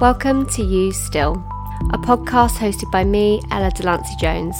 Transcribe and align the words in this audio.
Welcome 0.00 0.46
to 0.50 0.62
You 0.62 0.92
Still, 0.92 1.42
a 1.92 1.98
podcast 1.98 2.58
hosted 2.58 2.88
by 2.92 3.02
me, 3.02 3.42
Ella 3.50 3.72
Delancey 3.72 4.14
Jones. 4.20 4.56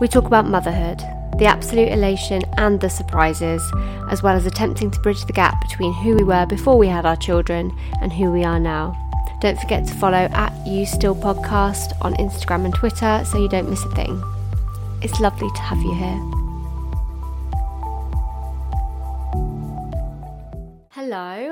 We 0.00 0.06
talk 0.06 0.26
about 0.26 0.46
motherhood, 0.46 1.00
the 1.40 1.46
absolute 1.46 1.88
elation 1.88 2.44
and 2.56 2.80
the 2.80 2.88
surprises, 2.88 3.60
as 4.08 4.22
well 4.22 4.36
as 4.36 4.46
attempting 4.46 4.92
to 4.92 5.00
bridge 5.00 5.24
the 5.24 5.32
gap 5.32 5.60
between 5.60 5.92
who 5.92 6.14
we 6.14 6.22
were 6.22 6.46
before 6.46 6.78
we 6.78 6.86
had 6.86 7.04
our 7.04 7.16
children 7.16 7.76
and 8.00 8.12
who 8.12 8.30
we 8.30 8.44
are 8.44 8.60
now. 8.60 8.96
Don't 9.40 9.58
forget 9.58 9.88
to 9.88 9.94
follow 9.94 10.28
at 10.32 10.52
You 10.64 10.86
Still 10.86 11.16
Podcast 11.16 11.90
on 12.00 12.14
Instagram 12.14 12.64
and 12.64 12.72
Twitter 12.72 13.24
so 13.24 13.42
you 13.42 13.48
don't 13.48 13.68
miss 13.68 13.84
a 13.84 13.94
thing. 13.96 14.22
It's 15.02 15.18
lovely 15.18 15.50
to 15.50 15.62
have 15.62 15.78
you 15.78 15.94
here. 15.94 16.39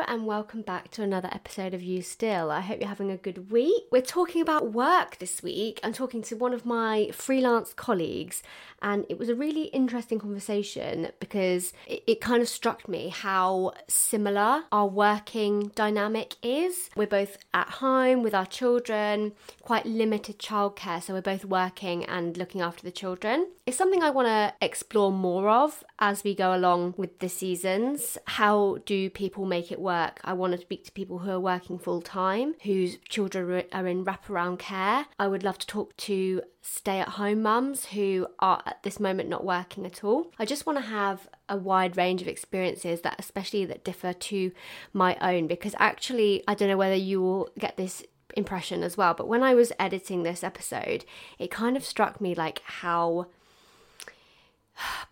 And 0.08 0.24
welcome 0.24 0.62
back 0.62 0.90
to 0.90 1.02
another 1.02 1.28
episode 1.32 1.74
of 1.74 1.82
You 1.82 2.00
Still. 2.00 2.50
I 2.50 2.62
hope 2.62 2.80
you're 2.80 2.88
having 2.88 3.10
a 3.10 3.18
good 3.18 3.50
week. 3.50 3.84
We're 3.92 4.00
talking 4.00 4.40
about 4.40 4.72
work 4.72 5.18
this 5.18 5.42
week. 5.42 5.80
I'm 5.84 5.92
talking 5.92 6.22
to 6.22 6.34
one 6.34 6.54
of 6.54 6.64
my 6.64 7.10
freelance 7.12 7.74
colleagues, 7.74 8.42
and 8.82 9.06
it 9.08 9.18
was 9.18 9.28
a 9.28 9.34
really 9.34 9.64
interesting 9.64 10.18
conversation 10.18 11.08
because 11.20 11.72
it, 11.86 12.02
it 12.06 12.20
kind 12.20 12.42
of 12.42 12.48
struck 12.48 12.88
me 12.88 13.08
how 13.08 13.72
similar 13.88 14.64
our 14.72 14.86
working 14.86 15.72
dynamic 15.74 16.36
is. 16.42 16.90
We're 16.96 17.06
both 17.06 17.38
at 17.54 17.68
home 17.68 18.22
with 18.22 18.34
our 18.34 18.46
children, 18.46 19.32
quite 19.62 19.86
limited 19.86 20.38
childcare, 20.38 21.02
so 21.02 21.14
we're 21.14 21.22
both 21.22 21.44
working 21.44 22.04
and 22.04 22.36
looking 22.36 22.60
after 22.60 22.82
the 22.82 22.90
children. 22.90 23.48
It's 23.66 23.76
something 23.76 24.02
I 24.02 24.10
want 24.10 24.28
to 24.28 24.54
explore 24.64 25.12
more 25.12 25.50
of 25.50 25.84
as 25.98 26.24
we 26.24 26.34
go 26.34 26.54
along 26.54 26.94
with 26.96 27.18
the 27.18 27.28
seasons. 27.28 28.16
How 28.26 28.78
do 28.86 29.10
people 29.10 29.44
make 29.44 29.70
it 29.70 29.80
work? 29.80 30.20
I 30.24 30.32
want 30.32 30.52
to 30.52 30.58
speak 30.58 30.84
to 30.84 30.92
people 30.92 31.18
who 31.18 31.30
are 31.30 31.40
working 31.40 31.78
full 31.78 32.00
time, 32.00 32.54
whose 32.62 32.98
children 33.08 33.64
are 33.72 33.86
in 33.86 34.04
wraparound 34.04 34.58
care. 34.58 35.06
I 35.18 35.28
would 35.28 35.42
love 35.42 35.58
to 35.58 35.66
talk 35.66 35.96
to 35.98 36.42
stay 36.70 37.00
at 37.00 37.08
home 37.10 37.42
mums 37.42 37.86
who 37.86 38.26
are 38.38 38.62
at 38.66 38.82
this 38.82 39.00
moment 39.00 39.28
not 39.28 39.44
working 39.44 39.86
at 39.86 40.04
all. 40.04 40.30
I 40.38 40.44
just 40.44 40.66
want 40.66 40.78
to 40.78 40.84
have 40.84 41.28
a 41.48 41.56
wide 41.56 41.96
range 41.96 42.20
of 42.20 42.28
experiences 42.28 43.00
that 43.00 43.16
especially 43.18 43.64
that 43.64 43.84
differ 43.84 44.12
to 44.12 44.52
my 44.92 45.16
own 45.20 45.46
because 45.46 45.74
actually 45.78 46.44
I 46.46 46.54
don't 46.54 46.68
know 46.68 46.76
whether 46.76 46.94
you 46.94 47.22
will 47.22 47.48
get 47.58 47.76
this 47.76 48.04
impression 48.36 48.82
as 48.82 48.96
well 48.96 49.14
but 49.14 49.26
when 49.26 49.42
I 49.42 49.54
was 49.54 49.72
editing 49.80 50.22
this 50.22 50.44
episode 50.44 51.06
it 51.38 51.50
kind 51.50 51.76
of 51.76 51.84
struck 51.84 52.20
me 52.20 52.34
like 52.34 52.60
how 52.64 53.26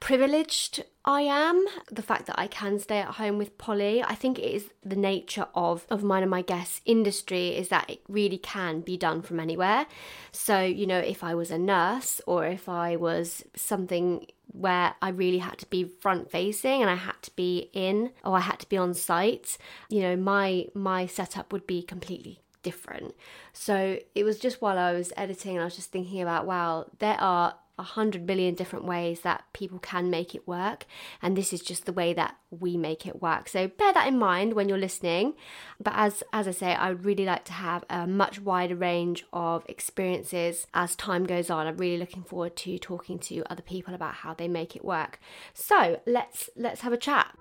privileged 0.01 0.85
I 1.05 1.23
am. 1.23 1.65
The 1.91 2.03
fact 2.03 2.27
that 2.27 2.39
I 2.39 2.49
can 2.49 2.79
stay 2.79 2.99
at 2.99 3.15
home 3.15 3.39
with 3.39 3.59
Polly, 3.59 4.03
I 4.03 4.15
think 4.15 4.39
it 4.39 4.53
is 4.53 4.71
the 4.85 4.97
nature 4.97 5.47
of 5.55 5.87
of 5.89 6.03
mine 6.03 6.23
and 6.23 6.31
my 6.31 6.43
guests 6.43 6.81
industry 6.85 7.57
is 7.57 7.69
that 7.69 7.89
it 7.89 8.01
really 8.09 8.39
can 8.39 8.81
be 8.81 8.97
done 8.97 9.23
from 9.23 9.39
anywhere. 9.39 9.87
So, 10.33 10.61
you 10.63 10.87
know, 10.87 10.99
if 10.99 11.23
I 11.23 11.35
was 11.35 11.51
a 11.51 11.59
nurse 11.59 12.21
or 12.27 12.45
if 12.47 12.69
I 12.69 12.97
was 12.97 13.45
something 13.55 14.27
where 14.53 14.95
I 15.03 15.11
really 15.11 15.39
had 15.39 15.59
to 15.59 15.67
be 15.67 15.85
front 15.85 16.31
facing 16.31 16.81
and 16.81 16.91
I 16.91 16.95
had 16.95 17.21
to 17.23 17.31
be 17.37 17.71
in 17.73 18.11
or 18.25 18.37
I 18.37 18.41
had 18.41 18.59
to 18.61 18.69
be 18.69 18.77
on 18.77 18.95
site, 18.95 19.59
you 19.89 20.01
know, 20.01 20.17
my 20.17 20.67
my 20.75 21.07
setup 21.07 21.53
would 21.53 21.67
be 21.67 21.83
completely 21.83 22.41
different. 22.65 23.15
So, 23.53 24.01
it 24.17 24.25
was 24.25 24.41
just 24.41 24.61
while 24.61 24.77
I 24.77 24.93
was 24.93 25.13
editing 25.17 25.57
I 25.59 25.65
was 25.65 25.77
just 25.77 25.93
thinking 25.93 26.21
about 26.21 26.47
wow, 26.47 26.87
there 26.99 27.21
are 27.21 27.55
a 27.79 27.83
hundred 27.83 28.27
billion 28.27 28.55
different 28.55 28.85
ways 28.85 29.21
that 29.21 29.45
people 29.53 29.79
can 29.79 30.11
make 30.11 30.35
it 30.35 30.47
work, 30.47 30.87
and 31.21 31.37
this 31.37 31.53
is 31.53 31.61
just 31.61 31.87
the 31.87 31.93
way 31.93 32.13
that 32.15 32.37
we 32.51 32.77
make 32.77 33.07
it 33.07 33.21
work. 33.21 33.49
So 33.49 33.69
bear 33.69 33.93
that 33.93 34.09
in 34.09 34.19
mind 34.19 34.55
when 34.55 34.69
you're 34.69 34.79
listening. 34.79 35.35
But 35.81 35.95
as 35.97 36.23
as 36.33 36.49
I 36.49 36.53
say, 36.53 36.75
I 36.75 36.91
would 36.91 37.05
really 37.05 37.25
like 37.25 37.45
to 37.47 37.53
have 37.53 37.85
a 37.91 38.07
much 38.07 38.41
wider 38.41 38.77
range 38.77 39.25
of 39.33 39.65
experiences 39.69 40.67
as 40.75 40.97
time 40.97 41.25
goes 41.25 41.51
on. 41.51 41.67
I'm 41.67 41.77
really 41.77 41.99
looking 41.99 42.23
forward 42.23 42.57
to 42.57 42.79
talking 42.79 43.19
to 43.21 43.43
other 43.51 43.63
people 43.63 43.95
about 43.95 44.15
how 44.15 44.35
they 44.35 44.49
make 44.49 44.77
it 44.77 44.85
work. 44.85 45.19
So 45.55 46.01
let's 46.07 46.49
let's 46.57 46.81
have 46.81 46.93
a 46.93 46.99
chat. 46.99 47.37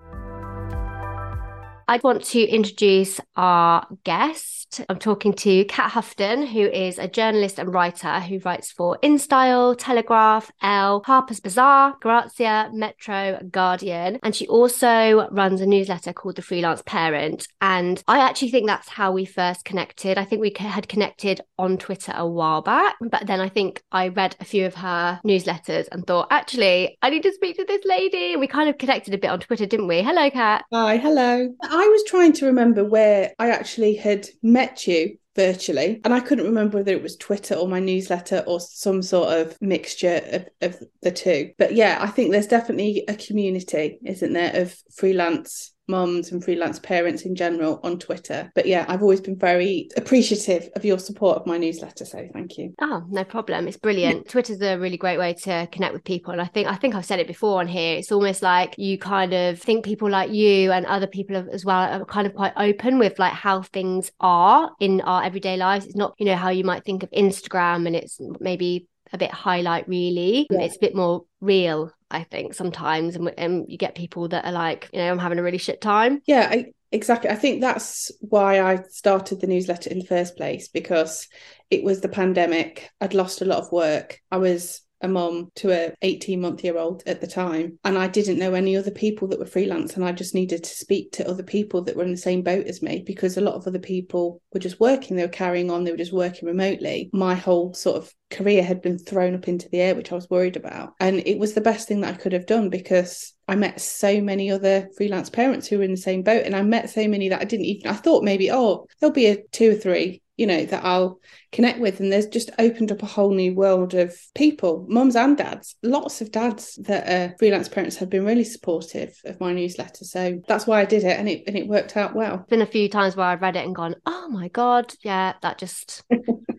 I'd 1.88 2.02
want 2.02 2.24
to 2.24 2.40
introduce 2.40 3.20
our 3.36 3.86
guest. 4.02 4.80
I'm 4.88 4.98
talking 4.98 5.32
to 5.34 5.64
Cat 5.66 5.92
Hufton, 5.92 6.44
who 6.44 6.60
is 6.62 6.98
a 6.98 7.06
journalist 7.06 7.60
and 7.60 7.72
writer 7.72 8.18
who 8.18 8.40
writes 8.40 8.72
for 8.72 8.98
InStyle, 9.04 9.76
Telegraph, 9.78 10.50
Elle, 10.60 11.04
Harper's 11.06 11.38
Bazaar, 11.38 11.96
Grazia, 12.00 12.70
Metro, 12.72 13.38
Guardian. 13.52 14.18
And 14.24 14.34
she 14.34 14.48
also 14.48 15.28
runs 15.30 15.60
a 15.60 15.66
newsletter 15.66 16.12
called 16.12 16.34
The 16.34 16.42
Freelance 16.42 16.82
Parent. 16.84 17.46
And 17.60 18.02
I 18.08 18.18
actually 18.18 18.50
think 18.50 18.66
that's 18.66 18.88
how 18.88 19.12
we 19.12 19.24
first 19.24 19.64
connected. 19.64 20.18
I 20.18 20.24
think 20.24 20.40
we 20.40 20.52
had 20.58 20.88
connected 20.88 21.40
on 21.56 21.78
Twitter 21.78 22.12
a 22.16 22.26
while 22.26 22.62
back, 22.62 22.96
but 23.00 23.28
then 23.28 23.40
I 23.40 23.48
think 23.48 23.80
I 23.92 24.08
read 24.08 24.34
a 24.40 24.44
few 24.44 24.66
of 24.66 24.74
her 24.74 25.20
newsletters 25.24 25.86
and 25.92 26.04
thought, 26.04 26.26
actually, 26.32 26.98
I 27.00 27.10
need 27.10 27.22
to 27.22 27.32
speak 27.32 27.56
to 27.58 27.64
this 27.64 27.84
lady. 27.84 28.34
We 28.34 28.48
kind 28.48 28.68
of 28.68 28.78
connected 28.78 29.14
a 29.14 29.18
bit 29.18 29.30
on 29.30 29.38
Twitter, 29.38 29.66
didn't 29.66 29.86
we? 29.86 30.02
Hello, 30.02 30.28
Kat. 30.30 30.64
Hi, 30.72 30.96
hello. 30.96 31.54
I 31.76 31.88
was 31.88 32.04
trying 32.04 32.32
to 32.34 32.46
remember 32.46 32.84
where 32.84 33.34
I 33.38 33.50
actually 33.50 33.96
had 33.96 34.28
met 34.42 34.86
you 34.86 35.18
virtually 35.34 36.00
and 36.02 36.14
i 36.14 36.18
couldn't 36.18 36.46
remember 36.46 36.78
whether 36.78 36.92
it 36.92 37.02
was 37.02 37.14
twitter 37.14 37.54
or 37.54 37.68
my 37.68 37.78
newsletter 37.78 38.42
or 38.46 38.58
some 38.58 39.02
sort 39.02 39.28
of 39.28 39.54
mixture 39.60 40.22
of, 40.32 40.48
of 40.62 40.82
the 41.02 41.12
two. 41.12 41.52
But 41.58 41.74
yeah 41.74 41.98
i 42.00 42.06
think 42.06 42.32
there's 42.32 42.46
definitely 42.46 43.04
a 43.06 43.14
community 43.14 43.98
isn't 44.02 44.32
there 44.32 44.62
of 44.62 44.74
freelance 44.94 45.74
mums 45.88 46.32
and 46.32 46.42
freelance 46.42 46.78
parents 46.78 47.22
in 47.22 47.34
general 47.34 47.80
on 47.82 47.98
Twitter. 47.98 48.50
But 48.54 48.66
yeah, 48.66 48.84
I've 48.88 49.02
always 49.02 49.20
been 49.20 49.36
very 49.36 49.88
appreciative 49.96 50.68
of 50.74 50.84
your 50.84 50.98
support 50.98 51.38
of 51.38 51.46
my 51.46 51.58
newsletter. 51.58 52.04
So 52.04 52.28
thank 52.32 52.58
you. 52.58 52.74
Oh, 52.80 53.04
no 53.08 53.24
problem. 53.24 53.68
It's 53.68 53.76
brilliant. 53.76 54.28
Twitter's 54.28 54.60
a 54.62 54.76
really 54.76 54.96
great 54.96 55.18
way 55.18 55.34
to 55.34 55.68
connect 55.72 55.92
with 55.92 56.04
people. 56.04 56.32
And 56.32 56.40
I 56.40 56.46
think 56.46 56.68
I 56.68 56.76
think 56.76 56.94
I've 56.94 57.06
said 57.06 57.20
it 57.20 57.26
before 57.26 57.60
on 57.60 57.68
here. 57.68 57.96
It's 57.98 58.12
almost 58.12 58.42
like 58.42 58.74
you 58.78 58.98
kind 58.98 59.32
of 59.32 59.58
think 59.58 59.84
people 59.84 60.10
like 60.10 60.30
you 60.30 60.72
and 60.72 60.86
other 60.86 61.06
people 61.06 61.36
as 61.52 61.64
well 61.64 62.00
are 62.00 62.04
kind 62.04 62.26
of 62.26 62.34
quite 62.34 62.52
open 62.56 62.98
with 62.98 63.18
like 63.18 63.32
how 63.32 63.62
things 63.62 64.10
are 64.20 64.70
in 64.80 65.00
our 65.02 65.24
everyday 65.24 65.56
lives. 65.56 65.86
It's 65.86 65.96
not, 65.96 66.14
you 66.18 66.26
know, 66.26 66.36
how 66.36 66.50
you 66.50 66.64
might 66.64 66.84
think 66.84 67.02
of 67.02 67.10
Instagram 67.10 67.86
and 67.86 67.96
it's 67.96 68.20
maybe 68.40 68.88
a 69.12 69.18
bit 69.18 69.30
highlight 69.30 69.88
really. 69.88 70.46
Yeah. 70.50 70.60
It's 70.60 70.76
a 70.76 70.80
bit 70.80 70.94
more 70.94 71.24
real, 71.40 71.92
I 72.10 72.24
think, 72.24 72.54
sometimes. 72.54 73.16
And, 73.16 73.32
and 73.38 73.66
you 73.68 73.78
get 73.78 73.94
people 73.94 74.28
that 74.28 74.44
are 74.44 74.52
like, 74.52 74.88
you 74.92 74.98
know, 74.98 75.10
I'm 75.10 75.18
having 75.18 75.38
a 75.38 75.42
really 75.42 75.58
shit 75.58 75.80
time. 75.80 76.20
Yeah, 76.26 76.48
I, 76.50 76.66
exactly. 76.92 77.30
I 77.30 77.36
think 77.36 77.60
that's 77.60 78.10
why 78.20 78.60
I 78.60 78.82
started 78.88 79.40
the 79.40 79.46
newsletter 79.46 79.90
in 79.90 79.98
the 79.98 80.06
first 80.06 80.36
place 80.36 80.68
because 80.68 81.28
it 81.70 81.84
was 81.84 82.00
the 82.00 82.08
pandemic. 82.08 82.90
I'd 83.00 83.14
lost 83.14 83.42
a 83.42 83.46
lot 83.46 83.58
of 83.58 83.72
work. 83.72 84.20
I 84.30 84.38
was 84.38 84.82
a 85.00 85.08
mom 85.08 85.50
to 85.56 85.70
a 85.70 85.92
18 86.02 86.40
month 86.40 86.64
year 86.64 86.78
old 86.78 87.02
at 87.06 87.20
the 87.20 87.26
time 87.26 87.78
and 87.84 87.98
I 87.98 88.08
didn't 88.08 88.38
know 88.38 88.54
any 88.54 88.76
other 88.76 88.90
people 88.90 89.28
that 89.28 89.38
were 89.38 89.46
freelance 89.46 89.94
and 89.94 90.04
I 90.04 90.12
just 90.12 90.34
needed 90.34 90.64
to 90.64 90.70
speak 90.70 91.12
to 91.12 91.28
other 91.28 91.42
people 91.42 91.82
that 91.82 91.96
were 91.96 92.04
in 92.04 92.12
the 92.12 92.16
same 92.16 92.42
boat 92.42 92.66
as 92.66 92.82
me 92.82 93.02
because 93.06 93.36
a 93.36 93.42
lot 93.42 93.54
of 93.54 93.66
other 93.66 93.78
people 93.78 94.40
were 94.52 94.60
just 94.60 94.80
working 94.80 95.16
they 95.16 95.24
were 95.24 95.28
carrying 95.28 95.70
on 95.70 95.84
they 95.84 95.90
were 95.90 95.96
just 95.96 96.12
working 96.12 96.48
remotely. 96.48 97.10
My 97.12 97.34
whole 97.34 97.74
sort 97.74 97.96
of 97.96 98.12
career 98.30 98.62
had 98.62 98.82
been 98.82 98.98
thrown 98.98 99.34
up 99.34 99.48
into 99.48 99.68
the 99.68 99.80
air 99.80 99.94
which 99.94 100.10
I 100.10 100.14
was 100.14 100.30
worried 100.30 100.56
about 100.56 100.94
and 100.98 101.18
it 101.26 101.38
was 101.38 101.54
the 101.54 101.60
best 101.60 101.86
thing 101.86 102.00
that 102.00 102.14
I 102.14 102.16
could 102.16 102.32
have 102.32 102.46
done 102.46 102.70
because 102.70 103.34
I 103.48 103.54
met 103.54 103.80
so 103.80 104.20
many 104.20 104.50
other 104.50 104.88
freelance 104.96 105.30
parents 105.30 105.68
who 105.68 105.78
were 105.78 105.84
in 105.84 105.92
the 105.92 105.96
same 105.96 106.22
boat 106.22 106.44
and 106.44 106.56
I 106.56 106.62
met 106.62 106.90
so 106.90 107.06
many 107.06 107.28
that 107.28 107.40
I 107.40 107.44
didn't 107.44 107.66
even 107.66 107.90
I 107.90 107.94
thought 107.94 108.24
maybe 108.24 108.50
oh 108.50 108.86
there'll 108.98 109.12
be 109.12 109.26
a 109.26 109.42
two 109.52 109.72
or 109.72 109.74
three 109.74 110.22
you 110.36 110.46
know 110.46 110.64
that 110.64 110.84
I'll 110.84 111.20
connect 111.52 111.80
with. 111.80 112.00
And 112.00 112.12
there's 112.12 112.26
just 112.26 112.50
opened 112.58 112.92
up 112.92 113.02
a 113.02 113.06
whole 113.06 113.32
new 113.32 113.54
world 113.54 113.94
of 113.94 114.16
people 114.34 114.86
mums 114.88 115.16
and 115.16 115.36
dads 115.36 115.76
lots 115.82 116.20
of 116.20 116.30
dads 116.32 116.76
that 116.82 117.08
are 117.08 117.36
freelance 117.38 117.68
parents 117.68 117.96
have 117.96 118.10
been 118.10 118.24
really 118.24 118.44
supportive 118.44 119.18
of 119.24 119.40
my 119.40 119.52
newsletter. 119.52 120.04
So 120.04 120.40
that's 120.48 120.66
why 120.66 120.80
I 120.80 120.84
did 120.84 121.04
it 121.04 121.18
and 121.18 121.28
it 121.28 121.44
and 121.46 121.56
it 121.56 121.68
worked 121.68 121.96
out 121.96 122.14
well. 122.14 122.44
Been 122.48 122.62
a 122.62 122.66
few 122.66 122.88
times 122.88 123.16
where 123.16 123.26
I've 123.26 123.42
read 123.42 123.56
it 123.56 123.64
and 123.64 123.74
gone 123.74 123.96
oh 124.06 124.28
my 124.28 124.48
god 124.48 124.94
yeah 125.02 125.34
that 125.42 125.58
just 125.58 126.04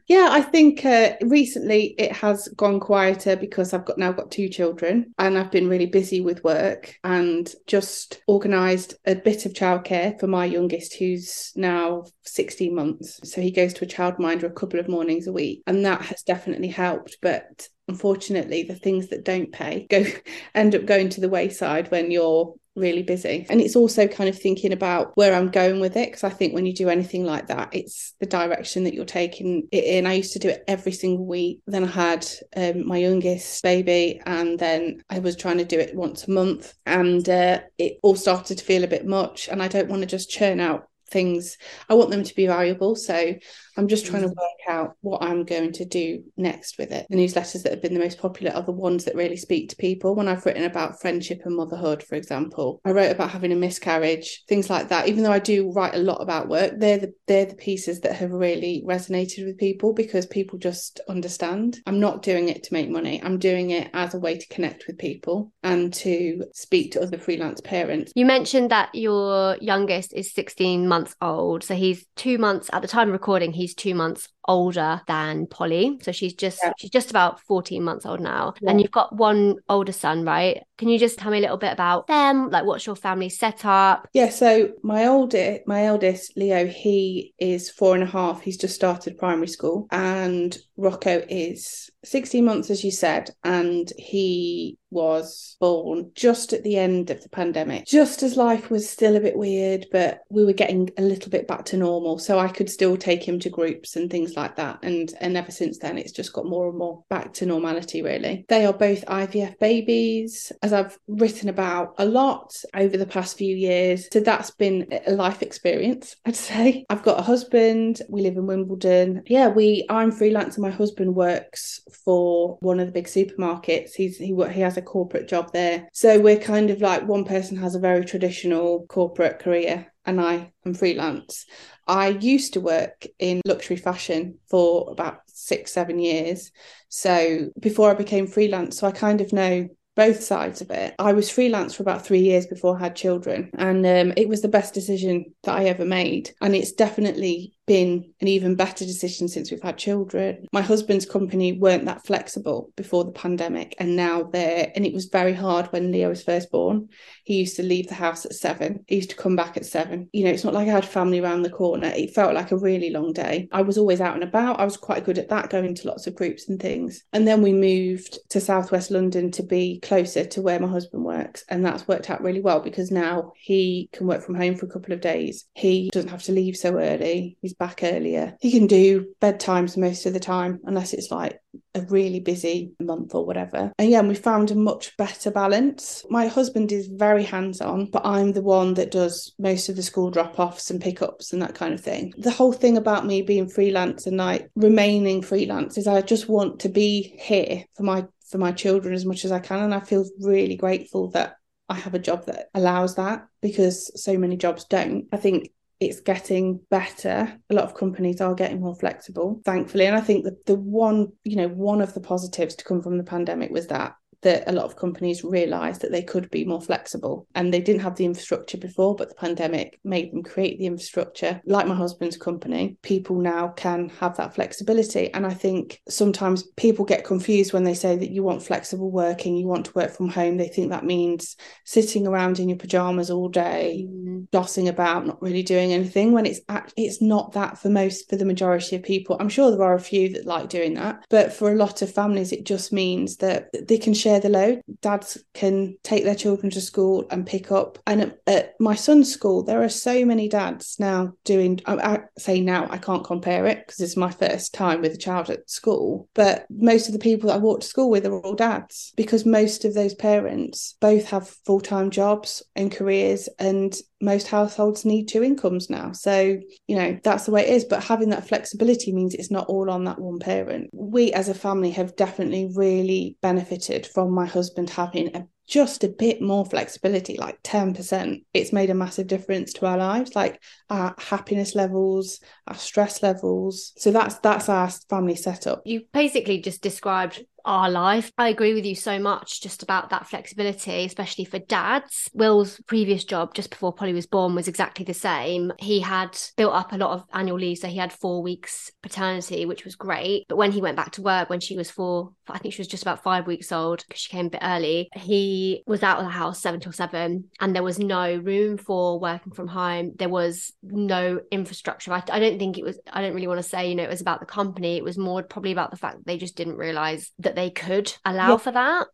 yeah 0.08 0.30
I 0.32 0.42
think 0.42 0.86
uh, 0.86 1.14
recently 1.22 1.96
it 1.98 2.12
has 2.14 2.48
gone 2.50 2.80
quieter 2.80 3.36
because 3.36 3.74
I've 3.74 3.86
got 3.86 3.98
now 3.98 4.12
got 4.12 4.32
two 4.32 4.50
children 4.50 5.14
and 5.18 5.38
I've 5.38 5.52
been 5.52 5.70
really 5.70 5.86
busy 5.86 6.22
with 6.22 6.44
work 6.44 6.96
and 7.04 7.52
just 7.68 8.22
organized 8.28 8.96
a 9.06 9.16
bit 9.16 9.46
of 9.46 9.54
childcare 9.54 10.20
for 10.20 10.28
my 10.28 10.46
youngest 10.46 10.96
who's 10.96 11.52
now 11.56 12.06
16 12.26 12.74
months. 12.74 13.20
So 13.30 13.42
he 13.42 13.52
goes 13.52 13.74
to 13.76 13.86
a 13.86 13.88
childminder 13.88 14.44
a 14.44 14.50
couple 14.50 14.80
of 14.80 14.88
mornings 14.88 15.28
a 15.28 15.34
week 15.34 15.64
and 15.68 15.86
that 15.86 16.02
has 16.02 16.24
definitely 16.24 16.70
helped 16.70 17.18
but 17.22 17.68
unfortunately 17.88 18.64
the 18.64 18.76
things 18.76 19.08
that 19.08 19.24
don't 19.24 19.52
pay 19.52 19.88
go 19.90 20.04
end 20.56 20.76
up 20.76 20.86
going 20.86 21.10
to 21.10 21.22
the 21.22 21.30
wayside 21.30 21.90
when 21.90 22.12
you're 22.12 22.54
really 22.78 23.04
busy. 23.04 23.46
And 23.50 23.60
it's 23.60 23.76
also 23.76 24.08
kind 24.08 24.30
of 24.30 24.40
thinking 24.40 24.72
about 24.72 25.12
where 25.16 25.34
i'm 25.34 25.50
going 25.50 25.80
with 25.80 25.98
it 25.98 26.10
because 26.10 26.24
i 26.24 26.30
think 26.30 26.54
when 26.54 26.66
you 26.66 26.74
do 26.74 26.90
anything 26.90 27.26
like 27.26 27.48
that 27.48 27.70
it's 27.74 28.14
the 28.20 28.26
direction 28.26 28.84
that 28.84 28.94
you're 28.94 29.06
taking 29.06 29.68
it 29.72 29.84
in. 29.84 30.06
I 30.06 30.14
used 30.14 30.34
to 30.34 30.40
do 30.40 30.50
it 30.50 30.64
every 30.68 30.92
single 30.92 31.26
week. 31.26 31.62
Then 31.68 31.84
i 31.84 31.88
had 31.88 32.26
um, 32.56 32.88
my 32.88 32.98
youngest 32.98 33.64
baby 33.64 34.22
and 34.26 34.58
then 34.60 35.02
i 35.10 35.20
was 35.20 35.36
trying 35.36 35.58
to 35.58 35.66
do 35.66 35.80
it 35.80 35.96
once 35.96 36.28
a 36.28 36.32
month 36.32 36.74
and 36.86 37.28
uh, 37.28 37.62
it 37.78 38.00
all 38.04 38.16
started 38.16 38.58
to 38.58 38.66
feel 38.66 38.84
a 38.84 38.88
bit 38.88 39.06
much 39.06 39.48
and 39.50 39.62
i 39.62 39.68
don't 39.68 39.90
want 39.90 40.02
to 40.02 40.08
just 40.08 40.30
churn 40.30 40.60
out 40.60 40.88
things. 41.10 41.58
I 41.90 41.94
want 41.94 42.12
them 42.12 42.24
to 42.24 42.36
be 42.36 42.48
valuable. 42.48 42.96
So 42.96 43.36
I'm 43.78 43.88
just 43.88 44.06
trying 44.06 44.24
mm. 44.24 44.30
to 44.30 44.36
work 44.36 44.68
out 44.68 44.96
what 45.02 45.24
I'm 45.24 45.46
going 45.46 45.72
to 45.74 45.86
do 45.86 46.24
next 46.36 46.78
with 46.78 46.92
it. 46.92 47.06
The 47.10 47.16
newsletters 47.16 47.64
that 47.64 47.72
have 47.72 47.82
been 47.82 47.94
the 47.94 48.00
most 48.00 48.20
popular 48.20 48.52
are 48.54 48.64
the 48.64 48.72
ones 48.72 49.06
that 49.06 49.16
really 49.16 49.38
speak 49.38 49.70
to 49.70 49.76
people. 49.76 50.16
When 50.16 50.28
I've 50.28 50.46
written 50.46 50.64
about 50.64 51.00
friendship 51.00 51.42
and 51.46 51.56
motherhood, 51.56 52.04
for 52.04 52.16
example, 52.16 52.82
I 52.84 52.92
wrote 52.92 53.12
about 53.12 53.30
having 53.30 53.52
a 53.52 53.56
miscarriage, 53.56 54.44
things 54.48 54.70
like 54.70 54.90
that. 54.90 55.08
Even 55.08 55.24
though 55.24 55.32
I 55.32 55.40
do 55.40 55.72
write 55.72 55.96
a 55.96 56.00
lot 56.00 56.22
about 56.22 56.50
work, 56.50 56.74
they're 56.78 56.98
the 56.98 57.14
they're 57.28 57.46
the 57.46 57.56
pieces 57.56 58.02
that 58.02 58.16
have 58.16 58.32
really 58.32 58.84
resonated 58.86 59.46
with 59.46 59.58
people 59.58 59.94
because 59.94 60.26
people 60.26 60.58
just 60.58 61.00
understand. 61.08 61.80
I'm 61.86 62.00
not 62.00 62.24
doing 62.24 62.50
it 62.50 62.64
to 62.64 62.74
make 62.74 62.90
money. 62.90 63.22
I'm 63.24 63.38
doing 63.38 63.72
it 63.72 63.90
as 63.94 64.14
a 64.14 64.20
way 64.20 64.38
to 64.38 64.48
connect 64.48 64.86
with 64.88 64.98
people 64.98 65.52
and 65.64 65.94
to 65.96 66.46
speak 66.54 66.94
to 66.94 67.02
other 67.02 67.18
freelance 67.18 67.62
parents. 67.62 68.12
You 68.16 68.26
mentioned 68.26 68.72
that 68.72 68.90
your 68.94 69.58
youngest 69.62 70.14
is 70.14 70.34
16 70.34 70.88
months 70.88 71.16
old. 71.22 71.64
So 71.64 71.76
he's 71.76 72.06
two 72.16 72.38
months 72.38 72.70
at 72.74 72.82
the 72.82 72.88
time 72.88 73.10
of 73.10 73.14
recording, 73.14 73.54
he's 73.54 73.67
two 73.76 73.96
months 73.96 74.30
older 74.48 75.02
than 75.08 75.48
Polly. 75.48 75.98
So 76.02 76.12
she's 76.12 76.34
just 76.34 76.60
yeah. 76.64 76.74
she's 76.78 76.90
just 76.90 77.10
about 77.10 77.40
14 77.42 77.84
months 77.84 78.06
old 78.06 78.20
now. 78.20 78.54
Yeah. 78.62 78.72
And 78.72 78.82
you've 78.82 78.92
got 78.92 79.16
one 79.16 79.56
older 79.70 79.92
son, 79.92 80.26
right? 80.26 80.64
Can 80.78 80.90
you 80.90 81.00
just 81.00 81.18
tell 81.18 81.32
me 81.32 81.40
a 81.40 81.42
little 81.42 81.58
bit 81.58 81.74
about 81.74 82.08
them? 82.08 82.50
Like 82.50 82.66
what's 82.66 82.86
your 82.86 82.96
family 82.96 83.30
setup? 83.30 84.08
Yeah, 84.14 84.30
so 84.30 84.74
my 84.84 85.08
oldest 85.08 85.62
my 85.68 85.86
eldest, 85.86 86.38
Leo, 86.38 86.66
he 86.66 87.34
is 87.40 87.70
four 87.70 87.96
and 87.96 88.04
a 88.04 88.08
half. 88.08 88.42
He's 88.42 88.58
just 88.58 88.76
started 88.76 89.18
primary 89.18 89.48
school. 89.48 89.88
And 89.92 90.58
Rocco 90.78 91.24
is 91.28 91.90
16 92.06 92.46
months, 92.46 92.70
as 92.70 92.84
you 92.84 92.92
said, 92.92 93.32
and 93.44 93.92
he 93.98 94.78
was 94.92 95.58
born 95.60 96.12
just 96.16 96.54
at 96.54 96.64
the 96.64 96.78
end 96.78 97.10
of 97.10 97.22
the 97.22 97.30
pandemic, 97.30 97.86
just 97.86 98.24
as 98.24 98.38
life 98.38 98.70
was 98.70 98.90
still 98.90 99.16
a 99.16 99.20
bit 99.20 99.36
weird, 99.36 99.88
but 99.92 100.22
we 100.30 100.46
were 100.46 100.54
getting 100.54 100.90
a 100.98 101.02
little 101.02 101.30
bit 101.30 101.48
back 101.48 101.66
to 101.66 101.78
normal. 101.78 102.20
So 102.20 102.40
I 102.40 102.48
could 102.48 102.70
still 102.70 102.96
take 102.96 103.28
him 103.28 103.40
to 103.40 103.50
groups 103.50 103.96
and 103.96 104.10
things 104.10 104.37
like 104.38 104.56
that. 104.56 104.80
And 104.84 105.14
and 105.20 105.36
ever 105.36 105.52
since 105.52 105.80
then 105.80 105.98
it's 105.98 106.14
just 106.14 106.32
got 106.32 106.46
more 106.46 106.70
and 106.70 106.78
more 106.78 107.04
back 107.10 107.34
to 107.34 107.46
normality 107.46 108.02
really. 108.02 108.46
They 108.48 108.66
are 108.66 108.74
both 108.74 109.06
IVF 109.06 109.60
babies, 109.60 110.52
as 110.62 110.72
I've 110.72 110.98
written 111.08 111.50
about 111.50 111.96
a 111.98 112.06
lot 112.06 112.56
over 112.74 112.96
the 112.96 113.06
past 113.06 113.38
few 113.38 113.56
years. 113.56 114.08
So 114.12 114.22
that's 114.22 114.52
been 114.52 114.88
a 115.06 115.12
life 115.12 115.42
experience, 115.42 116.16
I'd 116.26 116.36
say. 116.36 116.86
I've 116.90 117.04
got 117.04 117.20
a 117.20 117.24
husband, 117.24 118.02
we 118.10 118.22
live 118.22 118.38
in 118.38 118.48
Wimbledon. 118.48 119.24
Yeah, 119.26 119.50
we 119.50 119.86
I'm 119.90 120.12
freelance 120.12 120.56
and 120.56 120.64
my 120.64 120.72
husband 120.72 121.16
works 121.16 121.82
for 122.06 122.58
one 122.62 122.80
of 122.80 122.88
the 122.88 122.94
big 122.94 123.08
supermarkets. 123.08 123.94
He's 123.94 124.18
he 124.18 124.34
he 124.52 124.62
has 124.62 124.78
a 124.78 124.82
corporate 124.82 125.28
job 125.28 125.52
there. 125.52 125.90
So 125.92 126.20
we're 126.20 126.40
kind 126.40 126.70
of 126.70 126.82
like 126.82 127.08
one 127.08 127.26
person 127.26 127.58
has 127.58 127.76
a 127.76 127.80
very 127.80 128.06
traditional 128.06 128.86
corporate 128.88 129.40
career 129.40 129.92
and 130.08 130.20
I 130.20 130.52
am 130.66 130.74
freelance. 130.74 131.46
I 131.86 132.08
used 132.08 132.54
to 132.54 132.62
work 132.62 133.06
in 133.20 133.42
luxury 133.46 133.76
fashion 133.76 134.40
for 134.50 134.90
about 134.90 135.20
six, 135.28 135.72
seven 135.72 136.00
years. 136.00 136.52
So 136.90 137.50
before 137.60 137.92
I 137.92 137.94
became 137.94 138.26
freelance, 138.26 138.80
so 138.80 138.88
I 138.88 138.92
kind 138.92 139.22
of 139.22 139.34
know 139.34 139.68
both 139.96 140.24
sides 140.24 140.62
of 140.62 140.70
it. 140.70 140.94
I 141.00 141.14
was 141.14 141.30
freelance 141.30 141.74
for 141.74 141.84
about 141.84 142.06
three 142.06 142.20
years 142.20 142.46
before 142.46 142.78
I 142.78 142.82
had 142.82 142.96
children, 142.96 143.50
and 143.58 143.86
um, 143.86 144.14
it 144.16 144.30
was 144.30 144.42
the 144.42 144.48
best 144.48 144.74
decision 144.74 145.34
that 145.44 145.56
I 145.56 145.66
ever 145.66 145.86
made. 145.86 146.32
And 146.40 146.56
it's 146.56 146.72
definitely 146.72 147.57
been 147.68 148.12
an 148.22 148.28
even 148.28 148.56
better 148.56 148.86
decision 148.86 149.28
since 149.28 149.52
we've 149.52 149.62
had 149.62 149.78
children. 149.78 150.48
My 150.52 150.62
husband's 150.62 151.06
company 151.06 151.54
weren't 151.54 151.86
that 151.86 152.06
flexible 152.06 152.72
before 152.76 153.04
the 153.04 153.12
pandemic, 153.12 153.76
and 153.78 153.96
now 153.96 154.24
they're, 154.24 154.72
and 154.76 154.86
it 154.86 154.94
was 154.94 155.06
very 155.06 155.34
hard 155.34 155.68
when 155.68 155.92
Leo 155.92 156.10
was 156.10 156.24
first 156.24 156.50
born. 156.50 156.90
He 157.24 157.36
used 157.36 157.58
to 157.58 157.64
leave 157.64 157.88
the 157.88 157.94
house 157.94 158.26
at 158.26 158.34
seven, 158.34 158.84
he 158.88 158.96
used 158.96 159.12
to 159.12 159.16
come 159.16 159.36
back 159.36 159.58
at 159.58 159.66
seven. 159.66 160.10
You 160.14 160.24
know, 160.24 160.32
it's 160.32 160.44
not 160.44 160.54
like 160.54 160.68
I 160.68 160.72
had 160.72 160.86
family 160.86 161.20
around 161.20 161.44
the 161.44 161.50
corner. 161.50 161.88
It 161.88 162.16
felt 162.16 162.34
like 162.34 162.52
a 162.52 162.58
really 162.58 162.90
long 162.90 163.14
day. 163.14 163.50
I 163.52 163.62
was 163.62 163.78
always 163.78 164.02
out 164.02 164.16
and 164.16 164.24
about. 164.24 164.60
I 164.60 164.66
was 164.66 164.78
quite 164.78 165.06
good 165.06 165.18
at 165.18 165.30
that, 165.30 165.50
going 165.50 165.76
to 165.76 165.88
lots 165.88 166.08
of 166.08 166.16
groups 166.16 166.48
and 166.48 166.60
things. 166.60 167.04
And 167.12 167.28
then 167.28 167.42
we 167.42 167.52
moved 167.52 168.20
to 168.30 168.40
southwest 168.40 168.92
London 168.92 169.32
to 169.32 169.44
be 169.44 169.80
closer 169.82 170.26
to 170.26 170.42
where 170.42 170.60
my 170.60 170.68
husband 170.68 171.04
works. 171.04 171.44
And 171.50 171.66
that's 171.66 171.88
worked 171.88 172.10
out 172.10 172.24
really 172.24 172.42
well 172.42 172.62
because 172.62 172.92
now 172.92 173.34
he 173.36 173.90
can 173.92 174.08
work 174.08 174.24
from 174.24 174.36
home 174.36 174.56
for 174.56 174.66
a 174.66 174.70
couple 174.70 174.94
of 174.94 175.02
days. 175.02 175.46
He 175.54 175.90
doesn't 175.92 176.10
have 176.10 176.24
to 176.24 176.32
leave 176.32 176.56
so 176.56 176.78
early. 176.78 177.38
He's 177.42 177.57
back 177.58 177.82
earlier. 177.84 178.36
He 178.40 178.52
can 178.52 178.68
do 178.68 179.08
bedtimes 179.22 179.78
most 179.78 180.06
of 180.06 180.14
the 180.14 180.20
time, 180.20 180.60
unless 180.64 180.94
it's 180.94 181.12
like 181.12 181.40
a 181.76 181.82
really 181.82 182.20
busy 182.20 182.72
month 182.80 183.14
or 183.16 183.26
whatever. 183.26 183.72
And 183.78 183.90
yeah, 183.90 184.02
we 184.02 184.16
found 184.16 184.52
a 184.52 184.56
much 184.56 184.96
better 184.98 185.32
balance. 185.32 186.06
My 186.10 186.28
husband 186.28 186.72
is 186.72 186.88
very 186.88 187.24
hands 187.24 187.62
on, 187.62 187.90
but 187.92 188.06
I'm 188.06 188.34
the 188.34 188.42
one 188.42 188.76
that 188.76 188.92
does 188.92 189.34
most 189.40 189.70
of 189.70 189.76
the 189.76 189.84
school 189.84 190.12
drop 190.12 190.40
offs 190.40 190.70
and 190.70 190.82
pickups 190.82 191.34
and 191.34 191.42
that 191.42 191.56
kind 191.56 191.74
of 191.74 191.82
thing. 191.82 192.14
The 192.18 192.32
whole 192.32 192.54
thing 192.54 192.78
about 192.78 193.06
me 193.06 193.22
being 193.22 193.50
freelance 193.50 194.08
and 194.08 194.18
like 194.18 194.50
remaining 194.56 195.22
freelance 195.22 195.78
is 195.78 195.88
I 195.88 196.02
just 196.02 196.30
want 196.30 196.60
to 196.62 196.70
be 196.70 197.16
here 197.20 197.66
for 197.76 197.84
my 197.84 198.06
for 198.30 198.38
my 198.38 198.52
children 198.52 198.94
as 198.94 199.06
much 199.06 199.24
as 199.24 199.32
I 199.32 199.40
can 199.40 199.60
and 199.60 199.74
I 199.74 199.80
feel 199.80 200.06
really 200.20 200.58
grateful 200.58 201.12
that 201.12 201.38
I 201.70 201.76
have 201.76 201.94
a 201.94 202.00
job 202.00 202.26
that 202.26 202.50
allows 202.54 202.96
that 202.96 203.28
because 203.42 203.92
so 204.02 204.18
many 204.18 204.38
jobs 204.38 204.66
don't. 204.66 205.08
I 205.12 205.18
think 205.18 205.52
it's 205.80 206.00
getting 206.00 206.60
better. 206.70 207.40
A 207.50 207.54
lot 207.54 207.66
of 207.66 207.76
companies 207.76 208.20
are 208.22 208.34
getting 208.34 208.62
more 208.62 208.76
flexible, 208.76 209.42
thankfully. 209.46 209.86
And 209.86 209.96
I 209.96 210.02
think 210.02 210.24
that 210.26 210.46
the 210.46 210.56
one, 210.56 211.12
you 211.24 211.36
know, 211.36 211.50
one 211.50 211.82
of 211.82 211.94
the 211.94 212.00
positives 212.00 212.56
to 212.56 212.66
come 212.66 212.82
from 212.82 212.98
the 212.98 213.04
pandemic 213.04 213.52
was 213.52 213.68
that 213.68 213.96
that 214.24 214.44
a 214.48 214.52
lot 214.52 214.66
of 214.66 214.76
companies 214.76 215.24
realized 215.24 215.82
that 215.82 215.92
they 215.92 216.02
could 216.02 216.30
be 216.32 216.44
more 216.46 216.62
flexible. 216.62 217.28
And 217.36 217.54
they 217.54 217.62
didn't 217.62 217.82
have 217.82 217.96
the 217.96 218.06
infrastructure 218.06 218.58
before 218.58 218.96
but 218.96 219.10
the 219.10 219.16
pandemic 219.16 219.80
made 219.84 220.12
them 220.12 220.24
create 220.24 220.58
the 220.58 220.66
infrastructure. 220.66 221.42
Like 221.46 221.68
my 221.68 221.76
husband's 221.76 222.18
company 222.18 222.78
people 222.82 223.20
now 223.20 223.50
can 223.50 223.90
have 224.00 224.18
that 224.18 224.36
flexibility. 224.36 225.14
And 225.14 225.26
i 225.26 225.34
think 225.34 225.82
sometimes 225.88 226.44
people 226.56 226.86
get 226.86 227.06
confused 227.06 227.54
when 227.54 227.64
they 227.64 227.74
say 227.74 227.96
that 227.96 228.12
you 228.12 228.24
want 228.24 228.44
flexible 228.44 228.92
working 228.92 229.38
you 229.38 229.48
want 229.48 229.66
to 229.66 229.74
work 229.74 229.92
from 229.92 230.10
home. 230.10 230.38
They 230.38 230.48
think 230.48 230.70
that 230.70 230.86
means 230.86 231.36
sitting 231.66 232.08
around 232.08 232.40
in 232.40 232.50
your 232.50 232.58
pajamas 232.58 233.12
all 233.12 233.30
day 233.30 233.88
mm. 233.88 234.28
dossing 234.30 234.68
about 234.68 235.06
not 235.06 235.22
really 235.22 235.44
doing 235.44 235.74
anything 235.74 236.12
when 236.12 236.26
it's 236.26 236.42
it's 236.76 237.02
not 237.02 237.34
that 237.34 237.58
for 237.58 237.70
most 237.70 238.10
for 238.10 238.16
the 238.16 238.26
majority 238.26 238.76
of 238.76 238.84
people. 238.84 239.18
I'm 239.20 239.30
sure 239.30 239.52
there 239.52 239.64
are 239.64 239.76
a 239.76 239.80
few 239.80 240.10
that 240.14 240.26
like 240.26 240.50
doing 240.50 240.74
that 240.76 241.06
but 241.10 241.34
for 241.34 241.52
a 241.52 241.56
lot 241.56 241.82
of 241.82 241.94
families 241.94 242.32
it 242.32 242.46
just 242.46 242.74
means 242.74 243.18
that 243.18 243.50
they 243.68 243.78
can 243.78 243.94
share 243.94 244.07
the 244.20 244.30
load. 244.30 244.62
Dads 244.82 245.18
can 245.34 245.78
take 245.84 246.04
their 246.04 246.16
children 246.16 246.50
to 246.52 246.62
school 246.62 247.06
and 247.12 247.28
pick 247.28 247.52
up. 247.52 247.80
And 247.86 248.02
at, 248.02 248.20
at 248.28 248.54
my 248.60 248.76
son's 248.76 249.12
school, 249.12 249.44
there 249.44 249.62
are 249.62 249.70
so 249.70 250.06
many 250.06 250.30
dads 250.30 250.78
now 250.80 251.14
doing, 251.24 251.60
I, 251.66 251.76
I 251.76 252.00
say 252.18 252.42
now, 252.42 252.68
I 252.70 252.78
can't 252.78 253.04
compare 253.04 253.46
it 253.46 253.66
because 253.66 253.82
it's 253.82 253.98
my 253.98 254.12
first 254.12 254.54
time 254.54 254.82
with 254.82 254.94
a 254.94 254.98
child 254.98 255.30
at 255.30 255.50
school. 255.50 256.08
But 256.14 256.46
most 256.50 256.88
of 256.88 256.94
the 256.94 257.00
people 257.00 257.28
that 257.28 257.36
I 257.36 257.40
walk 257.40 257.62
to 257.62 257.68
school 257.68 257.90
with 257.90 258.06
are 258.06 258.20
all 258.22 258.36
dads 258.36 258.94
because 258.96 259.26
most 259.26 259.66
of 259.66 259.74
those 259.74 259.94
parents 259.94 260.76
both 260.80 261.06
have 261.10 261.36
full 261.46 261.62
time 261.62 261.90
jobs 261.92 262.44
and 262.56 262.72
careers 262.72 263.30
and 263.40 263.76
most 264.02 264.28
households 264.28 264.86
need 264.86 265.08
two 265.08 265.24
incomes 265.24 265.70
now. 265.70 265.92
So, 265.92 266.40
you 266.68 266.76
know, 266.76 267.00
that's 267.04 267.26
the 267.26 267.32
way 267.32 267.48
it 267.48 267.54
is. 267.54 267.66
But 267.66 267.84
having 267.84 268.10
that 268.10 268.28
flexibility 268.28 268.92
means 268.92 269.14
it's 269.14 269.32
not 269.32 269.48
all 269.48 269.70
on 269.70 269.86
that 269.86 270.00
one 270.00 270.20
parent. 270.20 270.70
We 270.74 271.12
as 271.14 271.30
a 271.30 271.34
family 271.34 271.72
have 271.72 271.96
definitely 271.96 272.50
really 272.54 273.18
benefited 273.22 273.88
from 273.98 274.12
my 274.12 274.28
husband 274.28 274.70
having 274.70 275.16
a 275.16 275.26
just 275.48 275.84
a 275.84 275.88
bit 275.88 276.22
more 276.22 276.46
flexibility, 276.46 277.18
like 277.18 277.42
10%, 277.42 278.24
it's 278.32 278.54
made 278.54 278.70
a 278.70 278.76
massive 278.76 279.08
difference 279.08 279.54
to 279.54 279.66
our 279.66 279.76
lives, 279.78 280.16
like 280.16 280.40
our 280.70 280.94
happiness 281.00 281.56
levels, 281.56 282.20
our 282.46 282.54
stress 282.54 283.02
levels. 283.02 283.74
So 283.78 283.90
that's 283.90 284.20
that's 284.20 284.50
our 284.50 284.70
family 284.88 285.16
setup. 285.16 285.64
You 285.66 285.82
basically 285.94 286.42
just 286.42 286.62
described 286.62 287.24
our 287.48 287.70
life. 287.70 288.12
I 288.18 288.30
agree 288.30 288.54
with 288.54 288.66
you 288.66 288.76
so 288.76 289.00
much 289.00 289.42
just 289.42 289.64
about 289.64 289.90
that 289.90 290.08
flexibility, 290.08 290.86
especially 290.86 291.26
for 291.26 291.40
dads. 291.40 292.10
Will's 292.14 292.60
previous 292.68 293.06
job 293.06 293.34
just 293.34 293.50
before 293.50 293.74
Polly 293.74 293.94
was 293.94 294.06
born 294.06 294.36
was 294.36 294.48
exactly 294.48 294.86
the 294.86 294.94
same. 294.94 295.54
He 295.58 295.80
had 295.80 296.18
built 296.36 296.54
up 296.54 296.74
a 296.74 296.78
lot 296.78 296.92
of 296.92 297.06
annual 297.14 297.40
leave, 297.40 297.58
so 297.58 297.68
he 297.68 297.78
had 297.78 297.94
four 297.94 298.22
weeks 298.22 298.70
paternity, 298.84 299.46
which 299.46 299.64
was 299.64 299.76
great. 299.76 300.26
But 300.28 300.38
when 300.38 300.52
he 300.52 300.62
went 300.62 300.76
back 300.76 300.92
to 300.92 301.02
work, 301.02 301.30
when 301.30 301.40
she 301.40 301.56
was 301.56 301.72
four, 301.72 302.12
I 302.28 302.38
think 302.38 302.54
she 302.54 302.62
was 302.62 302.68
just 302.68 302.84
about 302.84 303.04
five 303.04 303.26
weeks 303.26 303.52
old 303.52 303.84
because 303.88 304.02
she 304.02 304.10
came 304.10 304.28
a 304.28 304.32
bit 304.32 304.42
early, 304.44 304.90
he 304.96 305.64
was 305.66 305.84
out 305.84 306.00
of 306.00 306.06
the 306.06 306.12
house 306.12 306.42
seven 306.42 306.60
till 306.60 306.74
seven, 306.74 307.30
and 307.40 307.56
there 307.56 307.64
was 307.64 307.80
no 307.80 308.16
room 308.18 308.58
for 308.58 309.00
working 309.00 309.32
from 309.32 309.48
home. 309.48 309.94
There 309.98 310.10
was 310.10 310.52
no 310.62 311.22
infrastructure. 311.32 311.94
I, 311.94 312.04
I 312.12 312.20
don't 312.20 312.38
think 312.38 312.58
it 312.58 312.66
was, 312.66 312.78
I 312.92 313.02
don't 313.02 313.14
really 313.14 313.28
want 313.28 313.40
to 313.40 313.48
say, 313.48 313.70
you 313.70 313.76
know, 313.76 313.84
it 313.84 313.90
was 313.90 314.02
about 314.02 314.20
the 314.20 314.26
company. 314.26 314.76
It 314.76 314.84
was 314.84 314.98
more 314.98 315.24
probably 315.24 315.54
about 315.54 315.72
the 315.72 315.78
fact 315.78 315.98
that 315.98 316.06
they 316.06 316.18
just 316.18 316.36
didn't 316.36 316.58
realize 316.58 317.12
that 317.20 317.37
they 317.38 317.52
could 317.52 317.94
allow 318.04 318.32
yeah. 318.32 318.38
for 318.38 318.52
that. 318.52 318.88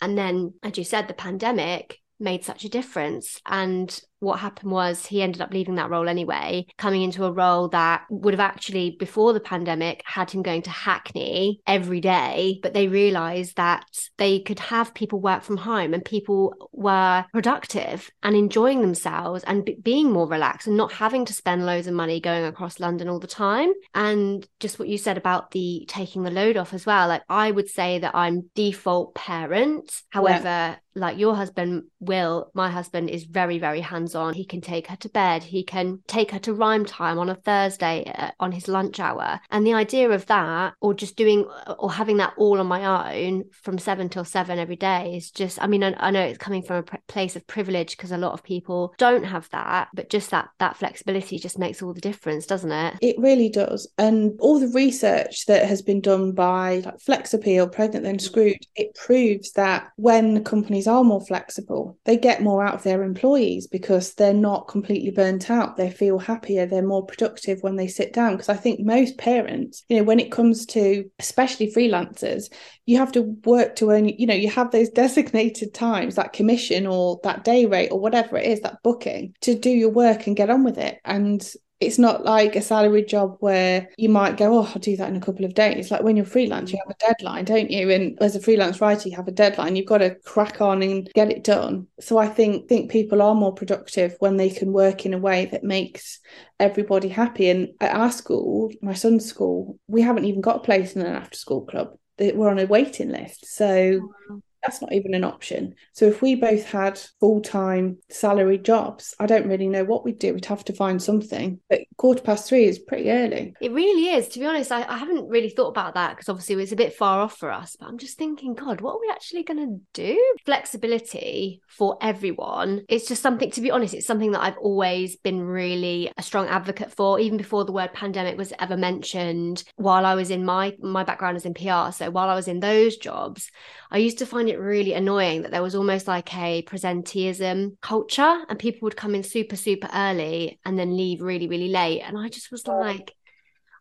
And 0.00 0.16
then, 0.16 0.54
as 0.62 0.78
you 0.78 0.84
said, 0.84 1.06
the 1.06 1.14
pandemic 1.14 1.98
made 2.18 2.44
such 2.44 2.64
a 2.64 2.68
difference. 2.68 3.40
And 3.46 4.00
what 4.20 4.38
happened 4.38 4.70
was 4.70 5.06
he 5.06 5.22
ended 5.22 5.40
up 5.42 5.52
leaving 5.52 5.74
that 5.76 5.90
role 5.90 6.08
anyway, 6.08 6.66
coming 6.78 7.02
into 7.02 7.24
a 7.24 7.32
role 7.32 7.68
that 7.68 8.04
would 8.10 8.34
have 8.34 8.40
actually, 8.40 8.96
before 8.98 9.32
the 9.32 9.40
pandemic, 9.40 10.02
had 10.04 10.30
him 10.30 10.42
going 10.42 10.62
to 10.62 10.70
Hackney 10.70 11.60
every 11.66 12.00
day. 12.00 12.60
But 12.62 12.74
they 12.74 12.86
realized 12.86 13.56
that 13.56 13.86
they 14.18 14.40
could 14.40 14.58
have 14.58 14.94
people 14.94 15.20
work 15.20 15.42
from 15.42 15.56
home 15.56 15.94
and 15.94 16.04
people 16.04 16.54
were 16.72 17.24
productive 17.32 18.10
and 18.22 18.36
enjoying 18.36 18.82
themselves 18.82 19.42
and 19.44 19.64
b- 19.64 19.76
being 19.82 20.10
more 20.10 20.28
relaxed 20.28 20.66
and 20.66 20.76
not 20.76 20.92
having 20.92 21.24
to 21.24 21.32
spend 21.32 21.66
loads 21.66 21.86
of 21.86 21.94
money 21.94 22.20
going 22.20 22.44
across 22.44 22.78
London 22.78 23.08
all 23.08 23.18
the 23.18 23.26
time. 23.26 23.72
And 23.94 24.46
just 24.60 24.78
what 24.78 24.88
you 24.88 24.98
said 24.98 25.16
about 25.16 25.50
the 25.50 25.86
taking 25.88 26.22
the 26.22 26.30
load 26.30 26.56
off 26.56 26.74
as 26.74 26.84
well. 26.84 27.08
Like 27.08 27.22
I 27.28 27.50
would 27.50 27.68
say 27.68 27.98
that 28.00 28.14
I'm 28.14 28.50
default 28.54 29.14
parent. 29.14 30.02
However, 30.10 30.44
yeah 30.44 30.76
like 30.94 31.18
your 31.18 31.36
husband 31.36 31.84
Will 32.00 32.50
my 32.54 32.70
husband 32.70 33.10
is 33.10 33.24
very 33.24 33.58
very 33.58 33.80
hands 33.80 34.09
on 34.14 34.34
he 34.34 34.44
can 34.44 34.60
take 34.60 34.86
her 34.86 34.96
to 34.96 35.08
bed 35.08 35.42
he 35.42 35.62
can 35.62 36.00
take 36.06 36.30
her 36.30 36.38
to 36.38 36.52
rhyme 36.52 36.84
time 36.84 37.18
on 37.18 37.28
a 37.28 37.34
thursday 37.34 38.04
uh, 38.16 38.30
on 38.40 38.52
his 38.52 38.68
lunch 38.68 39.00
hour 39.00 39.40
and 39.50 39.66
the 39.66 39.74
idea 39.74 40.10
of 40.10 40.26
that 40.26 40.74
or 40.80 40.94
just 40.94 41.16
doing 41.16 41.48
or 41.78 41.90
having 41.90 42.18
that 42.18 42.34
all 42.36 42.60
on 42.60 42.66
my 42.66 43.14
own 43.14 43.44
from 43.52 43.78
7 43.78 44.08
till 44.08 44.24
7 44.24 44.58
every 44.58 44.76
day 44.76 45.14
is 45.16 45.30
just 45.30 45.60
i 45.62 45.66
mean 45.66 45.82
i, 45.82 45.94
I 45.98 46.10
know 46.10 46.22
it's 46.22 46.38
coming 46.38 46.62
from 46.62 46.76
a 46.76 46.98
place 47.08 47.36
of 47.36 47.46
privilege 47.46 47.96
because 47.96 48.12
a 48.12 48.18
lot 48.18 48.32
of 48.32 48.42
people 48.42 48.94
don't 48.98 49.24
have 49.24 49.48
that 49.50 49.88
but 49.94 50.10
just 50.10 50.30
that 50.30 50.48
that 50.58 50.76
flexibility 50.76 51.38
just 51.38 51.58
makes 51.58 51.82
all 51.82 51.92
the 51.92 52.00
difference 52.00 52.46
doesn't 52.46 52.72
it 52.72 52.94
it 53.00 53.16
really 53.18 53.48
does 53.48 53.88
and 53.98 54.38
all 54.40 54.58
the 54.58 54.68
research 54.68 55.46
that 55.46 55.66
has 55.66 55.82
been 55.82 56.00
done 56.00 56.32
by 56.32 56.78
like 56.84 57.00
Flex 57.00 57.34
Appeal 57.34 57.68
Pregnant 57.68 58.04
Then 58.04 58.18
Screwed 58.18 58.66
it 58.76 58.94
proves 58.94 59.52
that 59.52 59.90
when 59.96 60.44
companies 60.44 60.86
are 60.86 61.04
more 61.04 61.20
flexible. 61.20 61.98
They 62.04 62.16
get 62.16 62.42
more 62.42 62.64
out 62.64 62.74
of 62.74 62.82
their 62.82 63.02
employees 63.02 63.66
because 63.66 63.99
they're 64.08 64.34
not 64.34 64.68
completely 64.68 65.10
burnt 65.10 65.50
out. 65.50 65.76
They 65.76 65.90
feel 65.90 66.18
happier, 66.18 66.66
they're 66.66 66.82
more 66.82 67.04
productive 67.04 67.62
when 67.62 67.76
they 67.76 67.86
sit 67.86 68.12
down. 68.12 68.32
Because 68.32 68.48
I 68.48 68.56
think 68.56 68.80
most 68.80 69.18
parents, 69.18 69.84
you 69.88 69.96
know, 69.96 70.02
when 70.02 70.20
it 70.20 70.32
comes 70.32 70.66
to 70.66 71.10
especially 71.18 71.72
freelancers, 71.72 72.52
you 72.86 72.98
have 72.98 73.12
to 73.12 73.22
work 73.44 73.76
to 73.76 73.90
earn, 73.90 74.08
you 74.08 74.26
know, 74.26 74.34
you 74.34 74.50
have 74.50 74.70
those 74.70 74.88
designated 75.02 75.74
times, 75.74 76.16
that 76.16 76.32
commission 76.32 76.86
or 76.86 77.20
that 77.22 77.44
day 77.44 77.66
rate 77.66 77.90
or 77.90 78.00
whatever 78.00 78.36
it 78.36 78.46
is, 78.46 78.60
that 78.60 78.82
booking 78.82 79.34
to 79.42 79.54
do 79.54 79.70
your 79.70 79.90
work 79.90 80.26
and 80.26 80.36
get 80.36 80.50
on 80.50 80.64
with 80.64 80.78
it. 80.78 80.98
And 81.04 81.46
it's 81.80 81.98
not 81.98 82.24
like 82.26 82.56
a 82.56 82.62
salaried 82.62 83.08
job 83.08 83.36
where 83.40 83.88
you 83.96 84.10
might 84.10 84.36
go, 84.36 84.58
oh, 84.58 84.70
I'll 84.74 84.80
do 84.80 84.96
that 84.98 85.08
in 85.08 85.16
a 85.16 85.20
couple 85.20 85.46
of 85.46 85.54
days. 85.54 85.90
Like 85.90 86.02
when 86.02 86.14
you're 86.14 86.26
freelance, 86.26 86.70
you 86.70 86.78
have 86.78 86.94
a 86.94 87.06
deadline, 87.06 87.46
don't 87.46 87.70
you? 87.70 87.90
And 87.90 88.20
as 88.20 88.36
a 88.36 88.40
freelance 88.40 88.82
writer, 88.82 89.08
you 89.08 89.16
have 89.16 89.28
a 89.28 89.32
deadline. 89.32 89.76
You've 89.76 89.86
got 89.86 89.98
to 89.98 90.14
crack 90.26 90.60
on 90.60 90.82
and 90.82 91.10
get 91.14 91.32
it 91.32 91.42
done. 91.42 91.86
So 91.98 92.18
I 92.18 92.28
think 92.28 92.68
think 92.68 92.90
people 92.90 93.22
are 93.22 93.34
more 93.34 93.54
productive 93.54 94.14
when 94.18 94.36
they 94.36 94.50
can 94.50 94.72
work 94.72 95.06
in 95.06 95.14
a 95.14 95.18
way 95.18 95.46
that 95.46 95.64
makes 95.64 96.20
everybody 96.58 97.08
happy. 97.08 97.48
And 97.48 97.70
at 97.80 97.96
our 97.96 98.12
school, 98.12 98.70
my 98.82 98.94
son's 98.94 99.24
school, 99.24 99.78
we 99.86 100.02
haven't 100.02 100.26
even 100.26 100.42
got 100.42 100.56
a 100.56 100.60
place 100.60 100.94
in 100.94 101.00
an 101.00 101.14
after 101.14 101.38
school 101.38 101.64
club. 101.64 101.96
We're 102.18 102.50
on 102.50 102.58
a 102.58 102.66
waiting 102.66 103.08
list. 103.08 103.46
So 103.46 104.12
that's 104.62 104.80
not 104.80 104.92
even 104.92 105.14
an 105.14 105.24
option. 105.24 105.74
So 105.92 106.06
if 106.06 106.22
we 106.22 106.34
both 106.34 106.64
had 106.64 107.00
full 107.18 107.40
time 107.40 107.98
salary 108.08 108.58
jobs, 108.58 109.14
I 109.18 109.26
don't 109.26 109.48
really 109.48 109.68
know 109.68 109.84
what 109.84 110.04
we'd 110.04 110.18
do. 110.18 110.34
We'd 110.34 110.44
have 110.46 110.64
to 110.66 110.72
find 110.72 111.02
something. 111.02 111.60
But 111.68 111.80
quarter 111.96 112.22
past 112.22 112.48
three 112.48 112.64
is 112.64 112.78
pretty 112.78 113.10
early. 113.10 113.54
It 113.60 113.72
really 113.72 114.10
is. 114.10 114.28
To 114.28 114.38
be 114.38 114.46
honest, 114.46 114.72
I, 114.72 114.84
I 114.86 114.98
haven't 114.98 115.28
really 115.28 115.50
thought 115.50 115.68
about 115.68 115.94
that 115.94 116.16
because 116.16 116.28
obviously 116.28 116.62
it's 116.62 116.72
a 116.72 116.76
bit 116.76 116.94
far 116.94 117.20
off 117.20 117.38
for 117.38 117.50
us. 117.50 117.76
But 117.78 117.88
I'm 117.88 117.98
just 117.98 118.18
thinking, 118.18 118.54
God, 118.54 118.80
what 118.80 118.96
are 118.96 119.00
we 119.00 119.10
actually 119.10 119.44
going 119.44 119.66
to 119.66 119.80
do? 119.94 120.34
Flexibility 120.44 121.62
for 121.68 121.96
everyone. 122.02 122.82
It's 122.88 123.08
just 123.08 123.22
something, 123.22 123.50
to 123.52 123.60
be 123.60 123.70
honest, 123.70 123.94
it's 123.94 124.06
something 124.06 124.32
that 124.32 124.42
I've 124.42 124.58
always 124.58 125.16
been 125.16 125.40
really 125.40 126.12
a 126.18 126.22
strong 126.22 126.46
advocate 126.48 126.92
for, 126.92 127.18
even 127.18 127.38
before 127.38 127.64
the 127.64 127.72
word 127.72 127.92
pandemic 127.92 128.36
was 128.36 128.52
ever 128.58 128.76
mentioned. 128.76 129.64
While 129.76 130.04
I 130.04 130.14
was 130.14 130.30
in 130.30 130.44
my 130.44 130.76
my 130.80 131.04
background 131.04 131.36
is 131.36 131.46
in 131.46 131.54
PR, 131.54 131.92
so 131.92 132.10
while 132.10 132.28
I 132.28 132.34
was 132.34 132.48
in 132.48 132.60
those 132.60 132.96
jobs, 132.96 133.50
I 133.90 133.98
used 133.98 134.18
to 134.18 134.26
find 134.26 134.49
it 134.50 134.58
really 134.58 134.92
annoying 134.92 135.42
that 135.42 135.50
there 135.50 135.62
was 135.62 135.74
almost 135.74 136.06
like 136.06 136.36
a 136.36 136.62
presenteeism 136.62 137.80
culture 137.80 138.44
and 138.48 138.58
people 138.58 138.86
would 138.86 138.96
come 138.96 139.14
in 139.14 139.22
super, 139.22 139.56
super 139.56 139.88
early 139.94 140.60
and 140.64 140.78
then 140.78 140.96
leave 140.96 141.22
really, 141.22 141.48
really 141.48 141.68
late. 141.68 142.02
And 142.02 142.18
I 142.18 142.28
just 142.28 142.50
was 142.50 142.66
like, 142.66 143.14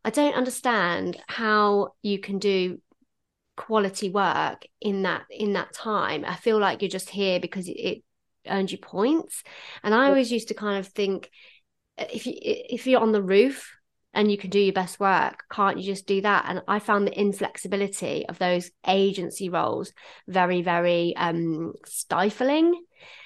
I 0.05 0.09
don't 0.09 0.35
understand 0.35 1.17
how 1.27 1.93
you 2.01 2.19
can 2.19 2.39
do 2.39 2.79
quality 3.57 4.09
work 4.09 4.65
in 4.79 5.03
that 5.03 5.23
in 5.29 5.53
that 5.53 5.73
time. 5.73 6.23
I 6.25 6.35
feel 6.35 6.59
like 6.59 6.81
you're 6.81 6.89
just 6.89 7.09
here 7.09 7.39
because 7.39 7.67
it, 7.67 7.73
it 7.73 8.03
earned 8.47 8.71
you 8.71 8.77
points. 8.77 9.43
And 9.83 9.93
I 9.93 10.07
always 10.07 10.31
used 10.31 10.47
to 10.47 10.53
kind 10.53 10.79
of 10.79 10.87
think 10.87 11.29
if 11.97 12.25
you 12.25 12.33
if 12.37 12.87
you're 12.87 13.01
on 13.01 13.11
the 13.11 13.21
roof 13.21 13.75
and 14.13 14.31
you 14.31 14.37
can 14.37 14.49
do 14.49 14.59
your 14.59 14.73
best 14.73 14.99
work 14.99 15.43
can't 15.51 15.77
you 15.77 15.83
just 15.83 16.07
do 16.07 16.21
that 16.21 16.45
and 16.47 16.61
i 16.67 16.79
found 16.79 17.05
the 17.05 17.19
inflexibility 17.19 18.25
of 18.27 18.39
those 18.39 18.71
agency 18.87 19.49
roles 19.49 19.93
very 20.27 20.61
very 20.61 21.15
um 21.15 21.73
stifling 21.85 22.73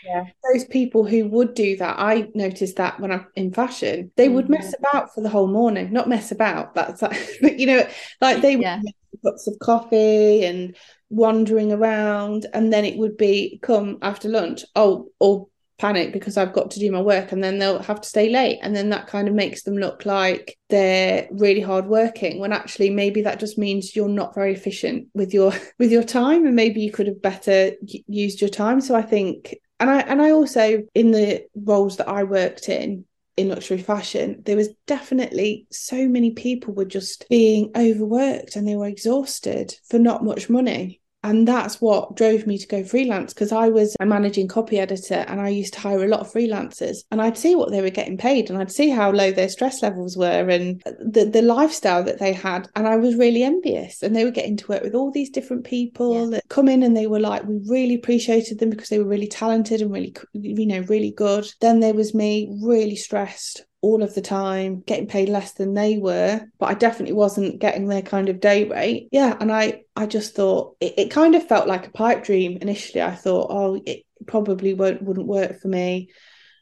yeah 0.05 0.25
those 0.51 0.65
people 0.65 1.05
who 1.05 1.27
would 1.27 1.53
do 1.53 1.77
that 1.77 1.97
i 1.99 2.27
noticed 2.35 2.75
that 2.75 2.99
when 2.99 3.11
i'm 3.11 3.25
in 3.35 3.51
fashion 3.51 4.11
they 4.15 4.25
mm-hmm. 4.25 4.35
would 4.35 4.49
mess 4.49 4.73
mm-hmm. 4.73 4.97
about 4.97 5.13
for 5.13 5.21
the 5.21 5.29
whole 5.29 5.47
morning 5.47 5.91
not 5.91 6.09
mess 6.09 6.31
about 6.31 6.73
that's 6.75 7.01
like 7.01 7.17
but 7.41 7.59
you 7.59 7.65
know 7.65 7.87
like 8.21 8.41
they 8.41 8.55
would 8.55 8.63
yeah. 8.63 8.81
cups 9.23 9.47
of 9.47 9.57
coffee 9.59 10.45
and 10.45 10.75
wandering 11.09 11.71
around 11.71 12.47
and 12.53 12.73
then 12.73 12.85
it 12.85 12.97
would 12.97 13.17
be 13.17 13.59
come 13.61 13.99
after 14.01 14.27
lunch 14.27 14.65
oh 14.75 15.07
or 15.19 15.47
panic 15.83 16.13
because 16.13 16.37
I've 16.37 16.53
got 16.53 16.71
to 16.71 16.79
do 16.79 16.89
my 16.93 17.01
work 17.01 17.33
and 17.33 17.43
then 17.43 17.59
they'll 17.59 17.83
have 17.83 17.99
to 17.99 18.07
stay 18.07 18.29
late. 18.29 18.59
And 18.61 18.73
then 18.73 18.89
that 18.91 19.07
kind 19.07 19.27
of 19.27 19.33
makes 19.33 19.63
them 19.63 19.75
look 19.75 20.05
like 20.05 20.57
they're 20.69 21.27
really 21.29 21.59
hard 21.59 21.87
working 21.87 22.39
when 22.39 22.53
actually 22.53 22.89
maybe 22.89 23.21
that 23.23 23.41
just 23.41 23.57
means 23.57 23.93
you're 23.93 24.07
not 24.07 24.33
very 24.33 24.53
efficient 24.53 25.09
with 25.13 25.33
your 25.33 25.51
with 25.79 25.91
your 25.91 26.03
time 26.03 26.45
and 26.45 26.55
maybe 26.55 26.79
you 26.79 26.91
could 26.91 27.07
have 27.07 27.21
better 27.21 27.71
used 28.07 28.39
your 28.39 28.49
time. 28.49 28.79
So 28.79 28.95
I 28.95 29.01
think 29.01 29.55
and 29.81 29.89
I 29.89 29.99
and 29.99 30.21
I 30.21 30.31
also 30.31 30.83
in 30.95 31.11
the 31.11 31.43
roles 31.53 31.97
that 31.97 32.07
I 32.07 32.23
worked 32.23 32.69
in 32.69 33.03
in 33.35 33.49
luxury 33.49 33.79
fashion 33.79 34.43
there 34.45 34.55
was 34.55 34.69
definitely 34.85 35.65
so 35.71 36.07
many 36.07 36.31
people 36.31 36.71
were 36.71 36.85
just 36.85 37.27
being 37.29 37.71
overworked 37.75 38.55
and 38.55 38.67
they 38.67 38.75
were 38.75 38.85
exhausted 38.85 39.75
for 39.89 39.97
not 39.97 40.23
much 40.23 40.51
money 40.51 41.01
and 41.23 41.47
that's 41.47 41.79
what 41.79 42.15
drove 42.15 42.45
me 42.45 42.57
to 42.57 42.67
go 42.67 42.83
freelance 42.83 43.33
because 43.33 43.51
I 43.51 43.69
was 43.69 43.95
a 43.99 44.05
managing 44.05 44.49
copy 44.49 44.79
editor 44.79 45.25
and 45.27 45.39
I 45.39 45.49
used 45.49 45.73
to 45.75 45.79
hire 45.79 46.03
a 46.03 46.07
lot 46.07 46.19
of 46.19 46.31
freelancers 46.31 46.97
and 47.11 47.21
I'd 47.21 47.37
see 47.37 47.55
what 47.55 47.71
they 47.71 47.81
were 47.81 47.89
getting 47.89 48.17
paid 48.17 48.49
and 48.49 48.59
I'd 48.59 48.71
see 48.71 48.89
how 48.89 49.11
low 49.11 49.31
their 49.31 49.49
stress 49.49 49.81
levels 49.81 50.17
were 50.17 50.49
and 50.49 50.81
the, 50.99 51.25
the 51.25 51.41
lifestyle 51.41 52.03
that 52.03 52.19
they 52.19 52.33
had. 52.33 52.67
And 52.75 52.87
I 52.87 52.97
was 52.97 53.15
really 53.15 53.43
envious. 53.43 54.03
And 54.03 54.15
they 54.15 54.25
were 54.25 54.31
getting 54.31 54.57
to 54.57 54.67
work 54.67 54.83
with 54.83 54.95
all 54.95 55.11
these 55.11 55.29
different 55.29 55.63
people 55.63 56.25
yeah. 56.25 56.37
that 56.37 56.49
come 56.49 56.67
in 56.67 56.83
and 56.83 56.95
they 56.95 57.07
were 57.07 57.19
like, 57.19 57.45
we 57.45 57.59
really 57.67 57.95
appreciated 57.95 58.59
them 58.59 58.69
because 58.69 58.89
they 58.89 58.99
were 58.99 59.09
really 59.09 59.27
talented 59.27 59.81
and 59.81 59.91
really, 59.91 60.15
you 60.33 60.65
know, 60.65 60.81
really 60.81 61.11
good. 61.11 61.47
Then 61.61 61.79
there 61.79 61.93
was 61.93 62.13
me 62.13 62.49
really 62.61 62.95
stressed 62.95 63.65
all 63.83 64.01
of 64.01 64.15
the 64.15 64.21
time, 64.21 64.81
getting 64.87 65.07
paid 65.07 65.27
less 65.27 65.51
than 65.51 65.73
they 65.73 65.97
were, 65.97 66.41
but 66.57 66.67
I 66.67 66.73
definitely 66.73 67.13
wasn't 67.13 67.59
getting 67.59 67.89
their 67.89 68.01
kind 68.01 68.29
of 68.29 68.39
day 68.39 68.63
rate. 68.63 69.09
Yeah, 69.11 69.35
and 69.39 69.51
I 69.51 69.81
I 69.95 70.05
just 70.05 70.35
thought 70.35 70.77
it, 70.79 70.93
it 70.97 71.11
kind 71.11 71.35
of 71.35 71.45
felt 71.45 71.67
like 71.67 71.87
a 71.87 71.91
pipe 71.91 72.23
dream 72.23 72.57
initially. 72.61 73.01
I 73.01 73.13
thought, 73.13 73.47
oh, 73.51 73.81
it 73.85 74.03
probably 74.25 74.73
won't 74.73 75.03
wouldn't 75.03 75.27
work 75.27 75.59
for 75.59 75.67
me. 75.67 76.09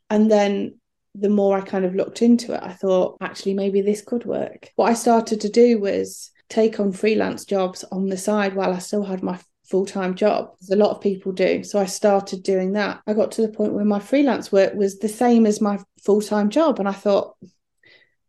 And 0.10 0.32
then 0.32 0.80
the 1.14 1.30
more 1.30 1.56
I 1.56 1.62
kind 1.62 1.86
of 1.86 1.94
looked 1.94 2.24
into 2.24 2.56
it, 2.56 2.64
I 2.64 2.74
thought 2.74 3.18
actually 3.22 3.54
maybe 3.54 3.82
this 3.82 4.02
could 4.02 4.26
work. 4.26 4.70
What 4.76 4.90
I 4.90 4.96
started 4.96 5.42
to 5.42 5.50
do 5.50 5.80
was 5.80 6.32
take 6.50 6.80
on 6.80 6.92
freelance 6.92 7.46
jobs 7.46 7.84
on 7.92 8.08
the 8.08 8.18
side 8.18 8.56
while 8.56 8.74
I 8.74 8.80
still 8.80 9.04
had 9.04 9.22
my 9.22 9.40
full 9.72 9.86
time 9.86 10.16
job, 10.16 10.52
as 10.62 10.70
a 10.70 10.76
lot 10.76 10.92
of 10.92 11.02
people 11.02 11.32
do. 11.32 11.64
So 11.64 11.80
I 11.80 11.86
started 11.86 12.44
doing 12.44 12.74
that. 12.74 13.02
I 13.08 13.14
got 13.14 13.32
to 13.34 13.42
the 13.44 13.54
point 13.54 13.74
where 13.74 13.86
my 13.86 14.00
freelance 14.00 14.52
work 14.52 14.74
was 14.74 15.00
the 15.00 15.08
same 15.08 15.46
as 15.46 15.62
my 15.62 15.80
full 16.04 16.22
time 16.22 16.50
job. 16.50 16.80
And 16.80 16.88
I 16.88 16.94
thought, 16.94 17.36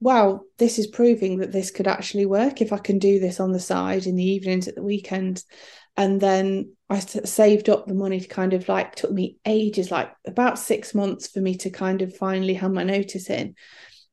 wow, 0.01 0.41
this 0.59 0.79
is 0.79 0.87
proving 0.87 1.39
that 1.39 1.53
this 1.53 1.71
could 1.71 1.87
actually 1.87 2.27
work 2.27 2.61
if 2.61 2.73
I 2.73 2.79
can 2.79 2.99
do 2.99 3.21
this 3.21 3.39
on 3.39 3.53
the 3.53 3.61
side 3.61 4.07
in 4.07 4.17
the 4.17 4.25
evenings 4.25 4.69
at 4.69 4.75
the 4.75 4.83
weekend. 4.83 5.45
And 5.97 6.21
then 6.21 6.75
I 6.89 6.99
saved 6.99 7.69
up 7.69 7.87
the 7.87 7.95
money 7.95 8.21
to 8.21 8.29
kind 8.29 8.55
of 8.55 8.69
like, 8.69 8.95
took 8.95 9.13
me 9.13 9.37
ages, 9.45 9.91
like 9.91 10.13
about 10.27 10.59
six 10.59 10.95
months 10.95 11.29
for 11.29 11.41
me 11.41 11.57
to 11.59 11.71
kind 11.71 12.03
of 12.03 12.17
finally 12.17 12.55
have 12.55 12.73
my 12.73 12.83
notice 12.83 13.31
in 13.31 13.55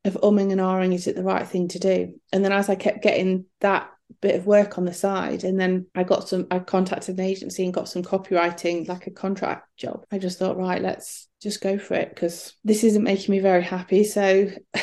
of 0.04 0.14
umming 0.22 0.52
and 0.52 0.60
ahhing, 0.60 0.94
is 0.94 1.06
it 1.06 1.16
the 1.16 1.22
right 1.22 1.46
thing 1.46 1.68
to 1.68 1.78
do? 1.78 2.14
And 2.32 2.44
then 2.44 2.52
as 2.52 2.68
I 2.68 2.74
kept 2.74 3.02
getting 3.02 3.46
that 3.60 3.90
bit 4.20 4.34
of 4.34 4.46
work 4.46 4.78
on 4.78 4.84
the 4.84 4.92
side 4.92 5.44
and 5.44 5.58
then 5.58 5.86
i 5.94 6.02
got 6.02 6.28
some 6.28 6.46
i 6.50 6.58
contacted 6.58 7.18
an 7.18 7.24
agency 7.24 7.64
and 7.64 7.74
got 7.74 7.88
some 7.88 8.02
copywriting 8.02 8.86
like 8.88 9.06
a 9.06 9.10
contract 9.10 9.68
job 9.76 10.04
i 10.12 10.18
just 10.18 10.38
thought 10.38 10.56
right 10.56 10.82
let's 10.82 11.28
just 11.42 11.62
go 11.62 11.78
for 11.78 11.94
it 11.94 12.10
because 12.10 12.54
this 12.64 12.84
isn't 12.84 13.04
making 13.04 13.32
me 13.32 13.38
very 13.38 13.62
happy 13.62 14.04
so 14.04 14.50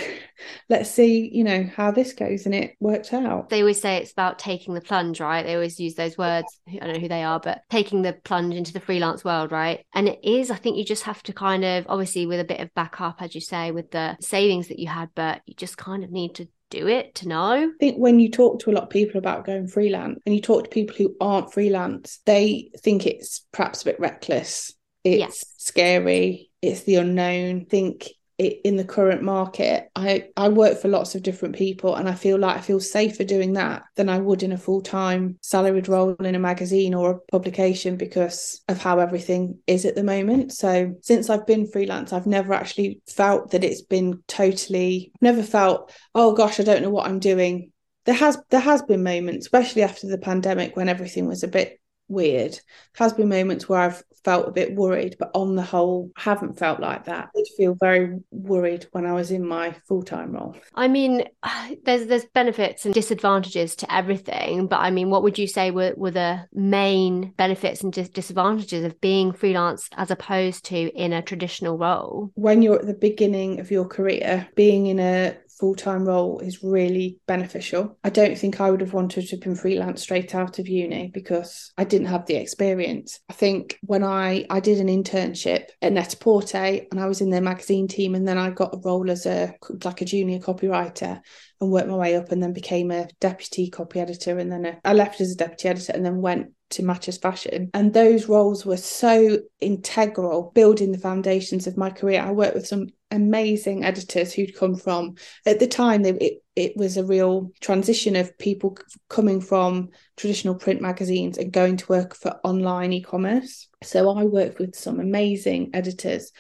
let's 0.70 0.89
see, 0.89 1.29
you 1.32 1.44
know, 1.44 1.70
how 1.75 1.91
this 1.91 2.13
goes. 2.13 2.46
And 2.46 2.53
it 2.53 2.75
worked 2.79 3.13
out. 3.13 3.50
They 3.50 3.62
always 3.62 3.82
say 3.82 3.98
it's 3.98 4.12
about 4.12 4.39
taking 4.39 4.74
the 4.74 4.82
plunge, 4.82 5.20
right? 5.20 5.44
They 5.44 5.56
always 5.56 5.79
use 5.79 5.96
those 5.96 6.17
words. 6.17 6.60
I 6.67 6.77
don't 6.77 6.94
know 6.94 7.00
who 7.00 7.08
they 7.08 7.24
are, 7.24 7.39
but 7.39 7.62
taking 7.70 8.01
the 8.01 8.13
plunge 8.13 8.56
into 8.56 8.74
the 8.74 8.79
freelance 8.79 9.24
world, 9.24 9.51
right? 9.51 9.86
And 9.94 10.08
it 10.08 10.20
is, 10.24 10.51
I 10.51 10.56
think 10.56 10.77
you 10.77 10.86
just 10.86 11.03
have 11.03 11.24
to 11.24 11.34
kind 11.34 11.63
of, 11.63 11.86
obviously, 11.89 12.25
with 12.25 12.39
a 12.39 12.46
bit 12.46 12.60
of 12.60 12.74
backup, 12.74 13.22
as 13.22 13.36
you 13.36 13.41
say, 13.41 13.72
with 13.72 13.91
the 13.91 14.17
savings 14.22 14.67
that 14.67 14.79
you 14.79 14.88
had, 14.88 15.10
but 15.15 15.41
you 15.46 15.53
just 15.56 15.77
kind 15.77 16.03
of 16.03 16.12
need 16.12 16.36
to 16.36 16.48
do 16.69 16.88
it 16.88 17.15
to 17.15 17.27
know. 17.27 17.51
I 17.51 17.67
think 17.79 17.97
when 17.97 18.19
you 18.19 18.29
talk 18.29 18.59
to 18.62 18.71
a 18.71 18.74
lot 18.74 18.83
of 18.83 18.89
people 18.89 19.17
about 19.17 19.45
going 19.45 19.67
freelance 19.67 20.19
and 20.25 20.36
you 20.36 20.41
talk 20.41 20.63
to 20.63 20.69
people 20.69 20.95
who 20.95 21.15
aren't 21.19 21.53
freelance, 21.53 22.19
they 22.25 22.71
think 22.79 23.05
it's 23.05 23.45
perhaps 23.51 23.81
a 23.81 23.86
bit 23.86 24.00
reckless. 24.00 24.74
It's 25.03 25.19
yes. 25.19 25.45
scary. 25.57 26.50
It's 26.62 26.83
the 26.83 26.95
unknown. 26.95 27.65
think 27.65 28.07
in 28.38 28.75
the 28.75 28.84
current 28.84 29.24
market 29.24 29.89
i 29.96 30.27
i 30.38 30.48
work 30.48 30.79
for 30.79 30.88
lots 30.88 31.15
of 31.15 31.24
different 31.24 31.56
people 31.56 31.96
and 31.96 32.08
i 32.08 32.13
feel 32.13 32.38
like 32.38 32.56
i 32.56 32.62
feel 32.62 32.79
safer 32.79 33.24
doing 33.24 33.53
that 33.53 33.84
than 33.96 34.10
i 34.10 34.20
would 34.20 34.44
in 34.44 34.51
a 34.51 34.58
full-time 34.58 35.38
salaried 35.41 35.89
role 35.89 36.13
in 36.15 36.36
a 36.36 36.39
magazine 36.39 36.94
or 36.94 37.12
a 37.12 37.20
publication 37.32 37.98
because 37.98 38.62
of 38.67 38.77
how 38.77 39.00
everything 39.00 39.58
is 39.65 39.86
at 39.86 39.96
the 39.96 40.03
moment. 40.03 40.53
So 40.53 40.96
since 41.01 41.29
i've 41.29 41.48
been 41.48 41.72
freelance 41.72 42.13
i've 42.13 42.27
never 42.27 42.53
actually 42.53 43.01
felt 43.08 43.51
that 43.51 43.63
it's 43.63 43.82
been 43.82 44.22
totally 44.27 45.12
never 45.20 45.41
felt 45.41 45.91
oh 46.13 46.34
gosh 46.34 46.60
i 46.60 46.63
don't 46.63 46.84
know 46.84 46.91
what 46.91 47.08
i'm 47.08 47.20
doing. 47.20 47.72
There 48.06 48.15
has 48.15 48.38
there 48.50 48.60
has 48.60 48.84
been 48.84 49.03
moments 49.03 49.48
especially 49.48 49.82
after 49.82 50.08
the 50.08 50.17
pandemic 50.20 50.75
when 50.75 50.89
everything 50.89 51.27
was 51.27 51.44
a 51.44 51.48
bit 51.48 51.79
weird. 52.07 52.51
There 52.51 52.61
has 53.05 53.13
been 53.13 53.29
moments 53.29 53.67
where 53.67 53.81
I've 53.81 54.03
felt 54.23 54.47
a 54.47 54.51
bit 54.51 54.75
worried, 54.75 55.15
but 55.17 55.31
on 55.33 55.55
the 55.55 55.61
whole, 55.61 56.11
haven't 56.17 56.59
felt 56.59 56.79
like 56.79 57.05
that. 57.05 57.29
I 57.33 57.37
did 57.37 57.47
feel 57.55 57.77
very 57.79 58.19
worried 58.31 58.85
when 58.91 59.05
I 59.05 59.13
was 59.13 59.31
in 59.31 59.47
my 59.47 59.73
full 59.87 60.03
time 60.03 60.33
role. 60.33 60.55
I 60.75 60.87
mean, 60.87 61.23
there's 61.85 62.07
there's 62.07 62.25
benefits 62.25 62.85
and 62.85 62.93
disadvantages 62.93 63.75
to 63.77 63.93
everything, 63.93 64.67
but 64.67 64.79
I 64.79 64.91
mean, 64.91 65.09
what 65.09 65.23
would 65.23 65.37
you 65.37 65.47
say 65.47 65.71
were, 65.71 65.93
were 65.95 66.11
the 66.11 66.45
main 66.53 67.31
benefits 67.37 67.81
and 67.81 67.93
dis- 67.93 68.09
disadvantages 68.09 68.83
of 68.83 68.99
being 68.99 69.31
freelance 69.31 69.89
as 69.95 70.11
opposed 70.11 70.65
to 70.65 70.77
in 70.77 71.13
a 71.13 71.21
traditional 71.21 71.77
role? 71.77 72.31
When 72.35 72.61
you're 72.61 72.79
at 72.79 72.87
the 72.87 72.93
beginning 72.93 73.59
of 73.59 73.71
your 73.71 73.85
career, 73.85 74.47
being 74.55 74.87
in 74.87 74.99
a 74.99 75.37
full 75.59 75.75
time 75.75 76.05
role 76.05 76.39
is 76.39 76.63
really 76.63 77.17
beneficial. 77.27 77.97
I 78.03 78.09
don't 78.09 78.37
think 78.37 78.61
I 78.61 78.69
would 78.69 78.81
have 78.81 78.93
wanted 78.93 79.27
to 79.27 79.31
have 79.31 79.41
been 79.41 79.55
freelance 79.55 80.01
straight 80.01 80.35
out 80.35 80.59
of 80.59 80.67
uni 80.67 81.09
because 81.13 81.71
I 81.77 81.83
didn't 81.83 82.07
have 82.07 82.25
the 82.25 82.35
experience. 82.35 83.19
I 83.29 83.33
think 83.33 83.79
when 83.81 84.03
I 84.03 84.45
I 84.49 84.59
did 84.59 84.79
an 84.79 84.87
internship 84.87 85.65
at 85.81 85.93
Net-a-Porter 85.93 86.81
and 86.91 86.99
I 86.99 87.07
was 87.07 87.21
in 87.21 87.29
their 87.29 87.41
magazine 87.41 87.87
team, 87.87 88.15
and 88.15 88.27
then 88.27 88.37
I 88.37 88.49
got 88.51 88.73
a 88.73 88.81
role 88.83 89.09
as 89.09 89.25
a 89.25 89.53
like 89.83 90.01
a 90.01 90.05
junior 90.05 90.39
copywriter 90.39 91.21
and 91.59 91.71
worked 91.71 91.87
my 91.87 91.95
way 91.95 92.15
up, 92.15 92.31
and 92.31 92.41
then 92.41 92.53
became 92.53 92.91
a 92.91 93.07
deputy 93.19 93.69
copy 93.69 93.99
editor, 93.99 94.37
and 94.37 94.51
then 94.51 94.65
a, 94.65 94.79
I 94.85 94.93
left 94.93 95.21
as 95.21 95.31
a 95.31 95.37
deputy 95.37 95.69
editor, 95.69 95.93
and 95.93 96.05
then 96.05 96.21
went 96.21 96.51
to 96.69 96.83
Matches 96.83 97.17
Fashion. 97.17 97.69
And 97.74 97.93
those 97.93 98.27
roles 98.27 98.65
were 98.65 98.77
so 98.77 99.39
integral, 99.59 100.51
building 100.53 100.91
the 100.91 100.97
foundations 100.97 101.67
of 101.67 101.77
my 101.77 101.89
career. 101.89 102.21
I 102.21 102.31
worked 102.31 102.55
with 102.55 102.67
some 102.67 102.88
amazing 103.12 103.86
editors 103.86 104.33
who'd 104.33 104.55
come 104.55 104.75
from, 104.75 105.15
at 105.45 105.59
the 105.59 105.67
time, 105.67 106.05
it, 106.05 106.43
it 106.55 106.75
was 106.75 106.97
a 106.97 107.05
real 107.05 107.51
transition 107.62 108.15
of 108.15 108.38
people 108.38 108.77
coming 109.09 109.39
from 109.39 109.89
traditional 110.17 110.55
print 110.55 110.81
magazines 110.81 111.38
and 111.38 111.51
going 111.51 111.77
to 111.77 111.88
work 111.88 112.15
for 112.15 112.39
online 112.43 112.93
e 112.93 113.01
commerce. 113.01 113.67
So 113.83 114.09
I 114.17 114.24
worked 114.24 114.59
with 114.59 114.75
some 114.75 115.00
amazing 115.00 115.71
editors 115.74 116.31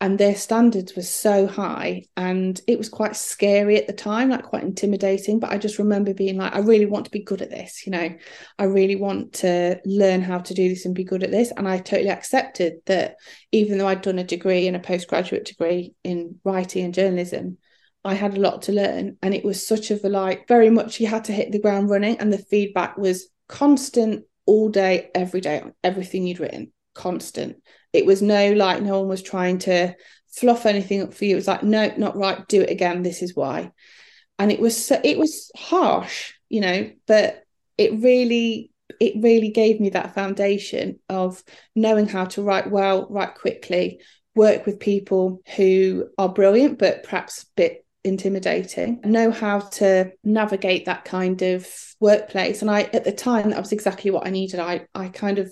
and 0.00 0.16
their 0.18 0.36
standards 0.36 0.94
were 0.94 1.02
so 1.02 1.46
high 1.46 2.04
and 2.16 2.60
it 2.68 2.78
was 2.78 2.88
quite 2.88 3.16
scary 3.16 3.76
at 3.76 3.86
the 3.86 3.92
time 3.92 4.30
like 4.30 4.44
quite 4.44 4.62
intimidating 4.62 5.40
but 5.40 5.50
i 5.50 5.58
just 5.58 5.78
remember 5.78 6.14
being 6.14 6.36
like 6.36 6.54
i 6.54 6.60
really 6.60 6.86
want 6.86 7.04
to 7.04 7.10
be 7.10 7.22
good 7.22 7.42
at 7.42 7.50
this 7.50 7.84
you 7.84 7.92
know? 7.92 8.08
I 8.58 8.64
really 8.64 8.96
want 8.96 9.32
to 9.34 9.80
learn 9.84 10.22
how 10.22 10.38
to 10.38 10.54
do 10.54 10.68
this 10.68 10.84
and 10.84 10.94
be 10.94 11.04
good 11.04 11.24
at 11.24 11.30
this 11.30 11.52
and 11.56 11.68
i 11.68 11.78
totally 11.78 12.10
accepted 12.10 12.74
that 12.86 13.16
even 13.52 13.78
though 13.78 13.88
i'd 13.88 14.02
done 14.02 14.18
a 14.18 14.24
degree 14.24 14.66
and 14.66 14.76
a 14.76 14.80
postgraduate 14.80 15.44
degree 15.44 15.94
in 16.04 16.38
writing 16.44 16.84
and 16.84 16.94
journalism 16.94 17.58
I 18.04 18.14
had 18.14 18.36
a 18.36 18.40
lot 18.40 18.62
to 18.62 18.72
learn 18.72 19.18
and 19.22 19.34
it 19.34 19.44
was 19.44 19.66
such 19.66 19.90
of 19.90 20.02
a 20.04 20.08
like 20.08 20.46
very 20.46 20.70
much 20.70 21.00
you 21.00 21.08
had 21.08 21.24
to 21.24 21.32
hit 21.32 21.50
the 21.52 21.60
ground 21.60 21.90
running 21.90 22.18
and 22.18 22.32
the 22.32 22.38
feedback 22.38 22.96
was 22.96 23.28
constant 23.48 24.24
all 24.46 24.70
day 24.70 25.10
every 25.14 25.40
day 25.40 25.60
on 25.60 25.74
everything 25.82 26.26
you'd 26.26 26.40
written 26.40 26.72
constant 26.94 27.56
it 27.92 28.06
was 28.06 28.22
no 28.22 28.52
like 28.52 28.82
no 28.82 29.00
one 29.00 29.08
was 29.08 29.22
trying 29.22 29.58
to 29.58 29.94
fluff 30.28 30.66
anything 30.66 31.02
up 31.02 31.14
for 31.14 31.24
you. 31.24 31.32
It 31.32 31.36
was 31.36 31.48
like, 31.48 31.62
no, 31.62 31.92
not 31.96 32.16
right, 32.16 32.46
do 32.48 32.62
it 32.62 32.70
again. 32.70 33.02
This 33.02 33.22
is 33.22 33.34
why. 33.34 33.72
And 34.38 34.52
it 34.52 34.60
was 34.60 34.86
so, 34.86 35.00
it 35.02 35.18
was 35.18 35.50
harsh, 35.56 36.32
you 36.48 36.60
know, 36.60 36.90
but 37.06 37.42
it 37.76 37.92
really 38.00 38.70
it 39.00 39.14
really 39.22 39.50
gave 39.50 39.80
me 39.80 39.90
that 39.90 40.14
foundation 40.14 40.98
of 41.08 41.42
knowing 41.76 42.08
how 42.08 42.24
to 42.24 42.42
write 42.42 42.70
well, 42.70 43.06
write 43.10 43.34
quickly, 43.34 44.00
work 44.38 44.64
with 44.64 44.80
people 44.80 45.42
who 45.56 46.08
are 46.16 46.28
brilliant 46.28 46.78
but 46.78 47.02
perhaps 47.02 47.42
a 47.42 47.46
bit 47.56 47.84
intimidating 48.04 49.00
know 49.04 49.32
how 49.32 49.58
to 49.58 50.10
navigate 50.22 50.86
that 50.86 51.04
kind 51.04 51.42
of 51.42 51.66
workplace 51.98 52.62
and 52.62 52.70
i 52.70 52.82
at 52.82 53.02
the 53.02 53.12
time 53.12 53.50
that 53.50 53.58
was 53.58 53.72
exactly 53.72 54.12
what 54.12 54.24
i 54.24 54.30
needed 54.30 54.60
i 54.60 54.86
i 54.94 55.08
kind 55.08 55.40
of 55.40 55.50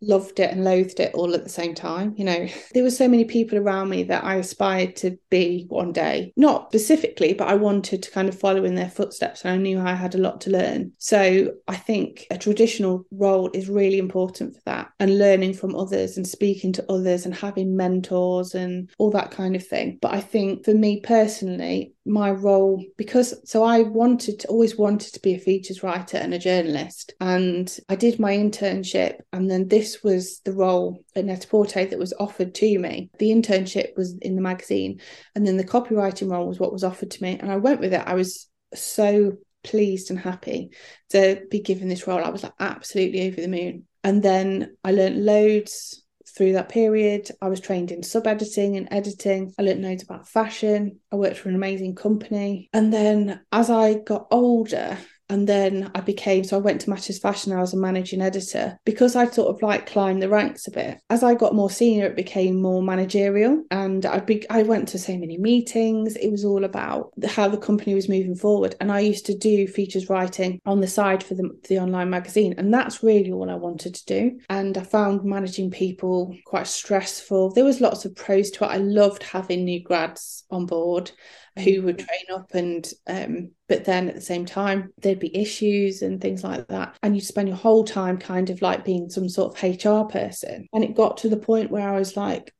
loved 0.00 0.40
it 0.40 0.50
and 0.50 0.64
loathed 0.64 1.00
it 1.00 1.14
all 1.14 1.34
at 1.34 1.44
the 1.44 1.50
same 1.50 1.74
time. 1.74 2.14
You 2.16 2.24
know, 2.24 2.48
there 2.74 2.82
were 2.82 2.90
so 2.90 3.08
many 3.08 3.24
people 3.24 3.58
around 3.58 3.88
me 3.88 4.02
that 4.04 4.24
I 4.24 4.36
aspired 4.36 4.96
to 4.96 5.18
be 5.30 5.66
one 5.68 5.92
day. 5.92 6.32
Not 6.36 6.70
specifically, 6.70 7.34
but 7.34 7.48
I 7.48 7.54
wanted 7.54 8.02
to 8.02 8.10
kind 8.10 8.28
of 8.28 8.38
follow 8.38 8.64
in 8.64 8.74
their 8.74 8.90
footsteps 8.90 9.44
and 9.44 9.52
I 9.52 9.56
knew 9.56 9.80
I 9.80 9.94
had 9.94 10.14
a 10.14 10.18
lot 10.18 10.40
to 10.42 10.50
learn. 10.50 10.92
So 10.98 11.52
I 11.68 11.76
think 11.76 12.26
a 12.30 12.38
traditional 12.38 13.04
role 13.10 13.50
is 13.52 13.68
really 13.68 13.98
important 13.98 14.54
for 14.54 14.62
that 14.66 14.90
and 15.00 15.18
learning 15.18 15.54
from 15.54 15.74
others 15.74 16.16
and 16.16 16.26
speaking 16.26 16.72
to 16.74 16.92
others 16.92 17.24
and 17.24 17.34
having 17.34 17.76
mentors 17.76 18.54
and 18.54 18.90
all 18.98 19.10
that 19.12 19.30
kind 19.30 19.56
of 19.56 19.66
thing. 19.66 19.98
But 20.00 20.14
I 20.14 20.20
think 20.20 20.64
for 20.64 20.74
me 20.74 21.00
personally, 21.00 21.92
my 22.06 22.30
role 22.30 22.84
because 22.96 23.34
so 23.48 23.64
I 23.64 23.82
wanted 23.82 24.40
to 24.40 24.48
always 24.48 24.76
wanted 24.76 25.12
to 25.14 25.20
be 25.20 25.34
a 25.34 25.38
features 25.38 25.82
writer 25.82 26.16
and 26.16 26.32
a 26.32 26.38
journalist. 26.38 27.14
And 27.20 27.74
I 27.88 27.96
did 27.96 28.20
my 28.20 28.36
internship 28.36 29.20
and 29.32 29.50
then 29.50 29.68
this 29.68 30.02
was 30.02 30.40
the 30.44 30.52
role 30.52 31.04
at 31.14 31.24
Net-a-Porter 31.24 31.86
that 31.86 31.98
was 31.98 32.14
offered 32.18 32.54
to 32.56 32.78
me. 32.78 33.10
The 33.18 33.30
internship 33.30 33.96
was 33.96 34.16
in 34.22 34.36
the 34.36 34.42
magazine 34.42 35.00
and 35.34 35.46
then 35.46 35.56
the 35.56 35.64
copywriting 35.64 36.30
role 36.30 36.46
was 36.46 36.60
what 36.60 36.72
was 36.72 36.84
offered 36.84 37.10
to 37.12 37.22
me. 37.22 37.38
And 37.38 37.50
I 37.50 37.56
went 37.56 37.80
with 37.80 37.92
it. 37.92 38.02
I 38.06 38.14
was 38.14 38.48
so 38.74 39.36
pleased 39.64 40.10
and 40.10 40.18
happy 40.18 40.70
to 41.10 41.42
be 41.50 41.60
given 41.60 41.88
this 41.88 42.06
role. 42.06 42.24
I 42.24 42.30
was 42.30 42.44
like 42.44 42.54
absolutely 42.60 43.26
over 43.26 43.40
the 43.40 43.48
moon. 43.48 43.86
And 44.04 44.22
then 44.22 44.76
I 44.84 44.92
learned 44.92 45.24
loads 45.24 46.04
through 46.36 46.52
that 46.52 46.68
period. 46.68 47.28
I 47.40 47.48
was 47.48 47.60
trained 47.60 47.90
in 47.90 48.02
sub 48.02 48.26
editing 48.26 48.76
and 48.76 48.88
editing. 48.90 49.54
I 49.58 49.62
learned 49.62 49.82
loads 49.82 50.02
about 50.02 50.28
fashion. 50.28 51.00
I 51.10 51.16
worked 51.16 51.38
for 51.38 51.48
an 51.48 51.54
amazing 51.54 51.94
company. 51.94 52.68
And 52.72 52.92
then 52.92 53.40
as 53.52 53.70
I 53.70 53.94
got 53.94 54.26
older, 54.30 54.98
and 55.28 55.48
then 55.48 55.90
I 55.94 56.00
became 56.00 56.44
so 56.44 56.56
I 56.56 56.60
went 56.60 56.80
to 56.82 56.90
Matches 56.90 57.18
Fashion. 57.18 57.52
I 57.52 57.60
was 57.60 57.74
a 57.74 57.76
managing 57.76 58.22
editor 58.22 58.78
because 58.84 59.16
I 59.16 59.26
sort 59.26 59.54
of 59.54 59.62
like 59.62 59.86
climbed 59.86 60.22
the 60.22 60.28
ranks 60.28 60.66
a 60.66 60.70
bit. 60.70 60.98
As 61.10 61.22
I 61.22 61.34
got 61.34 61.54
more 61.54 61.70
senior, 61.70 62.06
it 62.06 62.16
became 62.16 62.60
more 62.60 62.82
managerial, 62.82 63.64
and 63.70 64.06
I 64.06 64.20
be 64.20 64.48
I 64.50 64.62
went 64.62 64.88
to 64.88 64.98
so 64.98 65.16
many 65.16 65.38
meetings. 65.38 66.16
It 66.16 66.30
was 66.30 66.44
all 66.44 66.64
about 66.64 67.12
how 67.26 67.48
the 67.48 67.58
company 67.58 67.94
was 67.94 68.08
moving 68.08 68.36
forward, 68.36 68.74
and 68.80 68.92
I 68.92 69.00
used 69.00 69.26
to 69.26 69.36
do 69.36 69.66
features 69.66 70.08
writing 70.08 70.60
on 70.66 70.80
the 70.80 70.86
side 70.86 71.22
for 71.22 71.34
the 71.34 71.50
the 71.68 71.78
online 71.78 72.10
magazine, 72.10 72.54
and 72.58 72.72
that's 72.72 73.02
really 73.02 73.32
all 73.32 73.50
I 73.50 73.54
wanted 73.54 73.94
to 73.94 74.06
do. 74.06 74.38
And 74.48 74.78
I 74.78 74.82
found 74.82 75.24
managing 75.24 75.70
people 75.70 76.36
quite 76.44 76.66
stressful. 76.66 77.52
There 77.52 77.64
was 77.64 77.80
lots 77.80 78.04
of 78.04 78.14
pros 78.14 78.50
to 78.52 78.64
it. 78.64 78.68
I 78.68 78.76
loved 78.76 79.22
having 79.22 79.64
new 79.64 79.82
grads 79.82 80.44
on 80.50 80.66
board 80.66 81.10
who 81.58 81.82
would 81.82 81.98
train 81.98 82.24
up 82.34 82.54
and 82.54 82.92
um, 83.06 83.50
but 83.68 83.84
then 83.84 84.08
at 84.08 84.14
the 84.14 84.20
same 84.20 84.46
time 84.46 84.92
there'd 84.98 85.18
be 85.18 85.36
issues 85.36 86.02
and 86.02 86.20
things 86.20 86.44
like 86.44 86.68
that. 86.68 86.96
And 87.02 87.14
you'd 87.14 87.24
spend 87.24 87.48
your 87.48 87.56
whole 87.56 87.84
time 87.84 88.18
kind 88.18 88.50
of 88.50 88.62
like 88.62 88.84
being 88.84 89.10
some 89.10 89.28
sort 89.28 89.56
of 89.56 89.84
hr 89.84 90.08
person. 90.10 90.68
And 90.72 90.84
it 90.84 90.94
got 90.94 91.18
to 91.18 91.28
the 91.28 91.36
point 91.36 91.70
where 91.70 91.88
i 91.88 91.98
was 91.98 92.16
like 92.16 92.52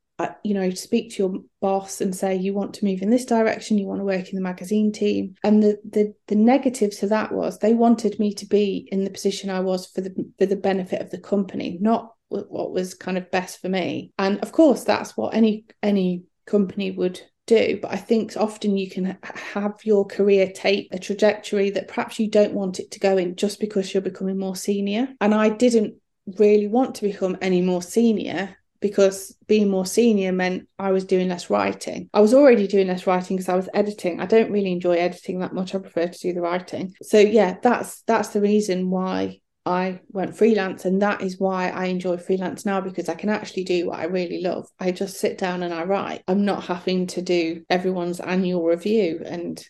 you 0.43 0.55
know 0.55 0.67
speak 0.71 1.11
to 1.11 1.17
your 1.23 1.41
boss 1.61 2.01
and 2.01 2.15
say 2.15 2.35
you 2.35 2.51
want 2.51 2.73
to 2.73 2.83
move 2.85 3.03
in 3.03 3.11
this 3.11 3.25
direction 3.25 3.77
you 3.77 3.85
want 3.85 3.99
to 3.99 4.03
work 4.03 4.29
in 4.29 4.35
the 4.35 4.41
magazine 4.41 4.91
team. 4.91 5.35
And 5.43 5.61
the 5.61 5.77
the 5.87 6.13
the 6.27 6.35
negative 6.35 6.97
to 6.99 7.07
that 7.07 7.31
was 7.31 7.59
they 7.59 7.73
wanted 7.73 8.19
me 8.19 8.33
to 8.33 8.45
be 8.45 8.87
in 8.91 9.03
the 9.03 9.11
position 9.11 9.49
i 9.49 9.59
was 9.59 9.85
for 9.85 10.01
the 10.01 10.13
for 10.39 10.45
the 10.45 10.55
benefit 10.55 11.01
of 11.01 11.11
the 11.11 11.19
company 11.19 11.77
not 11.79 12.13
what 12.29 12.71
was 12.71 12.93
kind 12.93 13.17
of 13.17 13.31
best 13.31 13.61
for 13.61 13.69
me. 13.69 14.11
And 14.17 14.39
of 14.39 14.51
course 14.51 14.83
that's 14.83 15.15
what 15.15 15.33
any 15.33 15.65
any 15.81 16.23
company 16.45 16.91
would 16.91 17.21
do 17.47 17.79
but 17.81 17.91
i 17.91 17.95
think 17.95 18.37
often 18.37 18.77
you 18.77 18.89
can 18.89 19.17
have 19.23 19.73
your 19.83 20.05
career 20.05 20.51
take 20.53 20.87
a 20.91 20.99
trajectory 20.99 21.71
that 21.71 21.87
perhaps 21.87 22.19
you 22.19 22.29
don't 22.29 22.53
want 22.53 22.79
it 22.79 22.91
to 22.91 22.99
go 22.99 23.17
in 23.17 23.35
just 23.35 23.59
because 23.59 23.93
you're 23.93 24.01
becoming 24.01 24.37
more 24.37 24.55
senior 24.55 25.07
and 25.19 25.33
i 25.33 25.49
didn't 25.49 25.95
really 26.37 26.67
want 26.67 26.93
to 26.93 27.01
become 27.01 27.37
any 27.41 27.61
more 27.61 27.81
senior 27.81 28.55
because 28.79 29.35
being 29.47 29.69
more 29.69 29.85
senior 29.85 30.31
meant 30.31 30.67
I 30.77 30.91
was 30.91 31.05
doing 31.05 31.29
less 31.29 31.49
writing. 31.49 32.09
I 32.13 32.19
was 32.19 32.33
already 32.33 32.67
doing 32.67 32.87
less 32.87 33.07
writing 33.07 33.37
because 33.37 33.49
I 33.49 33.55
was 33.55 33.69
editing. 33.73 34.19
I 34.19 34.25
don't 34.25 34.51
really 34.51 34.71
enjoy 34.71 34.95
editing 34.95 35.39
that 35.39 35.53
much. 35.53 35.73
I 35.73 35.79
prefer 35.79 36.07
to 36.07 36.19
do 36.19 36.33
the 36.33 36.41
writing. 36.41 36.95
So 37.01 37.17
yeah, 37.17 37.57
that's 37.61 38.01
that's 38.03 38.29
the 38.29 38.41
reason 38.41 38.89
why 38.89 39.39
I 39.67 39.99
went 40.09 40.37
freelance 40.37 40.85
and 40.85 41.01
that 41.01 41.21
is 41.21 41.39
why 41.39 41.69
I 41.69 41.85
enjoy 41.85 42.17
freelance 42.17 42.65
now 42.65 42.79
because 42.79 43.09
I 43.09 43.15
can 43.15 43.29
actually 43.29 43.65
do 43.65 43.87
what 43.87 43.99
I 43.99 44.05
really 44.05 44.41
love. 44.41 44.65
I 44.79 44.91
just 44.91 45.19
sit 45.19 45.37
down 45.37 45.61
and 45.61 45.73
I 45.73 45.83
write. 45.83 46.23
I'm 46.27 46.45
not 46.45 46.63
having 46.63 47.07
to 47.07 47.21
do 47.21 47.63
everyone's 47.69 48.21
annual 48.21 48.63
review 48.63 49.21
and 49.25 49.61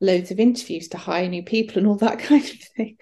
loads 0.00 0.32
of 0.32 0.40
interviews 0.40 0.88
to 0.88 0.98
hire 0.98 1.28
new 1.28 1.44
people 1.44 1.78
and 1.78 1.86
all 1.86 1.96
that 1.96 2.18
kind 2.28 2.42
of 2.42 2.58
thing 2.76 2.96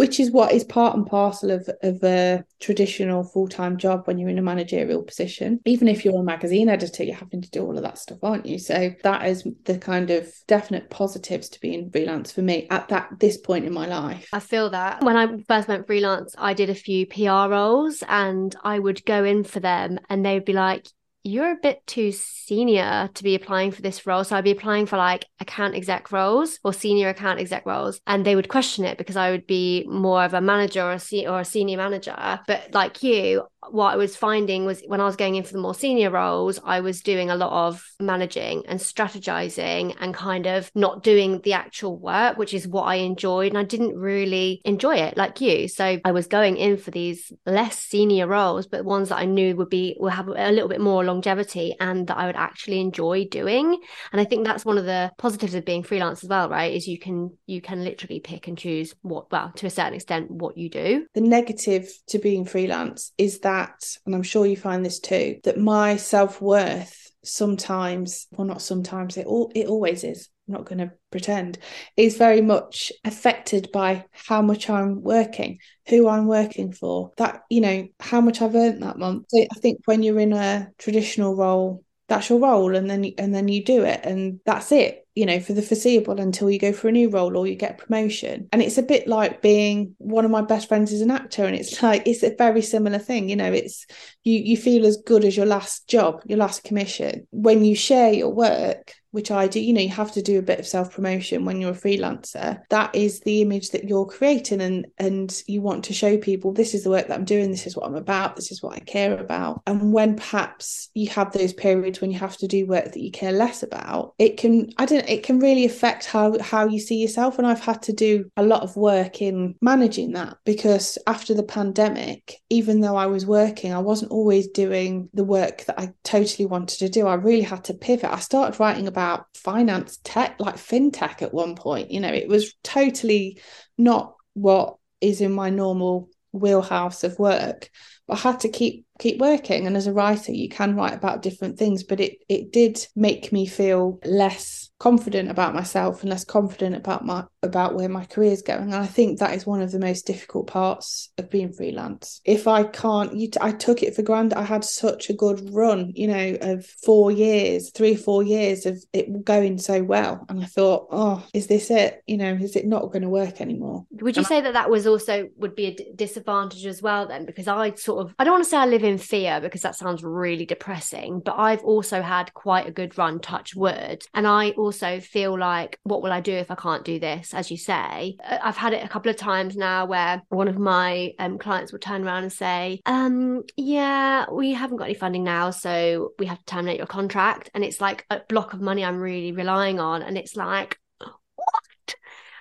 which 0.00 0.18
is 0.18 0.30
what 0.30 0.50
is 0.50 0.64
part 0.64 0.96
and 0.96 1.06
parcel 1.06 1.50
of, 1.50 1.68
of 1.82 2.02
a 2.02 2.42
traditional 2.58 3.22
full-time 3.22 3.76
job 3.76 4.06
when 4.06 4.16
you're 4.16 4.30
in 4.30 4.38
a 4.38 4.42
managerial 4.42 5.02
position. 5.02 5.60
Even 5.66 5.88
if 5.88 6.06
you're 6.06 6.18
a 6.18 6.22
magazine 6.22 6.70
editor 6.70 7.04
you're 7.04 7.14
having 7.14 7.42
to 7.42 7.50
do 7.50 7.62
all 7.62 7.76
of 7.76 7.82
that 7.82 7.98
stuff 7.98 8.16
aren't 8.22 8.46
you? 8.46 8.58
So 8.58 8.94
that 9.02 9.26
is 9.26 9.46
the 9.66 9.76
kind 9.76 10.10
of 10.10 10.32
definite 10.46 10.88
positives 10.88 11.50
to 11.50 11.60
being 11.60 11.90
freelance 11.90 12.32
for 12.32 12.40
me 12.40 12.66
at 12.70 12.88
that 12.88 13.10
this 13.18 13.36
point 13.36 13.66
in 13.66 13.74
my 13.74 13.86
life. 13.86 14.26
I 14.32 14.40
feel 14.40 14.70
that. 14.70 15.04
When 15.04 15.18
i 15.18 15.26
first 15.46 15.68
went 15.68 15.86
freelance 15.86 16.34
i 16.38 16.54
did 16.54 16.70
a 16.70 16.74
few 16.74 17.06
pr 17.06 17.50
roles 17.50 18.02
and 18.08 18.56
i 18.64 18.78
would 18.78 19.04
go 19.04 19.22
in 19.22 19.44
for 19.44 19.60
them 19.60 20.00
and 20.08 20.24
they 20.24 20.32
would 20.32 20.46
be 20.46 20.54
like 20.54 20.86
you're 21.22 21.52
a 21.52 21.58
bit 21.62 21.86
too 21.86 22.12
senior 22.12 23.10
to 23.14 23.22
be 23.22 23.34
applying 23.34 23.70
for 23.72 23.82
this 23.82 24.06
role. 24.06 24.24
So 24.24 24.36
I'd 24.36 24.44
be 24.44 24.50
applying 24.50 24.86
for 24.86 24.96
like 24.96 25.26
account 25.38 25.74
exec 25.74 26.12
roles 26.12 26.58
or 26.64 26.72
senior 26.72 27.08
account 27.10 27.40
exec 27.40 27.66
roles. 27.66 28.00
And 28.06 28.24
they 28.24 28.34
would 28.34 28.48
question 28.48 28.84
it 28.84 28.96
because 28.96 29.16
I 29.16 29.30
would 29.30 29.46
be 29.46 29.84
more 29.86 30.24
of 30.24 30.32
a 30.32 30.40
manager 30.40 30.82
or 30.82 30.92
a, 30.92 30.98
se- 30.98 31.26
or 31.26 31.40
a 31.40 31.44
senior 31.44 31.76
manager. 31.76 32.40
But 32.46 32.72
like 32.72 33.02
you, 33.02 33.46
what 33.68 33.92
I 33.92 33.96
was 33.96 34.16
finding 34.16 34.64
was 34.64 34.82
when 34.86 35.00
I 35.00 35.04
was 35.04 35.16
going 35.16 35.34
in 35.34 35.44
for 35.44 35.52
the 35.52 35.58
more 35.58 35.74
senior 35.74 36.10
roles, 36.10 36.58
I 36.64 36.80
was 36.80 37.02
doing 37.02 37.30
a 37.30 37.36
lot 37.36 37.68
of 37.68 37.84
managing 38.00 38.64
and 38.66 38.80
strategizing 38.80 39.94
and 40.00 40.14
kind 40.14 40.46
of 40.46 40.70
not 40.74 41.02
doing 41.02 41.40
the 41.42 41.52
actual 41.52 41.98
work, 41.98 42.38
which 42.38 42.54
is 42.54 42.66
what 42.66 42.84
I 42.84 42.96
enjoyed. 42.96 43.52
And 43.52 43.58
I 43.58 43.64
didn't 43.64 43.96
really 43.96 44.62
enjoy 44.64 44.96
it 44.96 45.16
like 45.16 45.40
you. 45.40 45.68
So 45.68 45.98
I 46.04 46.12
was 46.12 46.26
going 46.26 46.56
in 46.56 46.78
for 46.78 46.90
these 46.90 47.32
less 47.44 47.78
senior 47.78 48.26
roles, 48.26 48.66
but 48.66 48.84
ones 48.84 49.10
that 49.10 49.18
I 49.18 49.26
knew 49.26 49.54
would 49.56 49.70
be, 49.70 49.96
will 50.00 50.10
have 50.10 50.28
a 50.28 50.52
little 50.52 50.68
bit 50.68 50.80
more 50.80 51.04
longevity 51.04 51.76
and 51.78 52.06
that 52.06 52.16
I 52.16 52.26
would 52.26 52.36
actually 52.36 52.80
enjoy 52.80 53.26
doing. 53.26 53.78
And 54.12 54.20
I 54.20 54.24
think 54.24 54.46
that's 54.46 54.64
one 54.64 54.78
of 54.78 54.86
the 54.86 55.12
positives 55.18 55.54
of 55.54 55.66
being 55.66 55.82
freelance 55.82 56.24
as 56.24 56.30
well, 56.30 56.48
right? 56.48 56.72
Is 56.72 56.88
you 56.88 56.98
can, 56.98 57.36
you 57.46 57.60
can 57.60 57.84
literally 57.84 58.20
pick 58.20 58.48
and 58.48 58.56
choose 58.56 58.94
what, 59.02 59.30
well, 59.30 59.52
to 59.56 59.66
a 59.66 59.70
certain 59.70 59.94
extent, 59.94 60.30
what 60.30 60.56
you 60.56 60.70
do. 60.70 61.06
The 61.14 61.20
negative 61.20 61.90
to 62.08 62.18
being 62.18 62.46
freelance 62.46 63.12
is 63.18 63.40
that 63.40 63.49
that, 63.50 63.96
and 64.06 64.14
I'm 64.14 64.22
sure 64.22 64.46
you 64.46 64.56
find 64.56 64.84
this 64.84 65.00
too, 65.00 65.40
that 65.44 65.58
my 65.58 65.96
self 65.96 66.40
worth 66.40 67.10
sometimes, 67.22 68.26
well, 68.30 68.46
not 68.46 68.62
sometimes, 68.62 69.16
it 69.16 69.26
all 69.26 69.50
it 69.54 69.66
always 69.66 70.04
is. 70.04 70.28
I'm 70.48 70.54
not 70.54 70.66
going 70.66 70.78
to 70.78 70.92
pretend, 71.10 71.58
is 71.96 72.16
very 72.16 72.40
much 72.40 72.92
affected 73.04 73.70
by 73.72 74.04
how 74.12 74.42
much 74.42 74.68
I'm 74.68 75.02
working, 75.02 75.58
who 75.88 76.08
I'm 76.08 76.26
working 76.26 76.72
for, 76.72 77.12
that, 77.18 77.42
you 77.50 77.60
know, 77.60 77.88
how 78.00 78.20
much 78.20 78.40
I've 78.40 78.54
earned 78.54 78.82
that 78.82 78.98
month. 78.98 79.26
So 79.28 79.38
I 79.40 79.58
think 79.60 79.80
when 79.84 80.02
you're 80.02 80.18
in 80.20 80.32
a 80.32 80.68
traditional 80.78 81.36
role, 81.36 81.84
that's 82.08 82.28
your 82.28 82.40
role 82.40 82.74
and 82.74 82.90
then 82.90 83.04
and 83.18 83.32
then 83.32 83.46
you 83.46 83.64
do 83.64 83.84
it 83.84 84.00
and 84.02 84.40
that's 84.44 84.72
it 84.72 85.06
you 85.14 85.26
know 85.26 85.40
for 85.40 85.52
the 85.52 85.62
foreseeable 85.62 86.20
until 86.20 86.50
you 86.50 86.58
go 86.58 86.72
for 86.72 86.88
a 86.88 86.92
new 86.92 87.08
role 87.08 87.36
or 87.36 87.46
you 87.46 87.54
get 87.54 87.78
promotion 87.78 88.48
and 88.52 88.62
it's 88.62 88.78
a 88.78 88.82
bit 88.82 89.06
like 89.06 89.42
being 89.42 89.94
one 89.98 90.24
of 90.24 90.30
my 90.30 90.42
best 90.42 90.68
friends 90.68 90.92
is 90.92 91.00
an 91.00 91.10
actor 91.10 91.44
and 91.44 91.56
it's 91.56 91.82
like 91.82 92.02
it's 92.06 92.22
a 92.22 92.34
very 92.36 92.62
similar 92.62 92.98
thing 92.98 93.28
you 93.28 93.36
know 93.36 93.52
it's 93.52 93.86
you 94.24 94.38
you 94.38 94.56
feel 94.56 94.86
as 94.86 94.96
good 94.98 95.24
as 95.24 95.36
your 95.36 95.46
last 95.46 95.88
job 95.88 96.22
your 96.26 96.38
last 96.38 96.64
commission 96.64 97.26
when 97.30 97.64
you 97.64 97.74
share 97.74 98.12
your 98.12 98.32
work 98.32 98.94
which 99.12 99.30
I 99.30 99.48
do, 99.48 99.60
you 99.60 99.72
know, 99.72 99.80
you 99.80 99.88
have 99.88 100.12
to 100.12 100.22
do 100.22 100.38
a 100.38 100.42
bit 100.42 100.60
of 100.60 100.66
self 100.66 100.94
promotion 100.94 101.44
when 101.44 101.60
you're 101.60 101.72
a 101.72 101.74
freelancer. 101.74 102.60
That 102.70 102.94
is 102.94 103.20
the 103.20 103.42
image 103.42 103.70
that 103.70 103.88
you're 103.88 104.06
creating, 104.06 104.60
and 104.60 104.86
and 104.98 105.42
you 105.46 105.62
want 105.62 105.84
to 105.84 105.92
show 105.92 106.16
people 106.16 106.52
this 106.52 106.74
is 106.74 106.84
the 106.84 106.90
work 106.90 107.08
that 107.08 107.18
I'm 107.18 107.24
doing, 107.24 107.50
this 107.50 107.66
is 107.66 107.76
what 107.76 107.86
I'm 107.86 107.96
about, 107.96 108.36
this 108.36 108.52
is 108.52 108.62
what 108.62 108.76
I 108.76 108.80
care 108.80 109.18
about. 109.18 109.62
And 109.66 109.92
when 109.92 110.16
perhaps 110.16 110.90
you 110.94 111.10
have 111.10 111.32
those 111.32 111.52
periods 111.52 112.00
when 112.00 112.10
you 112.10 112.18
have 112.18 112.36
to 112.38 112.46
do 112.46 112.66
work 112.66 112.92
that 112.92 113.02
you 113.02 113.10
care 113.10 113.32
less 113.32 113.62
about, 113.62 114.14
it 114.18 114.36
can 114.36 114.70
I 114.78 114.86
don't 114.86 114.99
it 115.08 115.22
can 115.22 115.38
really 115.38 115.64
affect 115.64 116.06
how 116.06 116.38
how 116.40 116.66
you 116.66 116.78
see 116.78 116.96
yourself. 116.96 117.38
And 117.38 117.46
I've 117.46 117.60
had 117.60 117.82
to 117.82 117.92
do 117.92 118.30
a 118.36 118.42
lot 118.42 118.62
of 118.62 118.76
work 118.76 119.22
in 119.22 119.54
managing 119.60 120.12
that 120.12 120.36
because 120.44 120.98
after 121.06 121.34
the 121.34 121.42
pandemic, 121.42 122.36
even 122.48 122.80
though 122.80 122.96
I 122.96 123.06
was 123.06 123.26
working, 123.26 123.72
I 123.72 123.78
wasn't 123.78 124.12
always 124.12 124.48
doing 124.48 125.08
the 125.14 125.24
work 125.24 125.64
that 125.66 125.80
I 125.80 125.92
totally 126.04 126.46
wanted 126.46 126.78
to 126.80 126.88
do. 126.88 127.06
I 127.06 127.14
really 127.14 127.42
had 127.42 127.64
to 127.64 127.74
pivot. 127.74 128.10
I 128.10 128.18
started 128.18 128.60
writing 128.60 128.86
about 128.86 129.26
finance 129.34 129.98
tech, 130.04 130.36
like 130.38 130.56
fintech 130.56 131.22
at 131.22 131.34
one 131.34 131.56
point. 131.56 131.90
You 131.90 132.00
know, 132.00 132.12
it 132.12 132.28
was 132.28 132.54
totally 132.62 133.40
not 133.78 134.14
what 134.34 134.76
is 135.00 135.20
in 135.20 135.32
my 135.32 135.50
normal 135.50 136.08
wheelhouse 136.32 137.04
of 137.04 137.18
work. 137.18 137.70
But 138.06 138.18
I 138.18 138.20
had 138.20 138.40
to 138.40 138.48
keep 138.48 138.86
keep 138.98 139.18
working. 139.18 139.66
And 139.66 139.76
as 139.76 139.86
a 139.86 139.92
writer, 139.92 140.32
you 140.32 140.48
can 140.48 140.76
write 140.76 140.94
about 140.94 141.22
different 141.22 141.58
things, 141.58 141.82
but 141.82 142.00
it 142.00 142.18
it 142.28 142.52
did 142.52 142.86
make 142.94 143.32
me 143.32 143.46
feel 143.46 144.00
less 144.04 144.59
confident 144.80 145.30
about 145.30 145.54
myself 145.54 146.00
and 146.00 146.08
less 146.10 146.24
confident 146.24 146.74
about 146.74 147.04
my 147.04 147.22
about 147.42 147.74
where 147.74 147.88
my 147.88 148.04
career 148.06 148.32
is 148.32 148.42
going. 148.42 148.62
And 148.64 148.74
i 148.74 148.86
think 148.86 149.18
that 149.18 149.34
is 149.34 149.46
one 149.46 149.60
of 149.62 149.70
the 149.70 149.78
most 149.78 150.06
difficult 150.06 150.46
parts 150.46 151.10
of 151.18 151.30
being 151.30 151.52
freelance. 151.52 152.20
If 152.24 152.48
i 152.48 152.64
can't 152.64 153.14
you 153.14 153.28
t- 153.30 153.38
I 153.40 153.52
took 153.52 153.82
it 153.82 153.94
for 153.94 154.02
granted. 154.02 154.38
I 154.38 154.42
had 154.42 154.64
such 154.64 155.10
a 155.10 155.14
good 155.14 155.52
run 155.54 155.92
you 155.94 156.08
know 156.08 156.36
of 156.40 156.66
four 156.66 157.12
years 157.12 157.70
three 157.70 157.94
four 157.94 158.22
years 158.22 158.66
of 158.66 158.82
it 158.92 159.24
going 159.24 159.58
so 159.58 159.82
well. 159.82 160.24
And 160.28 160.42
i 160.42 160.46
thought 160.46 160.88
oh 160.90 161.24
is 161.34 161.46
this 161.46 161.70
it? 161.70 162.02
You 162.06 162.16
know 162.16 162.32
is 162.32 162.56
it 162.56 162.66
not 162.66 162.86
going 162.86 163.02
to 163.02 163.08
work 163.08 163.40
anymore? 163.40 163.84
Would 164.00 164.16
you 164.16 164.20
and 164.20 164.26
say 164.26 164.38
I- 164.38 164.40
that 164.42 164.54
that 164.54 164.70
was 164.70 164.86
also 164.86 165.28
would 165.36 165.54
be 165.54 165.66
a 165.66 165.74
d- 165.74 165.92
disadvantage 165.94 166.64
as 166.64 166.80
well 166.80 167.06
then? 167.06 167.26
Because 167.26 167.48
i 167.48 167.74
sort 167.74 168.06
of 168.06 168.14
i 168.18 168.24
don't 168.24 168.32
want 168.32 168.44
to 168.44 168.50
say 168.50 168.56
i 168.56 168.66
live 168.66 168.84
in 168.84 168.96
fear 168.96 169.40
because 169.42 169.60
that 169.60 169.76
sounds 169.76 170.02
really 170.02 170.46
depressing 170.46 171.20
but 171.20 171.36
i've 171.36 171.62
also 171.64 172.00
had 172.00 172.32
quite 172.32 172.66
a 172.66 172.70
good 172.70 172.96
run 172.96 173.20
touch 173.20 173.54
wood. 173.54 174.02
And 174.14 174.26
i 174.26 174.50
also 174.52 174.69
also 174.70 175.00
feel 175.00 175.36
like, 175.36 175.80
what 175.82 176.00
will 176.00 176.12
I 176.12 176.20
do 176.20 176.32
if 176.32 176.48
I 176.48 176.54
can't 176.54 176.84
do 176.84 177.00
this? 177.00 177.34
As 177.34 177.50
you 177.50 177.56
say, 177.56 178.16
uh, 178.24 178.38
I've 178.40 178.56
had 178.56 178.72
it 178.72 178.84
a 178.84 178.88
couple 178.88 179.10
of 179.10 179.16
times 179.16 179.56
now 179.56 179.84
where 179.84 180.22
one 180.28 180.46
of 180.46 180.60
my 180.60 181.12
um, 181.18 181.38
clients 181.38 181.72
will 181.72 181.80
turn 181.80 182.04
around 182.04 182.22
and 182.22 182.32
say, 182.32 182.80
um, 182.86 183.42
yeah, 183.56 184.26
we 184.30 184.52
haven't 184.52 184.76
got 184.76 184.84
any 184.84 184.94
funding 184.94 185.24
now, 185.24 185.50
so 185.50 186.12
we 186.20 186.26
have 186.26 186.38
to 186.38 186.44
terminate 186.44 186.78
your 186.78 186.86
contract. 186.86 187.50
And 187.52 187.64
it's 187.64 187.80
like 187.80 188.06
a 188.10 188.20
block 188.28 188.52
of 188.52 188.60
money 188.60 188.84
I'm 188.84 189.00
really 189.00 189.32
relying 189.32 189.80
on. 189.80 190.02
And 190.02 190.16
it's 190.16 190.36
like, 190.36 190.78
what? 190.98 191.96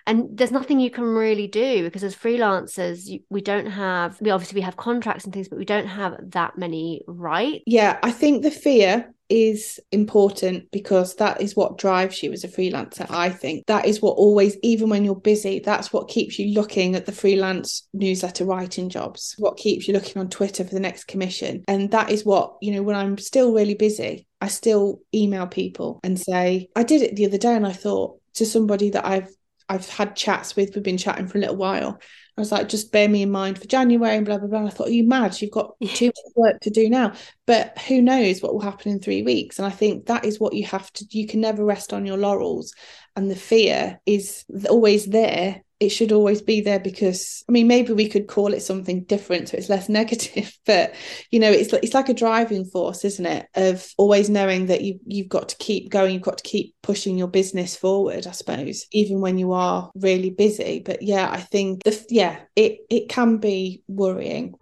and 0.06 0.38
there's 0.38 0.52
nothing 0.52 0.80
you 0.80 0.92
can 0.92 1.06
really 1.06 1.48
do 1.48 1.84
because 1.84 2.04
as 2.04 2.16
freelancers 2.16 3.10
we 3.30 3.42
don't 3.42 3.68
have 3.68 4.20
we 4.22 4.30
obviously 4.30 4.58
we 4.58 4.64
have 4.64 4.78
contracts 4.78 5.24
and 5.24 5.34
things 5.34 5.48
but 5.48 5.60
we 5.60 5.66
don't 5.66 5.88
have 5.88 6.16
that 6.32 6.58
many 6.58 7.02
right 7.08 7.62
yeah 7.66 8.00
i 8.02 8.12
think 8.12 8.42
the 8.42 8.52
fear 8.52 9.14
is 9.30 9.80
important 9.92 10.72
because 10.72 11.16
that 11.16 11.40
is 11.40 11.56
what 11.56 11.78
drives 11.78 12.24
you 12.24 12.32
as 12.32 12.44
a 12.44 12.48
freelancer 12.48 13.06
i 13.12 13.30
think 13.30 13.66
that 13.68 13.86
is 13.86 14.02
what 14.02 14.18
always 14.18 14.58
even 14.64 14.90
when 14.90 15.06
you're 15.06 15.16
busy 15.16 15.60
that's 15.60 15.94
what 15.94 16.10
keeps 16.10 16.40
you 16.40 16.54
looking 16.54 16.96
at 16.96 17.06
the 17.06 17.12
freelance 17.12 17.88
newsletter 17.94 18.44
writing 18.44 18.90
jobs 18.90 19.36
what 19.38 19.58
keeps 19.58 19.88
you 19.88 19.94
looking 19.94 20.20
on 20.20 20.30
twitter 20.30 20.64
for 20.64 20.74
the 20.74 20.80
next 20.80 21.06
commission 21.06 21.64
and 21.68 21.92
that 21.92 22.10
is 22.10 22.26
what 22.26 22.56
you 22.62 22.72
know 22.74 22.82
when 22.82 22.96
i'm 22.96 23.18
still 23.18 23.54
really 23.54 23.76
busy 23.76 24.26
i 24.42 24.48
still 24.48 25.00
email 25.14 25.46
people 25.46 26.00
and 26.04 26.20
say 26.20 26.68
i 26.76 26.84
did 26.84 27.02
it 27.02 27.16
the 27.16 27.26
other 27.26 27.38
day 27.38 27.56
and 27.56 27.68
i 27.68 27.74
thought 27.74 28.20
to 28.34 28.46
somebody 28.46 28.90
that 28.90 29.06
i've 29.06 29.30
I've 29.70 29.88
had 29.88 30.16
chats 30.16 30.56
with, 30.56 30.74
we've 30.74 30.84
been 30.84 30.98
chatting 30.98 31.28
for 31.28 31.38
a 31.38 31.42
little 31.42 31.56
while. 31.56 32.00
I 32.40 32.42
was 32.42 32.54
like, 32.54 32.70
just 32.70 32.94
bear 32.94 33.10
me 33.10 33.22
in 33.22 33.32
mind 33.32 33.60
for 33.60 33.68
January 33.68 34.16
and 34.16 34.26
blah, 34.26 34.38
blah, 34.38 34.48
blah. 34.48 34.66
I 34.66 34.70
thought, 34.70 34.88
are 34.88 34.92
you 34.92 35.04
mad? 35.04 35.42
You've 35.42 35.52
got 35.52 35.76
too 35.94 36.06
much 36.06 36.34
work 36.38 36.62
to 36.62 36.70
do 36.70 36.90
now. 36.90 37.14
But 37.46 37.78
who 37.80 38.02
knows 38.02 38.42
what 38.42 38.54
will 38.54 38.62
happen 38.62 38.94
in 38.94 39.02
three 39.02 39.24
weeks? 39.24 39.60
And 39.60 39.66
I 39.66 39.72
think 39.72 40.06
that 40.06 40.24
is 40.24 40.40
what 40.40 40.54
you 40.54 40.66
have 40.68 40.92
to, 40.94 41.06
you 41.10 41.28
can 41.28 41.42
never 41.42 41.66
rest 41.66 41.92
on 41.92 42.06
your 42.06 42.16
laurels. 42.16 42.74
And 43.18 43.30
the 43.30 43.36
fear 43.36 44.00
is 44.06 44.46
always 44.70 45.06
there 45.06 45.64
it 45.80 45.90
should 45.90 46.12
always 46.12 46.42
be 46.42 46.62
there 46.62 46.80
because 46.80 47.44
I 47.48 47.52
mean 47.52 47.68
maybe 47.68 47.94
we 47.94 48.10
could 48.10 48.28
call 48.28 48.54
it 48.54 48.62
something 48.62 49.04
different 49.04 49.50
so 49.50 49.58
it's 49.58 49.70
less 49.70 49.90
negative 50.00 50.58
but 50.66 50.94
you 51.32 51.40
know 51.40 51.52
it's 51.52 51.72
it's 51.74 51.94
like 51.94 52.10
a 52.10 52.14
driving 52.14 52.66
force 52.66 53.06
isn't 53.06 53.26
it 53.26 53.48
of 53.56 53.88
always 53.98 54.30
knowing 54.30 54.68
that 54.68 54.82
you 54.82 55.00
you've 55.06 55.30
got 55.30 55.50
to 55.50 55.58
keep 55.58 55.90
going 55.90 56.14
you've 56.14 56.22
got 56.22 56.38
to 56.38 56.44
keep 56.44 56.76
pushing 56.84 57.18
your 57.18 57.28
business 57.28 57.76
forward 57.76 58.28
I 58.28 58.32
suppose 58.32 58.86
even 58.92 59.22
when 59.22 59.38
you 59.38 59.54
are 59.54 59.92
really 59.96 60.30
busy. 60.30 60.82
But 60.86 61.02
yeah 61.02 61.30
I 61.32 61.40
think 61.40 61.84
the 61.84 62.06
yeah 62.10 62.40
it 62.56 62.80
it 62.90 63.10
can 63.10 63.38
be 63.38 63.84
worrying 63.88 64.56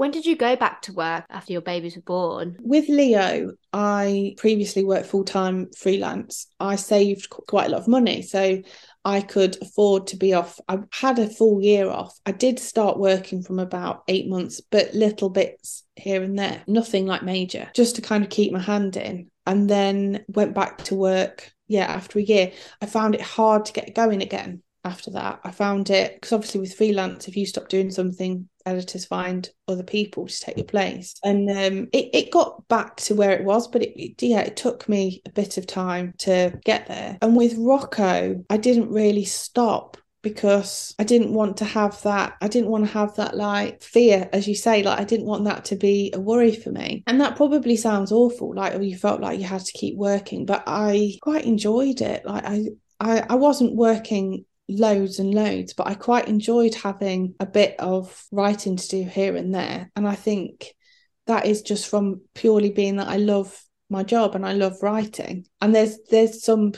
When 0.00 0.12
did 0.12 0.24
you 0.24 0.34
go 0.34 0.56
back 0.56 0.80
to 0.82 0.94
work 0.94 1.26
after 1.28 1.52
your 1.52 1.60
babies 1.60 1.94
were 1.94 2.00
born? 2.00 2.56
With 2.60 2.88
Leo, 2.88 3.52
I 3.70 4.34
previously 4.38 4.82
worked 4.82 5.08
full 5.08 5.24
time 5.24 5.68
freelance. 5.76 6.46
I 6.58 6.76
saved 6.76 7.28
quite 7.28 7.66
a 7.66 7.72
lot 7.72 7.82
of 7.82 7.86
money. 7.86 8.22
So 8.22 8.62
I 9.04 9.20
could 9.20 9.60
afford 9.60 10.06
to 10.06 10.16
be 10.16 10.32
off. 10.32 10.58
I 10.66 10.78
had 10.90 11.18
a 11.18 11.28
full 11.28 11.60
year 11.60 11.90
off. 11.90 12.18
I 12.24 12.32
did 12.32 12.58
start 12.58 12.98
working 12.98 13.42
from 13.42 13.58
about 13.58 14.04
eight 14.08 14.26
months, 14.26 14.62
but 14.70 14.94
little 14.94 15.28
bits 15.28 15.84
here 15.96 16.22
and 16.22 16.38
there, 16.38 16.62
nothing 16.66 17.04
like 17.04 17.22
major, 17.22 17.68
just 17.74 17.96
to 17.96 18.00
kind 18.00 18.24
of 18.24 18.30
keep 18.30 18.54
my 18.54 18.58
hand 18.58 18.96
in. 18.96 19.30
And 19.44 19.68
then 19.68 20.24
went 20.28 20.54
back 20.54 20.78
to 20.84 20.94
work. 20.94 21.52
Yeah, 21.68 21.84
after 21.84 22.18
a 22.18 22.22
year, 22.22 22.52
I 22.80 22.86
found 22.86 23.16
it 23.16 23.20
hard 23.20 23.66
to 23.66 23.74
get 23.74 23.94
going 23.94 24.22
again 24.22 24.62
after 24.82 25.10
that. 25.10 25.40
I 25.44 25.50
found 25.50 25.90
it 25.90 26.14
because 26.14 26.32
obviously 26.32 26.60
with 26.60 26.74
freelance, 26.74 27.28
if 27.28 27.36
you 27.36 27.44
stop 27.44 27.68
doing 27.68 27.90
something, 27.90 28.48
editors 28.66 29.04
find 29.04 29.48
other 29.68 29.82
people 29.82 30.26
to 30.26 30.40
take 30.40 30.56
your 30.56 30.66
place. 30.66 31.14
And 31.24 31.48
um, 31.50 31.88
it, 31.92 32.10
it 32.12 32.30
got 32.30 32.66
back 32.68 32.96
to 32.96 33.14
where 33.14 33.32
it 33.32 33.44
was, 33.44 33.68
but 33.68 33.82
it, 33.82 34.00
it, 34.00 34.22
yeah, 34.22 34.40
it 34.40 34.56
took 34.56 34.88
me 34.88 35.22
a 35.26 35.30
bit 35.30 35.58
of 35.58 35.66
time 35.66 36.14
to 36.18 36.58
get 36.64 36.86
there. 36.88 37.18
And 37.22 37.36
with 37.36 37.54
Rocco, 37.58 38.44
I 38.48 38.56
didn't 38.56 38.90
really 38.90 39.24
stop 39.24 39.96
because 40.22 40.94
I 40.98 41.04
didn't 41.04 41.32
want 41.32 41.58
to 41.58 41.64
have 41.64 42.02
that. 42.02 42.36
I 42.40 42.48
didn't 42.48 42.70
want 42.70 42.86
to 42.86 42.92
have 42.92 43.16
that 43.16 43.36
like 43.36 43.82
fear, 43.82 44.28
as 44.32 44.46
you 44.46 44.54
say, 44.54 44.82
like 44.82 45.00
I 45.00 45.04
didn't 45.04 45.26
want 45.26 45.44
that 45.44 45.64
to 45.66 45.76
be 45.76 46.12
a 46.14 46.20
worry 46.20 46.54
for 46.54 46.70
me. 46.70 47.02
And 47.06 47.20
that 47.20 47.36
probably 47.36 47.76
sounds 47.76 48.12
awful, 48.12 48.54
like 48.54 48.80
you 48.82 48.96
felt 48.96 49.20
like 49.20 49.38
you 49.38 49.46
had 49.46 49.64
to 49.64 49.72
keep 49.72 49.96
working, 49.96 50.44
but 50.46 50.64
I 50.66 51.16
quite 51.22 51.44
enjoyed 51.44 52.00
it. 52.00 52.24
Like 52.24 52.44
I, 52.44 52.64
I, 53.00 53.24
I 53.30 53.34
wasn't 53.36 53.76
working 53.76 54.44
loads 54.70 55.18
and 55.18 55.34
loads, 55.34 55.72
but 55.72 55.86
I 55.86 55.94
quite 55.94 56.28
enjoyed 56.28 56.74
having 56.74 57.34
a 57.40 57.46
bit 57.46 57.78
of 57.78 58.24
writing 58.30 58.76
to 58.76 58.88
do 58.88 59.04
here 59.04 59.36
and 59.36 59.54
there. 59.54 59.90
And 59.96 60.06
I 60.06 60.14
think 60.14 60.74
that 61.26 61.46
is 61.46 61.62
just 61.62 61.88
from 61.88 62.22
purely 62.34 62.70
being 62.70 62.96
that 62.96 63.08
I 63.08 63.16
love 63.16 63.60
my 63.88 64.02
job 64.02 64.34
and 64.34 64.46
I 64.46 64.52
love 64.52 64.82
writing. 64.82 65.46
And 65.60 65.74
there's 65.74 65.98
there's 66.10 66.44
some 66.44 66.72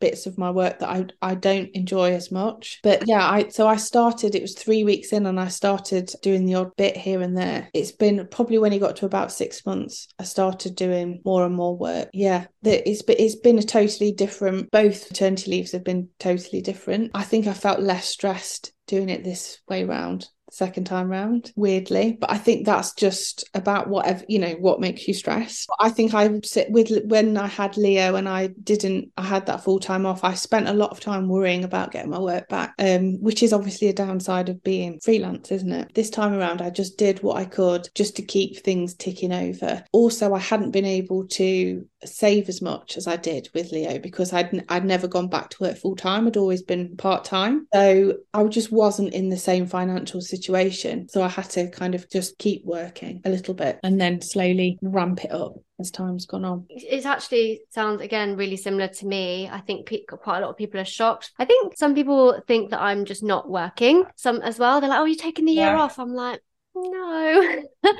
bits 0.00 0.26
of 0.26 0.38
my 0.38 0.50
work 0.50 0.78
that 0.78 0.88
I 0.88 1.06
I 1.22 1.34
don't 1.34 1.70
enjoy 1.74 2.12
as 2.12 2.30
much. 2.30 2.80
But 2.82 3.06
yeah, 3.06 3.28
I 3.28 3.48
so 3.48 3.66
I 3.66 3.76
started 3.76 4.34
it 4.34 4.42
was 4.42 4.54
3 4.54 4.84
weeks 4.84 5.12
in 5.12 5.26
and 5.26 5.40
I 5.40 5.48
started 5.48 6.10
doing 6.22 6.44
the 6.44 6.54
odd 6.54 6.76
bit 6.76 6.96
here 6.96 7.22
and 7.22 7.36
there. 7.36 7.68
It's 7.74 7.92
been 7.92 8.26
probably 8.30 8.58
when 8.58 8.72
he 8.72 8.78
got 8.78 8.96
to 8.96 9.06
about 9.06 9.32
6 9.32 9.66
months 9.66 10.08
I 10.18 10.24
started 10.24 10.76
doing 10.76 11.20
more 11.24 11.44
and 11.44 11.54
more 11.54 11.76
work. 11.76 12.08
Yeah, 12.12 12.46
it's 12.62 13.02
been 13.02 13.16
it's 13.18 13.36
been 13.36 13.58
a 13.58 13.62
totally 13.62 14.12
different 14.12 14.70
both 14.70 15.10
maternity 15.10 15.50
leaves 15.50 15.72
have 15.72 15.84
been 15.84 16.08
totally 16.18 16.62
different. 16.62 17.10
I 17.14 17.22
think 17.22 17.46
I 17.46 17.54
felt 17.54 17.80
less 17.80 18.06
stressed 18.06 18.72
doing 18.86 19.08
it 19.10 19.22
this 19.22 19.58
way 19.68 19.84
round 19.84 20.28
second 20.50 20.84
time 20.84 21.08
round 21.08 21.52
weirdly 21.56 22.16
but 22.20 22.30
i 22.30 22.38
think 22.38 22.64
that's 22.64 22.94
just 22.94 23.48
about 23.54 23.88
whatever 23.88 24.24
you 24.28 24.38
know 24.38 24.52
what 24.60 24.80
makes 24.80 25.06
you 25.06 25.14
stressed 25.14 25.68
i 25.80 25.88
think 25.88 26.14
i 26.14 26.40
sit 26.42 26.70
with 26.70 26.90
when 27.04 27.36
i 27.36 27.46
had 27.46 27.76
leo 27.76 28.14
and 28.14 28.28
i 28.28 28.46
didn't 28.64 29.10
i 29.16 29.22
had 29.22 29.46
that 29.46 29.62
full 29.62 29.78
time 29.78 30.06
off 30.06 30.24
i 30.24 30.34
spent 30.34 30.68
a 30.68 30.72
lot 30.72 30.90
of 30.90 31.00
time 31.00 31.28
worrying 31.28 31.64
about 31.64 31.92
getting 31.92 32.10
my 32.10 32.18
work 32.18 32.48
back 32.48 32.74
um, 32.78 33.20
which 33.20 33.42
is 33.42 33.52
obviously 33.52 33.88
a 33.88 33.92
downside 33.92 34.48
of 34.48 34.62
being 34.62 34.98
freelance 35.00 35.50
isn't 35.50 35.72
it 35.72 35.94
this 35.94 36.10
time 36.10 36.32
around 36.32 36.62
i 36.62 36.70
just 36.70 36.98
did 36.98 37.22
what 37.22 37.36
i 37.36 37.44
could 37.44 37.88
just 37.94 38.16
to 38.16 38.22
keep 38.22 38.58
things 38.58 38.94
ticking 38.94 39.32
over 39.32 39.84
also 39.92 40.34
i 40.34 40.38
hadn't 40.38 40.70
been 40.70 40.84
able 40.84 41.26
to 41.26 41.86
save 42.04 42.48
as 42.48 42.62
much 42.62 42.96
as 42.96 43.06
I 43.06 43.16
did 43.16 43.48
with 43.54 43.72
Leo 43.72 43.98
because 43.98 44.32
I'd 44.32 44.64
I'd 44.68 44.84
never 44.84 45.08
gone 45.08 45.28
back 45.28 45.50
to 45.50 45.64
work 45.64 45.76
full 45.76 45.96
time. 45.96 46.26
I'd 46.26 46.36
always 46.36 46.62
been 46.62 46.96
part 46.96 47.24
time, 47.24 47.66
so 47.72 48.14
I 48.32 48.44
just 48.44 48.70
wasn't 48.70 49.14
in 49.14 49.28
the 49.28 49.36
same 49.36 49.66
financial 49.66 50.20
situation. 50.20 50.37
So 51.08 51.22
I 51.22 51.28
had 51.28 51.50
to 51.50 51.70
kind 51.70 51.94
of 51.94 52.08
just 52.10 52.38
keep 52.38 52.64
working 52.64 53.20
a 53.24 53.30
little 53.30 53.54
bit 53.54 53.78
and 53.82 54.00
then 54.00 54.20
slowly 54.20 54.78
ramp 54.82 55.24
it 55.24 55.32
up 55.32 55.54
as 55.80 55.90
time's 55.90 56.26
gone 56.26 56.44
on. 56.44 56.66
It 56.68 57.06
actually 57.06 57.62
sounds 57.70 58.00
again 58.00 58.36
really 58.36 58.56
similar 58.56 58.88
to 58.88 59.06
me. 59.06 59.48
I 59.48 59.60
think 59.60 59.86
pe- 59.86 60.04
quite 60.04 60.38
a 60.38 60.40
lot 60.40 60.50
of 60.50 60.56
people 60.56 60.80
are 60.80 60.84
shocked. 60.84 61.32
I 61.38 61.44
think 61.44 61.74
some 61.76 61.94
people 61.94 62.40
think 62.46 62.70
that 62.70 62.80
I'm 62.80 63.04
just 63.04 63.22
not 63.22 63.48
working. 63.48 64.04
Some 64.16 64.40
as 64.42 64.58
well. 64.58 64.80
They're 64.80 64.90
like, 64.90 65.00
"Oh, 65.00 65.04
you're 65.04 65.16
taking 65.16 65.44
the 65.44 65.52
year 65.52 65.66
yeah. 65.66 65.80
off." 65.80 65.98
I'm 65.98 66.14
like, 66.14 66.40
no 66.74 67.62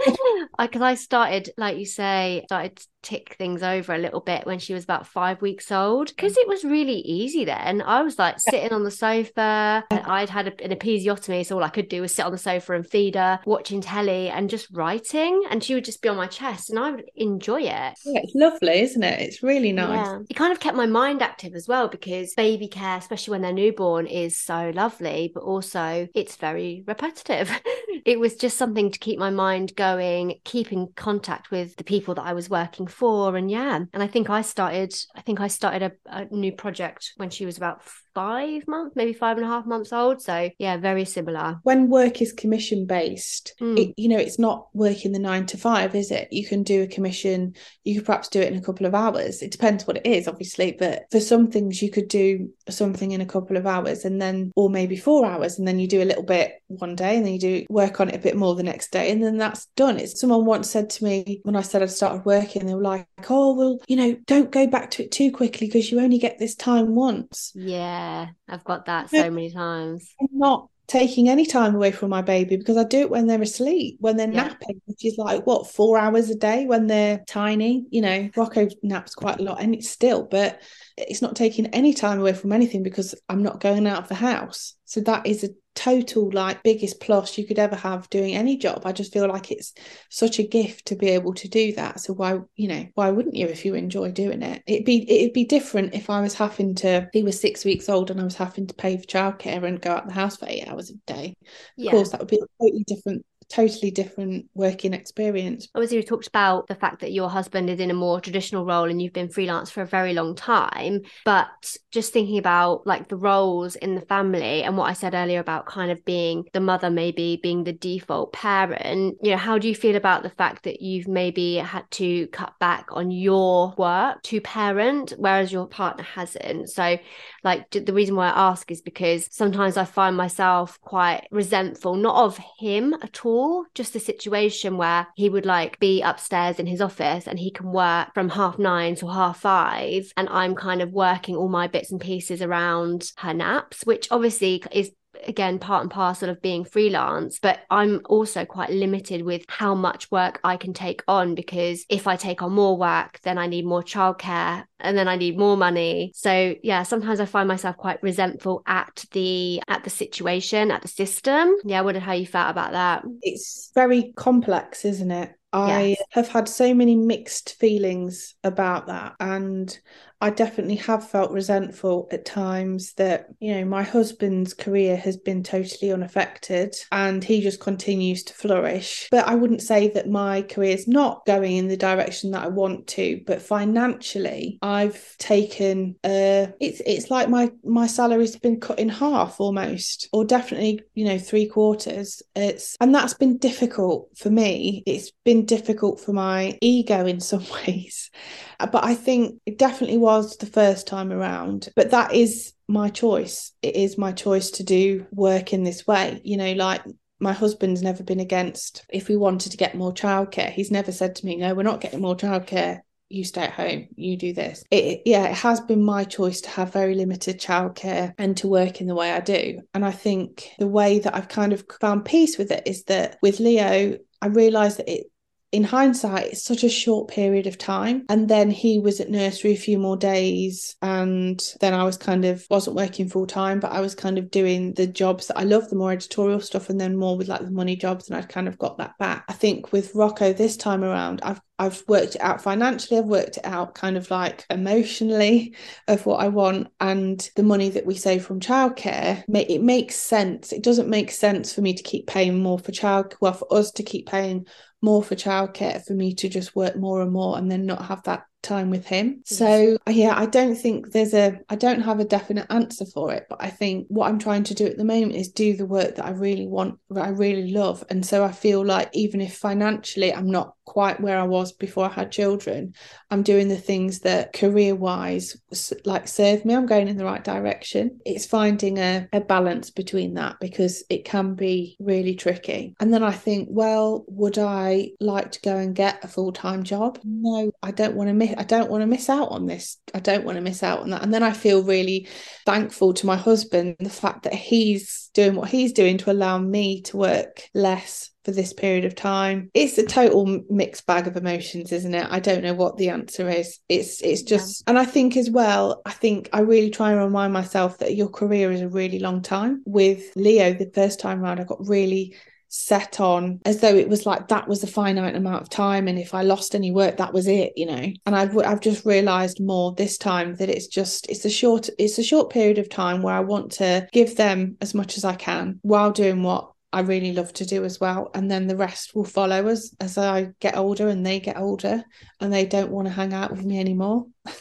because 0.59 0.83
I, 0.83 0.91
I 0.91 0.95
started 0.95 1.51
like 1.57 1.79
you 1.79 1.87
say 1.87 2.43
started 2.47 2.81
tick 3.03 3.35
things 3.39 3.63
over 3.63 3.95
a 3.95 3.99
little 3.99 4.21
bit 4.21 4.47
when 4.47 4.59
she 4.59 4.75
was 4.75 4.85
about 4.85 5.07
five 5.07 5.41
weeks 5.41 5.71
old 5.71 6.09
mm. 6.09 6.17
because 6.17 6.37
it 6.37 6.49
was 6.49 6.65
really 6.65 7.01
easy 7.01 7.45
then. 7.45 7.83
I 7.83 8.03
was 8.03 8.19
like 8.19 8.39
sitting 8.39 8.73
on 8.73 8.85
the 8.85 8.91
sofa. 8.91 9.85
I'd 9.91 10.31
had 10.31 10.49
a, 10.49 10.65
an 10.65 10.77
episiotomy, 10.77 11.45
so 11.47 11.57
all 11.57 11.65
I 11.65 11.69
could 11.69 11.89
do 11.89 12.01
was 12.01 12.15
sit 12.15 12.25
on 12.25 12.33
the 12.33 12.39
sofa 12.39 12.75
and 12.75 12.87
feed 12.87 13.15
her, 13.15 13.41
watching 13.47 13.81
telly 13.81 14.29
and 14.29 14.51
just 14.51 14.69
writing. 14.73 15.43
And 15.51 15.63
she 15.63 15.75
would 15.75 15.85
just 15.85 16.03
be 16.03 16.09
on 16.09 16.17
my 16.17 16.27
chest 16.27 16.71
and 16.71 16.79
I 16.79 16.91
would 16.91 17.05
enjoy 17.17 17.63
it. 17.63 17.69
Yeah, 17.69 18.21
it's 18.23 18.35
lovely, 18.35 18.81
isn't 18.81 19.03
it? 19.03 19.21
It's 19.21 19.43
really 19.43 19.73
nice. 19.73 20.07
Yeah. 20.07 20.19
It 20.29 20.35
kind 20.35 20.53
of 20.53 20.61
kept 20.61 20.77
my 20.77 20.87
mind 20.87 21.23
active 21.23 21.55
as 21.55 21.69
well 21.69 21.89
because 21.89 22.35
baby 22.35 22.69
care, 22.69 22.99
especially 22.99 23.33
when 23.33 23.43
they're 23.43 23.53
newborn, 23.53 24.07
is 24.07 24.37
so 24.37 24.71
lovely, 24.75 25.31
but 25.33 25.43
also 25.43 26.09
it's 26.15 26.37
very 26.37 26.85
repetitive. 26.87 27.51
it 28.05 28.19
was 28.19 28.35
just 28.37 28.57
something 28.57 28.91
to 28.91 28.99
keep 28.99 29.19
my 29.19 29.31
mind 29.31 29.75
going, 29.77 30.35
keep 30.45 30.73
in 30.73 30.89
contact 30.97 31.51
with 31.51 31.77
the 31.77 31.85
people 31.85 32.15
that 32.15 32.25
I 32.25 32.33
was 32.33 32.51
working 32.51 32.87
for 32.89 33.37
and 33.37 33.51
yeah 33.51 33.81
and 33.93 34.03
i 34.03 34.07
think 34.07 34.31
i 34.31 34.43
started 34.43 34.95
i 35.15 35.21
think 35.21 35.41
i 35.41 35.49
started 35.49 35.83
a, 35.83 35.93
a 36.07 36.25
new 36.35 36.53
project 36.53 37.13
when 37.17 37.31
she 37.31 37.47
was 37.47 37.57
about 37.57 37.83
five 38.15 38.67
months, 38.67 38.97
maybe 38.97 39.13
five 39.13 39.37
and 39.37 39.47
a 39.47 39.49
half 39.49 39.67
months 39.67 39.93
old. 39.93 40.23
So 40.23 40.51
yeah, 40.59 40.77
very 40.77 41.05
similar. 41.05 41.61
When 41.63 41.89
work 41.89 42.21
is 42.23 42.33
commission 42.33 42.87
based, 42.87 43.55
mm. 43.61 43.79
it, 43.79 43.95
you 43.97 44.09
know, 44.09 44.19
it's 44.19 44.39
not 44.39 44.69
working 44.73 45.13
the 45.13 45.19
nine 45.19 45.47
to 45.47 45.57
five, 45.57 45.95
is 45.95 46.11
it? 46.11 46.29
You 46.31 46.47
can 46.47 46.63
do 46.63 46.83
a 46.83 46.87
commission, 46.87 47.55
you 47.85 47.97
could 47.97 48.07
perhaps 48.07 48.29
do 48.29 48.41
it 48.41 48.53
in 48.53 48.59
a 48.59 48.63
couple 48.63 48.87
of 48.87 48.95
hours. 48.95 49.43
It 49.43 49.51
depends 49.51 49.87
what 49.87 49.99
it 49.99 50.07
is, 50.07 50.29
obviously, 50.29 50.77
but 50.79 51.05
for 51.11 51.21
some 51.21 51.51
things 51.51 51.83
you 51.83 51.91
could 51.91 52.09
do 52.09 52.51
something 52.69 53.13
in 53.13 53.21
a 53.21 53.27
couple 53.27 53.57
of 53.57 53.67
hours 53.67 54.05
and 54.05 54.21
then 54.21 54.53
or 54.57 54.71
maybe 54.71 54.97
four 54.97 55.27
hours 55.27 55.59
and 55.59 55.67
then 55.67 55.79
you 55.79 55.89
do 55.89 56.03
a 56.03 56.05
little 56.05 56.23
bit 56.23 56.53
one 56.67 56.95
day 56.95 57.17
and 57.17 57.25
then 57.25 57.33
you 57.33 57.41
do 57.41 57.67
work 57.69 58.01
on 58.01 58.09
it 58.09 58.15
a 58.15 58.19
bit 58.19 58.37
more 58.37 58.55
the 58.55 58.63
next 58.63 58.93
day 58.93 59.11
and 59.11 59.23
then 59.23 59.39
that's 59.39 59.67
done. 59.77 59.99
It's 59.99 60.21
someone 60.21 60.45
once 60.45 60.71
said 60.71 60.91
to 60.91 61.05
me 61.05 61.41
when 61.45 61.57
I 61.57 61.63
said 61.63 61.83
I'd 61.83 61.91
started 61.91 62.25
working, 62.25 62.67
they 62.67 62.75
were 62.75 62.83
like, 62.83 63.07
Oh, 63.29 63.55
well, 63.55 63.79
you 63.87 63.97
know, 63.97 64.17
don't 64.27 64.51
go 64.51 64.67
back 64.67 64.91
to 64.93 65.05
it 65.05 65.13
too 65.13 65.31
quickly 65.31 65.67
because 65.67 65.91
you 65.91 66.01
only 66.01 66.19
get 66.19 66.39
this 66.39 66.55
time 66.55 66.95
once. 66.95 67.53
Yeah. 67.55 68.08
Yeah, 68.09 68.29
I've 68.49 68.65
got 68.65 68.87
that 68.87 69.11
so 69.11 69.31
many 69.31 69.51
times. 69.51 70.15
I'm 70.21 70.29
not 70.33 70.69
taking 70.87 71.29
any 71.29 71.45
time 71.45 71.75
away 71.75 71.93
from 71.93 72.09
my 72.09 72.23
baby 72.23 72.57
because 72.57 72.79
I 72.79 72.85
do 72.85 73.01
it 73.01 73.11
when 73.11 73.27
they're 73.27 73.43
asleep, 73.43 73.99
when 74.01 74.17
they're 74.17 74.31
yeah. 74.31 74.45
napping, 74.45 74.81
which 74.87 75.05
is 75.05 75.19
like 75.19 75.47
what 75.47 75.71
four 75.71 75.99
hours 75.99 76.31
a 76.31 76.35
day 76.35 76.65
when 76.65 76.87
they're 76.87 77.23
tiny. 77.29 77.85
You 77.91 78.01
know, 78.01 78.31
Rocco 78.35 78.69
naps 78.83 79.15
quite 79.15 79.39
a 79.39 79.43
lot 79.43 79.61
and 79.61 79.75
it's 79.75 79.91
still, 79.91 80.25
but 80.25 80.63
it's 80.97 81.21
not 81.21 81.37
taking 81.37 81.67
any 81.67 81.93
time 81.93 82.21
away 82.21 82.33
from 82.33 82.53
anything 82.53 82.83
because 82.83 83.15
I'm 83.29 83.43
not 83.43 83.61
going 83.61 83.87
out 83.87 84.03
of 84.03 84.09
the 84.09 84.15
house. 84.15 84.75
So 84.87 85.01
that 85.03 85.27
is 85.27 85.45
a 85.45 85.51
total 85.79 86.29
like 86.33 86.65
biggest 86.65 87.01
plus 87.01 87.39
you 87.39 87.47
could 87.47 87.59
ever 87.59 87.77
have 87.77 88.11
doing 88.11 88.35
any 88.35 88.57
job. 88.57 88.83
I 88.85 88.91
just 88.91 89.13
feel 89.13 89.29
like 89.29 89.53
it's 89.53 89.73
such 90.09 90.41
a 90.41 90.47
gift 90.47 90.87
to 90.87 90.97
be 90.97 91.09
able 91.11 91.33
to 91.35 91.49
do 91.49 91.73
that. 91.75 92.01
So 92.01 92.13
why, 92.15 92.41
you 92.57 92.67
know, 92.67 92.85
why 92.95 93.11
wouldn't 93.11 93.37
you 93.37 93.47
if 93.47 93.65
you 93.65 93.75
enjoy 93.75 94.11
doing 94.11 94.43
it? 94.43 94.61
It'd 94.67 94.85
be 94.85 95.09
it'd 95.09 95.35
be 95.35 95.45
different 95.45 95.95
if 95.95 96.11
I 96.11 96.21
was 96.21 96.35
having 96.35 96.75
to 96.77 97.09
he 97.13 97.23
was 97.23 97.41
six 97.41 97.65
weeks 97.65 97.89
old 97.89 98.11
and 98.11 98.21
I 98.21 98.25
was 98.25 98.35
having 98.35 98.67
to 98.67 98.75
pay 98.75 98.97
for 98.97 99.05
childcare 99.05 99.63
and 99.63 99.81
go 99.81 99.93
out 99.93 100.07
the 100.07 100.13
house 100.13 100.37
for 100.37 100.49
eight 100.49 100.67
hours 100.67 100.91
a 100.91 100.95
day. 101.07 101.37
Of 101.41 101.47
yeah. 101.77 101.91
course 101.93 102.11
that 102.11 102.19
would 102.19 102.29
be 102.29 102.41
a 102.43 102.63
totally 102.65 102.85
different 102.85 103.25
totally 103.49 103.91
different 103.91 104.47
working 104.55 104.93
experience. 104.93 105.69
Obviously, 105.75 105.99
we 105.99 106.03
talked 106.03 106.27
about 106.27 106.67
the 106.67 106.75
fact 106.75 107.01
that 107.01 107.13
your 107.13 107.31
husband 107.31 107.71
is 107.71 107.81
in 107.81 107.91
a 107.91 107.95
more 107.95 108.21
traditional 108.21 108.65
role 108.65 108.91
and 108.91 109.01
you've 109.01 109.13
been 109.13 109.29
freelance 109.29 109.71
for 109.71 109.83
a 109.83 109.87
very 109.87 110.13
long 110.13 110.35
time. 110.35 111.01
But 111.25 111.77
just 111.91 112.13
thinking 112.13 112.39
about 112.39 112.87
like 112.87 113.09
the 113.09 113.17
roles 113.17 113.77
in 113.77 113.95
the 113.95 114.03
family 114.03 114.63
and 114.63 114.77
what 114.77 114.91
I 114.91 114.93
said 114.93 115.15
earlier 115.15 115.41
about 115.41 115.67
kind 115.67 115.91
of 115.91 116.05
being 116.05 116.45
the 116.53 116.61
mother, 116.61 116.91
maybe 116.91 117.41
being 117.43 117.65
the 117.65 117.73
default 117.73 118.33
parent, 118.33 119.17
you 119.23 119.31
know, 119.31 119.37
how 119.37 119.59
do 119.59 119.69
you 119.69 119.75
feel 119.75 119.97
about 119.97 120.23
the 120.23 120.31
fact 120.31 120.65
that 120.65 120.83
you've 120.83 121.09
maybe 121.09 121.57
had 121.57 121.91
to 121.93 122.27
cut 122.29 122.53
back 122.61 122.89
on 122.91 123.11
your 123.11 123.75
work 123.79 124.23
to 124.25 124.41
parent, 124.41 125.15
whereas 125.17 125.53
your 125.53 125.67
partner 125.67 126.05
hasn't? 126.05 126.69
So, 126.71 126.99
like, 127.45 127.71
the 127.71 127.93
reason 127.93 128.15
why 128.15 128.29
I 128.29 128.51
ask 128.51 128.71
is 128.71 128.83
because 128.83 129.29
sometimes 129.31 129.77
I 129.77 129.85
find 129.85 130.17
myself 130.17 130.79
quite 130.81 131.27
resentful, 131.31 131.95
not 131.95 132.25
of 132.25 132.39
him 132.59 132.95
at 133.03 133.25
all 133.25 133.38
before, 133.39 133.67
just 133.75 133.95
a 133.95 134.01
situation 134.01 134.77
where 134.77 135.07
he 135.15 135.29
would 135.29 135.47
like 135.47 135.79
be 135.79 136.03
upstairs 136.03 136.59
in 136.59 136.67
his 136.67 136.81
office 136.81 137.29
and 137.29 137.39
he 137.39 137.51
can 137.53 137.71
work 137.71 138.13
from 138.13 138.29
half 138.29 138.59
nine 138.59 138.97
to 138.97 139.07
half 139.07 139.39
five. 139.41 140.13
And 140.17 140.29
I'm 140.29 140.57
kind 140.57 140.83
of 140.83 140.91
working 140.91 141.37
all 141.37 141.49
my 141.49 141.69
bits 141.69 141.93
and 141.93 142.01
pieces 142.01 142.43
around 142.43 143.13
her 143.19 143.33
naps, 143.33 143.87
which 143.87 144.09
obviously 144.11 144.63
is 144.73 144.91
again 145.27 145.59
part 145.59 145.83
and 145.83 145.91
parcel 145.91 146.31
of 146.31 146.41
being 146.43 146.65
freelance, 146.65 147.39
but 147.41 147.61
I'm 147.71 148.01
also 148.07 148.45
quite 148.45 148.71
limited 148.71 149.23
with 149.23 149.45
how 149.49 149.75
much 149.75 150.11
work 150.11 150.41
I 150.45 150.57
can 150.57 150.73
take 150.73 151.03
on 151.09 151.35
because 151.35 151.85
if 151.89 152.07
I 152.07 152.17
take 152.17 152.43
on 152.43 152.53
more 152.53 152.77
work, 152.77 153.21
then 153.23 153.39
I 153.39 153.47
need 153.47 153.67
more 153.67 153.83
childcare 153.83 154.65
and 154.81 154.97
then 154.97 155.09
I 155.09 155.17
need 155.17 155.39
more 155.39 155.57
money. 155.57 156.13
So 156.15 156.55
yeah, 156.63 156.83
sometimes 156.83 157.21
I 157.21 157.27
find 157.27 157.49
myself 157.49 157.77
quite 157.77 158.03
resentful 158.03 158.63
at 158.67 159.05
the 159.13 159.63
at 159.69 159.85
the 159.85 159.91
situation, 159.91 160.71
at 160.71 160.83
the 160.83 160.89
system. 160.89 161.57
Yeah, 161.65 161.79
I 161.79 161.83
wondered 161.83 162.03
how 162.03 162.13
you 162.13 162.27
felt 162.27 162.51
about 162.51 162.73
that. 162.73 163.05
It's 163.23 163.71
very 163.75 164.13
complex, 164.17 164.85
isn't 164.85 165.11
it? 165.11 165.33
I 165.53 165.83
yes. 165.83 166.03
have 166.11 166.29
had 166.29 166.49
so 166.49 166.75
many 166.75 166.95
mixed 166.95 167.59
feelings 167.59 168.35
about 168.45 168.89
that. 168.89 169.15
And 169.19 169.77
I 170.21 170.31
definitely 170.31 170.77
have 170.77 171.09
felt 171.09 171.31
resentful 171.31 172.09
at 172.11 172.25
times 172.25 172.93
that, 172.95 173.27
you 173.41 173.55
know, 173.55 173.65
my 173.65 173.83
husband's 173.83 174.53
career 174.55 174.97
has 174.97 175.17
been 175.17 175.43
totally 175.43 175.93
unaffected 175.93 176.75
and 176.91 177.23
he 177.23 177.41
just 177.41 177.61
continues 177.61 178.25
to 178.25 178.35
flourish. 178.35 179.09
But 179.11 179.29
I 179.29 179.35
wouldn't 179.37 179.63
say 179.63 179.89
that 179.91 180.09
my 180.09 180.43
career 180.43 180.75
is 180.75 180.89
not 180.89 181.25
going 181.25 181.57
in 181.57 181.69
the 181.69 181.77
direction 181.77 182.33
that 182.33 182.45
I 182.45 182.49
want 182.49 182.89
to, 182.89 183.23
but 183.27 183.43
financially, 183.43 184.59
I've 184.63 185.17
taken 185.19 185.97
uh 186.05 186.47
it's 186.61 186.81
it's 186.85 187.11
like 187.11 187.29
my 187.29 187.51
my 187.65 187.87
salary's 187.87 188.37
been 188.37 188.61
cut 188.61 188.79
in 188.79 188.89
half 188.89 189.41
almost, 189.41 190.09
or 190.13 190.25
definitely, 190.25 190.81
you 190.95 191.05
know, 191.05 191.19
three 191.19 191.47
quarters. 191.47 192.23
It's 192.35 192.77
and 192.81 192.95
that's 192.95 193.15
been 193.15 193.39
difficult 193.39 194.09
for 194.17 194.31
me. 194.31 194.83
It's 194.87 195.13
been 195.25 195.47
difficult 195.47 196.01
for 196.01 196.13
my 196.13 196.59
ego 196.61 197.07
in 197.07 197.21
some 197.21 197.45
ways. 197.67 198.11
But 198.59 198.85
I 198.85 198.95
think 198.95 199.41
it 199.47 199.59
definitely 199.59 199.99
was 199.99 200.37
the 200.37 200.47
first 200.47 200.87
time 200.87 201.13
around. 201.13 201.69
But 201.77 201.91
that 201.93 202.15
is 202.15 202.53
my 202.67 202.91
choice. 202.91 203.53
It 203.63 203.77
is 203.77 203.99
my 203.99 204.13
choice 204.13 204.51
to 204.53 204.65
do 204.65 205.07
work 205.13 205.53
in 205.53 205.65
this 205.65 205.87
way. 205.87 206.21
You 206.25 206.37
know, 206.37 206.53
like 206.53 206.83
my 207.21 207.33
husband's 207.33 207.83
never 207.83 208.03
been 208.03 208.21
against 208.21 208.85
if 208.89 209.09
we 209.09 209.17
wanted 209.17 209.53
to 209.53 209.59
get 209.59 209.75
more 209.75 209.93
childcare. 209.93 210.51
He's 210.51 210.71
never 210.71 210.93
said 210.93 211.17
to 211.17 211.27
me, 211.27 211.37
No, 211.37 211.55
we're 211.55 211.63
not 211.63 211.81
getting 211.81 212.01
more 212.01 212.17
childcare. 212.17 212.81
You 213.11 213.25
stay 213.25 213.45
at 213.45 213.53
home, 213.53 213.89
you 213.97 214.19
do 214.19 214.35
this. 214.35 214.63
It, 214.71 215.01
yeah, 215.07 215.29
it 215.29 215.37
has 215.37 215.63
been 215.63 215.83
my 215.83 216.05
choice 216.05 216.43
to 216.43 216.51
have 216.51 216.75
very 216.75 216.95
limited 216.95 217.41
childcare 217.41 218.13
and 218.19 218.37
to 218.37 218.49
work 218.49 218.83
in 218.83 218.87
the 218.87 218.95
way 218.95 219.13
I 219.13 219.21
do. 219.21 219.63
And 219.73 219.83
I 219.83 219.93
think 219.93 220.51
the 220.59 220.67
way 220.67 220.99
that 220.99 221.17
I've 221.17 221.29
kind 221.29 221.55
of 221.55 221.65
found 221.81 222.05
peace 222.05 222.37
with 222.37 222.51
it 222.51 222.65
is 222.67 222.85
that 222.85 223.17
with 223.23 223.41
Leo, 223.41 223.97
I 224.21 224.27
realised 224.27 224.79
that 224.79 224.93
it 224.93 225.07
in 225.51 225.65
hindsight, 225.65 226.27
it's 226.27 226.45
such 226.45 226.63
a 226.63 226.69
short 226.69 227.09
period 227.09 227.47
of 227.47 227.57
time. 227.57 228.05
And 228.09 228.29
then 228.29 228.51
he 228.51 228.79
was 228.79 229.01
at 229.01 229.11
nursery 229.11 229.53
a 229.53 229.57
few 229.57 229.79
more 229.79 229.97
days. 229.97 230.77
And 230.83 231.43
then 231.61 231.73
I 231.73 231.85
was 231.85 231.97
kind 231.97 232.25
of 232.25 232.47
wasn't 232.51 232.77
working 232.77 233.09
full 233.09 233.27
time, 233.27 233.59
but 233.61 233.73
I 233.73 233.81
was 233.81 233.95
kind 233.95 234.19
of 234.19 234.31
doing 234.31 234.75
the 234.75 234.87
jobs 234.87 235.29
that 235.29 235.39
I 235.39 235.45
love, 235.45 235.69
the 235.71 235.77
more 235.77 235.93
editorial 235.93 236.41
stuff, 236.41 236.69
and 236.69 236.81
then 236.81 236.97
more 236.97 237.17
with 237.17 237.29
like 237.29 237.41
the 237.41 237.51
money 237.51 237.77
jobs. 237.77 238.09
And 238.09 238.17
I'd 238.17 238.29
kind 238.29 238.49
of 238.49 238.59
got 238.59 238.79
that 238.79 238.99
back. 238.99 239.25
I 239.29 239.33
think 239.33 239.73
with 239.73 239.95
Rocco 239.95 240.33
this 240.33 240.57
time 240.57 240.85
around, 240.85 241.21
I've 241.23 241.41
I've 241.61 241.83
worked 241.89 242.15
it 242.15 242.21
out 242.21 242.41
financially, 242.41 242.99
I've 242.99 243.07
worked 243.07 243.39
it 243.39 243.45
out 243.45 243.75
kind 243.75 243.97
of 243.97 244.11
like 244.13 244.47
emotionally 244.49 245.57
of 245.89 246.07
what 246.07 246.21
I 246.21 246.29
want 246.29 246.69
and 246.79 247.29
the 247.35 247.43
money 247.43 247.71
that 247.71 247.87
we 247.87 247.97
save 247.97 248.25
from 248.25 248.39
childcare. 248.39 249.25
It 249.29 249.63
makes 249.63 249.97
sense. 249.97 250.53
It 250.53 250.63
doesn't 250.63 250.89
make 250.89 251.11
sense 251.11 251.53
for 251.53 251.61
me 251.63 251.75
to 251.75 251.83
keep 251.83 252.07
paying 252.07 252.41
more 252.41 252.59
for 252.59 252.71
child, 252.71 253.17
well, 253.21 253.33
for 253.33 253.53
us 253.53 253.73
to 253.73 253.83
keep 253.83 254.07
paying 254.07 254.47
more 254.81 255.03
for 255.03 255.15
childcare 255.17 255.85
for 255.85 255.95
me 255.95 256.15
to 256.15 256.29
just 256.29 256.55
work 256.55 256.77
more 256.77 257.03
and 257.03 257.13
more 257.13 257.37
and 257.37 257.51
then 257.51 257.67
not 257.67 257.87
have 257.87 258.03
that 258.05 258.25
time 258.43 258.71
with 258.71 258.87
him. 258.87 259.23
So 259.25 259.79
yeah, 259.89 260.15
I 260.17 260.27
don't 260.27 260.55
think 260.55 260.93
there's 260.93 261.15
a 261.15 261.39
I 261.49 261.57
don't 261.57 261.83
have 261.83 262.01
a 262.01 262.05
definite 262.05 262.47
answer 262.51 262.87
for 262.87 263.13
it, 263.13 263.27
but 263.29 263.43
I 263.43 263.51
think 263.51 263.87
what 263.89 264.09
I'm 264.09 264.19
trying 264.19 264.45
to 264.45 264.55
do 264.55 264.67
at 264.67 264.77
the 264.77 264.85
moment 264.85 265.15
is 265.15 265.29
do 265.29 265.57
the 265.57 265.67
work 265.67 265.97
that 265.97 266.05
I 266.05 266.11
really 266.11 266.47
want, 266.47 266.79
that 266.91 267.05
I 267.05 267.09
really 267.09 267.51
love. 267.51 267.85
And 267.91 268.05
so 268.07 268.25
I 268.25 268.33
feel 268.33 268.65
like 268.65 268.91
even 268.93 269.21
if 269.21 269.37
financially 269.37 270.15
I'm 270.15 270.31
not 270.31 270.55
quite 270.65 271.01
where 271.01 271.19
I 271.19 271.25
was 271.25 271.53
before 271.53 271.87
I 271.87 271.93
had 271.93 272.13
children, 272.13 272.75
I'm 273.11 273.23
doing 273.23 273.49
the 273.49 273.57
things 273.57 274.01
that 274.01 274.33
career 274.33 274.75
wise 274.75 275.37
like 275.85 276.07
serve 276.07 276.45
me. 276.45 276.55
I'm 276.55 276.67
going 276.67 276.89
in 276.89 276.97
the 276.97 277.05
right 277.05 277.25
direction. 277.25 277.99
It's 278.05 278.27
finding 278.27 278.79
a, 278.79 279.09
a 279.13 279.21
balance 279.21 279.71
between 279.71 280.15
that 280.15 280.37
because 280.41 280.85
it 280.91 281.05
can 281.05 281.35
be 281.35 281.77
really 281.81 282.15
tricky. 282.15 282.75
And 282.79 282.93
then 282.93 283.03
I 283.03 283.13
think, 283.13 283.49
well, 283.51 284.05
would 284.09 284.39
I 284.39 284.91
like 285.01 285.33
to 285.33 285.41
go 285.41 285.57
and 285.57 285.75
get 285.75 286.05
a 286.05 286.09
full-time 286.09 286.63
job? 286.63 287.01
No, 287.03 287.51
I 287.63 287.73
don't 287.73 287.97
want 287.97 288.09
to 288.09 288.15
miss 288.15 288.28
I 288.37 288.45
don't 288.45 288.71
want 288.71 288.83
to 288.83 288.87
miss 288.87 289.09
out 289.09 289.31
on 289.31 289.47
this. 289.47 289.79
I 289.95 290.01
don't 290.01 290.25
want 290.25 290.37
to 290.37 290.43
miss 290.43 290.63
out 290.63 290.81
on 290.81 290.91
that. 290.91 291.03
And 291.03 291.13
then 291.13 291.23
I 291.23 291.33
feel 291.33 291.63
really 291.63 292.09
thankful 292.45 292.95
to 292.95 293.07
my 293.07 293.17
husband 293.17 293.77
the 293.79 293.91
fact 293.91 294.25
that 294.25 294.35
he's 294.35 295.11
doing 295.15 295.35
what 295.35 295.49
he's 295.49 295.73
doing 295.73 295.99
to 295.99 296.11
allow 296.11 296.39
me 296.39 296.83
to 296.83 296.97
work 296.97 297.49
less 297.55 298.11
for 298.25 298.33
this 298.33 298.53
period 298.53 298.85
of 298.85 298.95
time. 298.95 299.51
It's 299.55 299.79
a 299.79 299.87
total 299.87 300.43
mixed 300.51 300.87
bag 300.87 301.07
of 301.07 301.17
emotions, 301.17 301.73
isn't 301.73 301.95
it? 301.95 302.07
I 302.11 302.21
don't 302.21 302.43
know 302.43 302.55
what 302.55 302.77
the 302.77 302.91
answer 302.91 303.29
is. 303.29 303.59
It's 303.69 304.03
it's 304.03 304.23
just 304.23 304.61
yeah. 304.61 304.71
and 304.71 304.79
I 304.79 304.85
think 304.85 305.17
as 305.17 305.31
well, 305.31 305.81
I 305.87 305.93
think 305.93 306.29
I 306.33 306.41
really 306.41 306.71
try 306.71 306.93
and 306.93 307.01
remind 307.01 307.33
myself 307.33 307.79
that 307.79 307.97
your 307.97 308.09
career 308.09 308.53
is 308.53 308.61
a 308.61 308.69
really 308.69 308.99
long 308.99 309.23
time. 309.23 309.63
With 309.65 310.13
Leo, 310.15 310.53
the 310.53 310.71
first 310.75 311.01
time 311.01 311.23
around, 311.23 311.41
I 311.41 311.45
got 311.45 311.67
really 311.67 312.17
set 312.49 313.01
on 313.01 313.41
as 313.45 313.61
though 313.61 313.75
it 313.75 313.89
was 313.89 314.07
like 314.07 314.29
that 314.29 314.49
was 314.49 314.63
a 314.63 314.67
finite 314.67 315.15
amount 315.15 315.43
of 315.43 315.51
time 315.51 315.87
and 315.87 315.99
if 315.99 316.15
i 316.15 316.23
lost 316.23 316.55
any 316.55 316.71
work 316.71 316.97
that 316.97 317.13
was 317.13 317.29
it 317.29 317.53
you 317.57 317.67
know 317.67 317.93
and 318.07 318.17
i've 318.17 318.37
i've 318.39 318.61
just 318.61 318.87
realized 318.87 319.39
more 319.41 319.75
this 319.75 319.99
time 319.99 320.35
that 320.37 320.49
it's 320.49 320.67
just 320.67 321.09
it's 321.11 321.25
a 321.25 321.31
short 321.31 321.69
it's 321.79 321.99
a 321.99 322.03
short 322.03 322.31
period 322.31 322.59
of 322.59 322.69
time 322.69 323.03
where 323.03 323.15
i 323.15 323.21
want 323.21 323.53
to 323.53 323.87
give 323.93 324.17
them 324.17 324.57
as 324.61 324.75
much 324.75 324.97
as 324.97 325.05
i 325.05 325.15
can 325.15 325.59
while 325.63 325.91
doing 325.93 326.23
what 326.23 326.51
I 326.71 326.81
really 326.81 327.13
love 327.13 327.33
to 327.35 327.47
do 327.47 327.65
as 327.65 327.81
well. 327.81 328.11
And 328.13 328.31
then 328.31 328.47
the 328.47 328.57
rest 328.57 328.95
will 328.95 329.05
follow 329.05 329.49
us 329.49 329.75
as 329.81 329.97
I 329.97 330.33
get 330.39 330.57
older 330.57 330.89
and 330.89 331.05
they 331.05 331.19
get 331.19 331.39
older 331.39 331.83
and 332.21 332.31
they 332.33 332.45
don't 332.45 332.71
want 332.71 332.89
to 332.89 332.93
hang 332.93 333.15
out 333.15 333.31
with 333.31 333.45
me 333.45 333.59
anymore. 333.59 334.07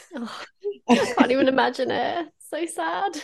Oh, 0.90 0.96
I 0.96 0.96
can't 0.96 1.30
even 1.30 1.48
imagine 1.48 1.90
it. 1.90 2.28
So 2.38 2.64
sad. 2.64 3.22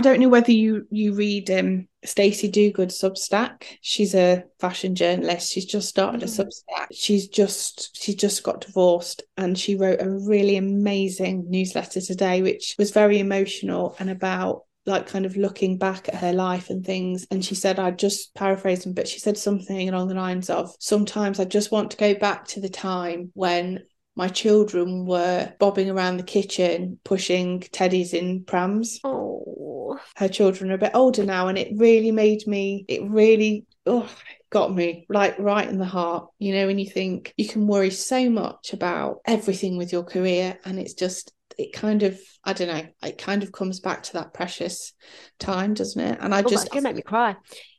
I 0.00 0.02
don't 0.02 0.20
know 0.20 0.30
whether 0.30 0.50
you 0.50 0.86
you 0.90 1.12
read 1.12 1.50
um 1.50 1.86
Stacey 2.06 2.50
Duguid 2.50 2.88
Substack. 2.88 3.64
She's 3.82 4.14
a 4.14 4.44
fashion 4.58 4.94
journalist. 4.94 5.52
She's 5.52 5.66
just 5.66 5.90
started 5.90 6.22
mm-hmm. 6.22 6.40
a 6.40 6.44
Substack. 6.46 6.86
She's 6.94 7.28
just 7.28 8.02
she 8.02 8.14
just 8.14 8.42
got 8.42 8.62
divorced 8.62 9.24
and 9.36 9.58
she 9.58 9.76
wrote 9.76 10.00
a 10.00 10.08
really 10.08 10.56
amazing 10.56 11.50
newsletter 11.50 12.00
today 12.00 12.40
which 12.40 12.76
was 12.78 12.92
very 12.92 13.18
emotional 13.18 13.94
and 13.98 14.08
about 14.08 14.62
like 14.86 15.06
kind 15.06 15.26
of 15.26 15.36
looking 15.36 15.76
back 15.76 16.08
at 16.08 16.14
her 16.14 16.32
life 16.32 16.70
and 16.70 16.82
things 16.86 17.26
and 17.30 17.44
she 17.44 17.54
said 17.54 17.78
I 17.78 17.90
just 17.90 18.34
paraphrasing 18.34 18.94
but 18.94 19.06
she 19.06 19.18
said 19.18 19.36
something 19.36 19.86
along 19.86 20.08
the 20.08 20.14
lines 20.14 20.48
of 20.48 20.74
sometimes 20.80 21.38
I 21.38 21.44
just 21.44 21.70
want 21.70 21.90
to 21.90 21.98
go 21.98 22.14
back 22.14 22.46
to 22.48 22.60
the 22.62 22.70
time 22.70 23.32
when 23.34 23.82
my 24.20 24.28
children 24.28 25.06
were 25.06 25.50
bobbing 25.58 25.88
around 25.88 26.18
the 26.18 26.22
kitchen 26.22 27.00
pushing 27.04 27.58
teddies 27.58 28.12
in 28.12 28.44
prams. 28.44 29.00
Oh. 29.02 29.98
Her 30.14 30.28
children 30.28 30.70
are 30.70 30.74
a 30.74 30.78
bit 30.78 30.90
older 30.92 31.24
now, 31.24 31.48
and 31.48 31.56
it 31.56 31.72
really 31.78 32.12
made 32.12 32.46
me, 32.46 32.84
it 32.86 33.00
really, 33.08 33.64
oh, 33.86 34.06
got 34.50 34.74
me 34.74 35.06
like 35.08 35.38
right 35.38 35.66
in 35.66 35.78
the 35.78 35.86
heart. 35.86 36.28
You 36.38 36.54
know, 36.54 36.66
when 36.66 36.78
you 36.78 36.84
think 36.84 37.32
you 37.38 37.48
can 37.48 37.66
worry 37.66 37.88
so 37.88 38.28
much 38.28 38.74
about 38.74 39.22
everything 39.24 39.78
with 39.78 39.90
your 39.90 40.04
career, 40.04 40.58
and 40.66 40.78
it's 40.78 40.92
just, 40.92 41.32
it 41.56 41.72
kind 41.72 42.02
of, 42.02 42.20
I 42.44 42.52
don't 42.52 42.68
know, 42.68 42.86
it 43.02 43.16
kind 43.16 43.42
of 43.42 43.52
comes 43.52 43.80
back 43.80 44.02
to 44.02 44.12
that 44.12 44.34
precious 44.34 44.92
time, 45.38 45.72
doesn't 45.72 46.00
it? 46.00 46.18
And 46.20 46.34
I 46.34 46.42
oh, 46.42 46.46
just, 46.50 46.74
you 46.74 46.82
make 46.82 46.96
me 46.96 47.00
cry 47.00 47.36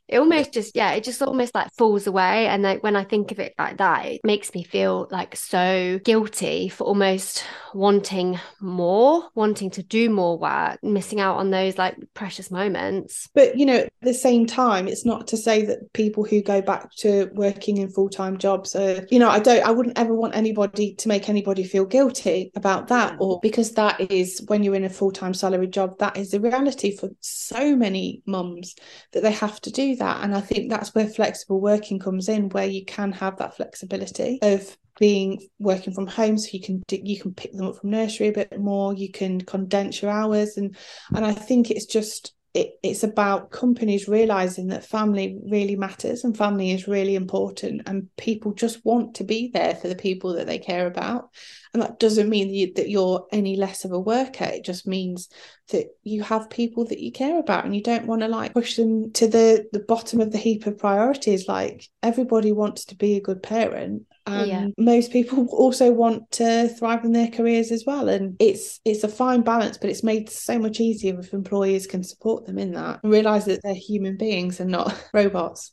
it 0.08 0.18
almost 0.18 0.52
just 0.52 0.76
yeah 0.76 0.92
it 0.92 1.04
just 1.04 1.22
almost 1.22 1.54
like 1.54 1.72
falls 1.76 2.06
away. 2.06 2.46
And 2.46 2.62
like 2.62 2.82
when 2.82 2.96
i 2.96 3.04
think 3.04 3.32
of 3.32 3.38
it 3.38 3.54
like 3.58 3.78
that 3.78 4.06
it 4.06 4.20
makes 4.24 4.54
me 4.54 4.62
feel 4.62 5.08
like 5.10 5.36
so 5.36 6.00
guilty 6.04 6.68
for 6.68 6.84
almost 6.84 7.44
wanting 7.74 8.38
more 8.60 9.28
wanting 9.34 9.70
to 9.70 9.82
do 9.82 10.10
more 10.10 10.38
work 10.38 10.78
missing 10.82 11.20
out 11.20 11.38
on 11.38 11.50
those 11.50 11.78
like 11.78 11.96
precious 12.14 12.50
moments. 12.50 13.28
But 13.34 13.58
you 13.58 13.66
know 13.66 13.78
at 13.78 13.92
the 14.02 14.14
same 14.14 14.46
time 14.46 14.88
it's 14.88 15.04
not 15.04 15.28
to 15.28 15.36
say 15.36 15.64
that 15.66 15.92
people 15.92 16.24
who 16.24 16.42
go 16.42 16.60
back 16.60 16.94
to 16.96 17.30
working 17.34 17.78
in 17.78 17.88
full-time 17.88 18.38
jobs 18.38 18.74
are 18.74 19.06
you 19.10 19.18
know 19.18 19.28
i 19.28 19.38
don't 19.38 19.62
i 19.66 19.70
wouldn't 19.70 19.98
ever 19.98 20.14
want 20.14 20.36
anybody 20.36 20.94
to 20.94 21.08
make 21.08 21.28
anybody 21.28 21.64
feel 21.64 21.84
guilty 21.84 22.50
about 22.56 22.88
that 22.88 23.14
mm. 23.14 23.20
or 23.20 23.40
because 23.40 23.72
that 23.72 24.00
is 24.10 24.42
when 24.46 24.62
you're 24.62 24.74
in 24.74 24.84
a 24.84 24.90
full-time 24.90 25.34
salary 25.34 25.66
job 25.66 25.98
that 25.98 26.16
is 26.16 26.30
the 26.30 26.40
reality 26.40 26.96
for 26.96 27.08
so 27.20 27.76
many 27.76 28.22
mums 28.26 28.74
that 29.12 29.22
they 29.22 29.32
have 29.32 29.60
to 29.60 29.70
do 29.70 29.91
that. 29.96 30.22
And 30.22 30.34
I 30.34 30.40
think 30.40 30.70
that's 30.70 30.94
where 30.94 31.06
flexible 31.06 31.60
working 31.60 31.98
comes 31.98 32.28
in, 32.28 32.48
where 32.50 32.66
you 32.66 32.84
can 32.84 33.12
have 33.12 33.38
that 33.38 33.56
flexibility 33.56 34.38
of 34.42 34.76
being 34.98 35.40
working 35.58 35.92
from 35.92 36.06
home 36.06 36.36
so 36.36 36.50
you 36.52 36.60
can 36.60 36.82
you 36.90 37.18
can 37.18 37.32
pick 37.32 37.52
them 37.52 37.66
up 37.66 37.76
from 37.76 37.90
nursery 37.90 38.28
a 38.28 38.32
bit 38.32 38.60
more 38.60 38.92
you 38.92 39.10
can 39.10 39.40
condense 39.40 40.02
your 40.02 40.10
hours 40.10 40.58
and 40.58 40.76
and 41.14 41.24
I 41.24 41.32
think 41.32 41.70
it's 41.70 41.86
just 41.86 42.34
it, 42.54 42.78
it's 42.82 43.02
about 43.02 43.50
companies 43.50 44.08
realizing 44.08 44.66
that 44.68 44.84
family 44.84 45.38
really 45.50 45.74
matters 45.74 46.22
and 46.22 46.36
family 46.36 46.70
is 46.70 46.86
really 46.86 47.14
important 47.14 47.82
and 47.86 48.14
people 48.18 48.52
just 48.52 48.84
want 48.84 49.14
to 49.14 49.24
be 49.24 49.50
there 49.54 49.74
for 49.74 49.88
the 49.88 49.94
people 49.96 50.34
that 50.34 50.46
they 50.46 50.58
care 50.58 50.86
about. 50.86 51.30
And 51.72 51.82
that 51.82 51.98
doesn't 51.98 52.28
mean 52.28 52.48
that, 52.48 52.54
you, 52.54 52.74
that 52.74 52.90
you're 52.90 53.26
any 53.32 53.56
less 53.56 53.86
of 53.86 53.92
a 53.92 53.98
worker. 53.98 54.44
It 54.44 54.66
just 54.66 54.86
means 54.86 55.30
that 55.70 55.86
you 56.02 56.22
have 56.22 56.50
people 56.50 56.84
that 56.86 57.00
you 57.00 57.10
care 57.10 57.38
about 57.38 57.64
and 57.64 57.74
you 57.74 57.82
don't 57.82 58.06
want 58.06 58.20
to 58.20 58.28
like 58.28 58.52
push 58.52 58.76
them 58.76 59.12
to 59.12 59.26
the 59.26 59.66
the 59.72 59.80
bottom 59.80 60.20
of 60.20 60.30
the 60.30 60.38
heap 60.38 60.66
of 60.66 60.76
priorities. 60.76 61.48
Like 61.48 61.88
everybody 62.02 62.52
wants 62.52 62.84
to 62.86 62.94
be 62.94 63.16
a 63.16 63.22
good 63.22 63.42
parent 63.42 64.02
and 64.26 64.48
yeah. 64.48 64.66
most 64.78 65.12
people 65.12 65.46
also 65.50 65.90
want 65.90 66.30
to 66.30 66.68
thrive 66.68 67.04
in 67.04 67.12
their 67.12 67.28
careers 67.28 67.72
as 67.72 67.84
well 67.86 68.08
and 68.08 68.36
it's 68.38 68.80
it's 68.84 69.04
a 69.04 69.08
fine 69.08 69.42
balance 69.42 69.78
but 69.78 69.90
it's 69.90 70.02
made 70.02 70.28
so 70.30 70.58
much 70.58 70.80
easier 70.80 71.18
if 71.18 71.32
employers 71.32 71.86
can 71.86 72.02
support 72.02 72.46
them 72.46 72.58
in 72.58 72.72
that 72.72 73.00
and 73.02 73.12
realize 73.12 73.44
that 73.44 73.60
they're 73.62 73.74
human 73.74 74.16
beings 74.16 74.60
and 74.60 74.70
not 74.70 75.08
robots 75.14 75.72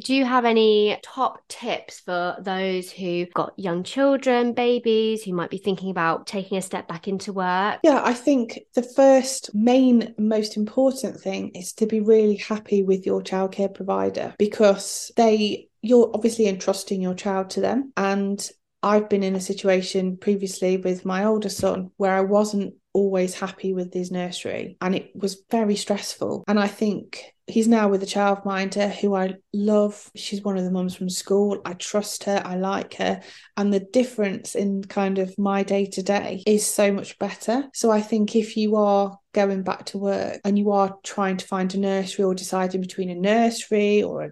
do 0.00 0.14
you 0.14 0.24
have 0.24 0.44
any 0.44 0.98
top 1.02 1.46
tips 1.48 2.00
for 2.00 2.36
those 2.40 2.90
who've 2.90 3.32
got 3.32 3.58
young 3.58 3.82
children, 3.82 4.52
babies, 4.52 5.22
who 5.22 5.32
might 5.32 5.50
be 5.50 5.58
thinking 5.58 5.90
about 5.90 6.26
taking 6.26 6.58
a 6.58 6.62
step 6.62 6.88
back 6.88 7.08
into 7.08 7.32
work? 7.32 7.80
Yeah, 7.82 8.00
I 8.04 8.14
think 8.14 8.60
the 8.74 8.82
first 8.82 9.54
main, 9.54 10.14
most 10.18 10.56
important 10.56 11.20
thing 11.20 11.50
is 11.54 11.72
to 11.74 11.86
be 11.86 12.00
really 12.00 12.36
happy 12.36 12.82
with 12.82 13.06
your 13.06 13.22
childcare 13.22 13.72
provider 13.72 14.34
because 14.38 15.12
they 15.16 15.68
you're 15.82 16.10
obviously 16.12 16.46
entrusting 16.46 17.00
your 17.00 17.14
child 17.14 17.48
to 17.50 17.60
them 17.60 17.92
and 17.96 18.50
I've 18.82 19.08
been 19.08 19.22
in 19.22 19.34
a 19.34 19.40
situation 19.40 20.16
previously 20.16 20.76
with 20.78 21.04
my 21.04 21.24
older 21.24 21.48
son 21.48 21.90
where 21.96 22.14
I 22.14 22.22
wasn't 22.22 22.74
always 22.92 23.34
happy 23.34 23.72
with 23.72 23.92
his 23.92 24.10
nursery 24.10 24.76
and 24.80 24.94
it 24.94 25.10
was 25.14 25.42
very 25.50 25.76
stressful. 25.76 26.44
And 26.48 26.58
I 26.58 26.66
think 26.66 27.34
he's 27.46 27.68
now 27.68 27.88
with 27.88 28.02
a 28.02 28.06
childminder 28.06 28.92
who 28.92 29.14
I 29.14 29.34
love. 29.52 30.10
She's 30.14 30.42
one 30.42 30.56
of 30.56 30.64
the 30.64 30.70
mums 30.70 30.94
from 30.94 31.08
school. 31.08 31.60
I 31.64 31.74
trust 31.74 32.24
her, 32.24 32.42
I 32.44 32.56
like 32.56 32.94
her. 32.94 33.20
And 33.56 33.72
the 33.72 33.80
difference 33.80 34.54
in 34.54 34.82
kind 34.84 35.18
of 35.18 35.36
my 35.38 35.62
day 35.62 35.86
to 35.86 36.02
day 36.02 36.42
is 36.46 36.66
so 36.66 36.92
much 36.92 37.18
better. 37.18 37.68
So 37.74 37.90
I 37.90 38.00
think 38.00 38.34
if 38.34 38.56
you 38.56 38.76
are 38.76 39.18
going 39.32 39.62
back 39.62 39.86
to 39.86 39.98
work 39.98 40.40
and 40.44 40.58
you 40.58 40.70
are 40.72 40.96
trying 41.04 41.36
to 41.38 41.46
find 41.46 41.72
a 41.74 41.78
nursery 41.78 42.24
or 42.24 42.34
deciding 42.34 42.80
between 42.80 43.10
a 43.10 43.14
nursery 43.14 44.02
or 44.02 44.22
a 44.24 44.30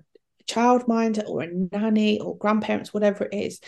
childminder 0.48 1.28
or 1.28 1.42
a 1.42 1.48
nanny 1.72 2.20
or 2.20 2.36
grandparents, 2.36 2.92
whatever 2.92 3.24
it 3.24 3.34
is, 3.34 3.60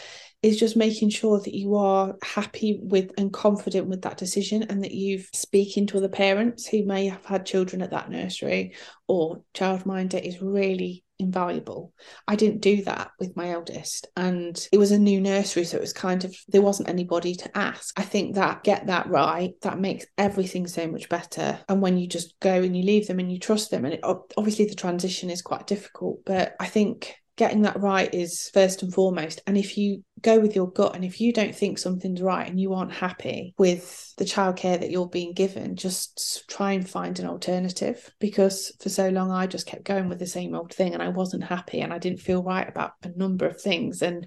is 0.43 0.59
just 0.59 0.76
making 0.76 1.11
sure 1.11 1.38
that 1.38 1.55
you 1.55 1.74
are 1.74 2.16
happy 2.22 2.80
with 2.82 3.12
and 3.18 3.32
confident 3.32 3.88
with 3.88 4.03
that 4.03 4.16
decision 4.16 4.62
and 4.64 4.82
that 4.82 4.93
you've 4.93 5.28
speaking 5.34 5.86
to 5.86 5.99
other 5.99 6.09
parents 6.09 6.66
who 6.66 6.84
may 6.84 7.07
have 7.09 7.24
had 7.24 7.45
children 7.45 7.82
at 7.82 7.91
that 7.91 8.11
nursery 8.11 8.74
or 9.07 9.43
childminder 9.55 10.20
is 10.20 10.41
really 10.41 11.05
invaluable. 11.18 11.93
I 12.26 12.36
didn't 12.36 12.62
do 12.62 12.82
that 12.84 13.11
with 13.18 13.36
my 13.36 13.51
eldest 13.51 14.07
and 14.16 14.66
it 14.72 14.78
was 14.78 14.91
a 14.91 14.99
new 14.99 15.20
nursery 15.20 15.64
so 15.64 15.76
it 15.76 15.82
was 15.82 15.93
kind 15.93 16.24
of 16.24 16.34
there 16.49 16.62
wasn't 16.62 16.88
anybody 16.88 17.34
to 17.34 17.59
ask. 17.59 17.99
I 18.01 18.03
think 18.03 18.36
that 18.36 18.64
get 18.64 18.86
that 18.86 19.09
right 19.09 19.53
that 19.61 19.78
makes 19.78 20.07
everything 20.16 20.66
so 20.66 20.86
much 20.86 21.11
better 21.11 21.59
and 21.68 21.82
when 21.82 21.99
you 21.99 22.07
just 22.07 22.41
go 22.41 22.62
and 22.62 22.74
you 22.74 22.82
leave 22.82 23.07
them 23.07 23.18
and 23.18 23.30
you 23.30 23.38
trust 23.38 23.70
them 23.70 23.84
and 23.84 23.95
it, 23.95 24.01
obviously 24.03 24.64
the 24.64 24.74
transition 24.74 25.28
is 25.28 25.43
quite 25.43 25.66
difficult 25.66 26.20
but 26.24 26.57
I 26.59 26.66
think 26.66 27.14
getting 27.41 27.62
that 27.62 27.80
right 27.80 28.14
is 28.14 28.51
first 28.53 28.82
and 28.82 28.93
foremost. 28.93 29.41
And 29.47 29.57
if 29.57 29.78
you 29.78 30.05
go 30.20 30.38
with 30.38 30.55
your 30.55 30.70
gut 30.70 30.95
and 30.95 31.03
if 31.03 31.22
you 31.22 31.32
don't 31.32 31.55
think 31.55 31.78
something's 31.78 32.20
right 32.20 32.47
and 32.47 32.61
you 32.61 32.74
aren't 32.74 32.93
happy 32.93 33.55
with 33.57 34.14
the 34.18 34.26
childcare 34.26 34.78
that 34.78 34.91
you're 34.91 35.09
being 35.09 35.32
given, 35.32 35.74
just 35.74 36.45
try 36.51 36.72
and 36.72 36.86
find 36.86 37.18
an 37.18 37.26
alternative. 37.26 38.11
Because 38.20 38.76
for 38.82 38.91
so 38.91 39.09
long, 39.09 39.30
I 39.30 39.47
just 39.47 39.66
kept 39.66 39.84
going 39.84 40.11
with 40.11 40.18
the 40.18 40.26
same 40.26 40.55
old 40.55 40.74
thing 40.74 40.93
and 40.93 41.03
I 41.03 41.09
wasn't 41.09 41.45
happy 41.45 41.80
and 41.80 41.95
I 41.95 41.99
didn't 41.99 42.20
feel 42.20 42.43
right 42.43 42.68
about 42.68 42.93
a 43.05 43.16
number 43.16 43.47
of 43.47 43.59
things. 43.59 44.03
And 44.03 44.26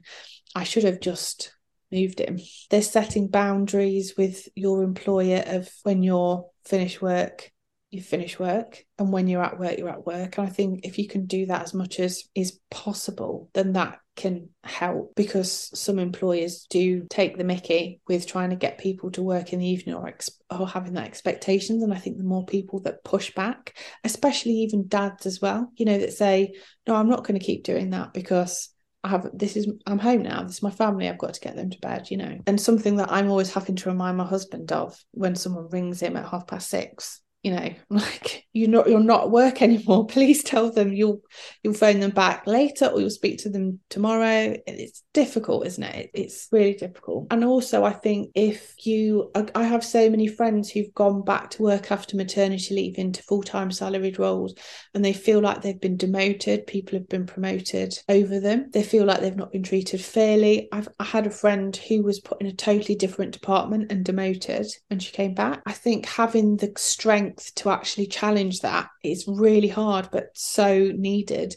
I 0.55 0.63
should 0.63 0.83
have 0.83 0.99
just 0.99 1.53
moved 1.91 2.17
him. 2.17 2.39
There's 2.71 2.89
setting 2.89 3.27
boundaries 3.27 4.15
with 4.17 4.47
your 4.55 4.81
employer 4.81 5.43
of 5.45 5.69
when 5.83 6.01
you're 6.01 6.47
finished 6.65 6.99
work 6.99 7.51
you 7.93 8.01
finish 8.01 8.39
work 8.39 8.83
and 8.97 9.11
when 9.11 9.27
you're 9.27 9.43
at 9.43 9.59
work 9.59 9.77
you're 9.77 9.89
at 9.89 10.05
work 10.05 10.37
and 10.37 10.47
i 10.47 10.49
think 10.49 10.81
if 10.83 10.97
you 10.97 11.07
can 11.07 11.25
do 11.25 11.45
that 11.45 11.61
as 11.61 11.73
much 11.73 11.99
as 11.99 12.23
is 12.35 12.59
possible 12.71 13.49
then 13.53 13.73
that 13.73 13.99
can 14.15 14.49
help 14.63 15.13
because 15.15 15.71
some 15.79 15.97
employers 15.97 16.67
do 16.69 17.05
take 17.09 17.37
the 17.37 17.43
mickey 17.43 17.99
with 18.07 18.27
trying 18.27 18.51
to 18.51 18.55
get 18.55 18.77
people 18.77 19.09
to 19.09 19.23
work 19.23 19.53
in 19.53 19.59
the 19.59 19.67
evening 19.67 19.95
or, 19.95 20.07
ex- 20.07 20.29
or 20.51 20.67
having 20.67 20.93
that 20.93 21.07
expectations 21.07 21.81
and 21.83 21.93
i 21.93 21.97
think 21.97 22.17
the 22.17 22.23
more 22.23 22.45
people 22.45 22.79
that 22.79 23.03
push 23.03 23.33
back 23.33 23.75
especially 24.03 24.53
even 24.53 24.87
dads 24.87 25.25
as 25.25 25.41
well 25.41 25.71
you 25.75 25.85
know 25.85 25.97
that 25.97 26.13
say 26.13 26.53
no 26.87 26.95
i'm 26.95 27.09
not 27.09 27.23
going 27.25 27.39
to 27.39 27.45
keep 27.45 27.63
doing 27.63 27.91
that 27.91 28.13
because 28.13 28.69
I 29.05 29.09
have 29.09 29.29
this 29.33 29.57
is 29.57 29.69
I'm 29.85 29.99
home 29.99 30.23
now. 30.23 30.43
This 30.43 30.57
is 30.57 30.63
my 30.63 30.71
family. 30.71 31.09
I've 31.09 31.17
got 31.17 31.33
to 31.33 31.41
get 31.41 31.57
them 31.57 31.69
to 31.69 31.79
bed, 31.79 32.09
you 32.09 32.15
know. 32.15 32.39
And 32.47 32.59
something 32.59 32.95
that 32.97 33.11
I'm 33.11 33.29
always 33.29 33.53
having 33.53 33.75
to 33.75 33.89
remind 33.89 34.15
my 34.15 34.25
husband 34.25 34.71
of 34.71 34.97
when 35.11 35.35
someone 35.35 35.67
rings 35.69 36.01
him 36.01 36.15
at 36.15 36.29
half 36.29 36.47
past 36.47 36.69
six 36.69 37.21
you 37.43 37.51
know 37.51 37.73
like 37.89 38.45
you're 38.53 38.69
not 38.69 38.89
you're 38.89 38.99
not 38.99 39.25
at 39.25 39.31
work 39.31 39.61
anymore. 39.61 40.05
Please 40.07 40.43
tell 40.43 40.71
them 40.71 40.93
you'll 40.93 41.21
you'll 41.61 41.73
phone 41.73 41.99
them 41.99 42.11
back 42.11 42.47
later 42.47 42.87
or 42.87 42.99
you'll 42.99 43.09
speak 43.09 43.39
to 43.39 43.49
them 43.49 43.79
tomorrow. 43.89 44.55
It's 44.65 45.03
difficult 45.13 45.67
isn't 45.67 45.83
it? 45.83 46.11
It's 46.13 46.47
really 46.51 46.73
difficult. 46.73 47.27
And 47.31 47.43
also 47.43 47.83
i 47.83 47.91
think 47.91 48.31
if 48.35 48.85
you 48.85 49.31
i 49.55 49.63
have 49.63 49.83
so 49.83 50.09
many 50.09 50.27
friends 50.27 50.69
who've 50.69 50.93
gone 50.93 51.23
back 51.23 51.49
to 51.51 51.63
work 51.63 51.91
after 51.91 52.15
maternity 52.15 52.73
leave 52.75 52.97
into 52.97 53.21
full-time 53.23 53.71
salaried 53.71 54.19
roles 54.19 54.53
and 54.93 55.03
they 55.03 55.13
feel 55.13 55.41
like 55.41 55.61
they've 55.61 55.79
been 55.79 55.97
demoted. 55.97 56.67
People 56.67 56.97
have 56.97 57.09
been 57.09 57.25
promoted 57.25 57.97
over 58.07 58.39
them. 58.39 58.69
They 58.71 58.83
feel 58.83 59.05
like 59.05 59.21
they've 59.21 59.35
not 59.35 59.51
been 59.51 59.63
treated 59.63 60.01
fairly. 60.01 60.69
I've 60.71 60.87
I 60.99 61.03
had 61.03 61.27
a 61.27 61.31
friend 61.31 61.75
who 61.75 62.03
was 62.03 62.19
put 62.19 62.39
in 62.41 62.47
a 62.47 62.53
totally 62.53 62.95
different 62.95 63.33
department 63.33 63.91
and 63.91 64.05
demoted 64.05 64.67
when 64.87 64.99
she 64.99 65.11
came 65.11 65.33
back. 65.33 65.61
I 65.65 65.73
think 65.73 66.05
having 66.05 66.57
the 66.57 66.71
strength 66.77 67.32
strength 67.39 67.55
to 67.55 67.69
actually 67.69 68.07
challenge 68.07 68.61
that 68.61 68.89
is 69.03 69.25
really 69.27 69.67
hard 69.67 70.09
but 70.11 70.29
so 70.33 70.91
needed. 70.95 71.55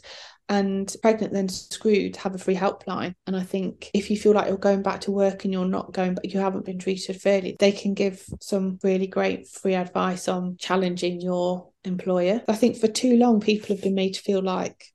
And 0.49 0.93
pregnant 1.01 1.33
then 1.33 1.49
screwed 1.49 2.15
have 2.17 2.33
a 2.33 2.37
free 2.37 2.55
helpline 2.55 3.15
and 3.25 3.35
i 3.35 3.43
think 3.43 3.91
if 3.93 4.09
you 4.09 4.15
feel 4.15 4.31
like 4.31 4.47
you're 4.47 4.57
going 4.57 4.81
back 4.81 5.01
to 5.01 5.11
work 5.11 5.43
and 5.43 5.51
you're 5.51 5.65
not 5.65 5.91
going 5.91 6.15
but 6.15 6.33
you 6.33 6.39
haven't 6.39 6.63
been 6.63 6.79
treated 6.79 7.21
fairly 7.21 7.57
they 7.59 7.73
can 7.73 7.93
give 7.93 8.23
some 8.39 8.79
really 8.81 9.07
great 9.07 9.45
free 9.49 9.75
advice 9.75 10.29
on 10.29 10.55
challenging 10.57 11.19
your 11.19 11.67
employer. 11.83 12.41
I 12.47 12.55
think 12.55 12.77
for 12.77 12.87
too 12.87 13.17
long 13.17 13.41
people 13.41 13.75
have 13.75 13.83
been 13.83 13.95
made 13.95 14.13
to 14.13 14.21
feel 14.21 14.41
like 14.41 14.85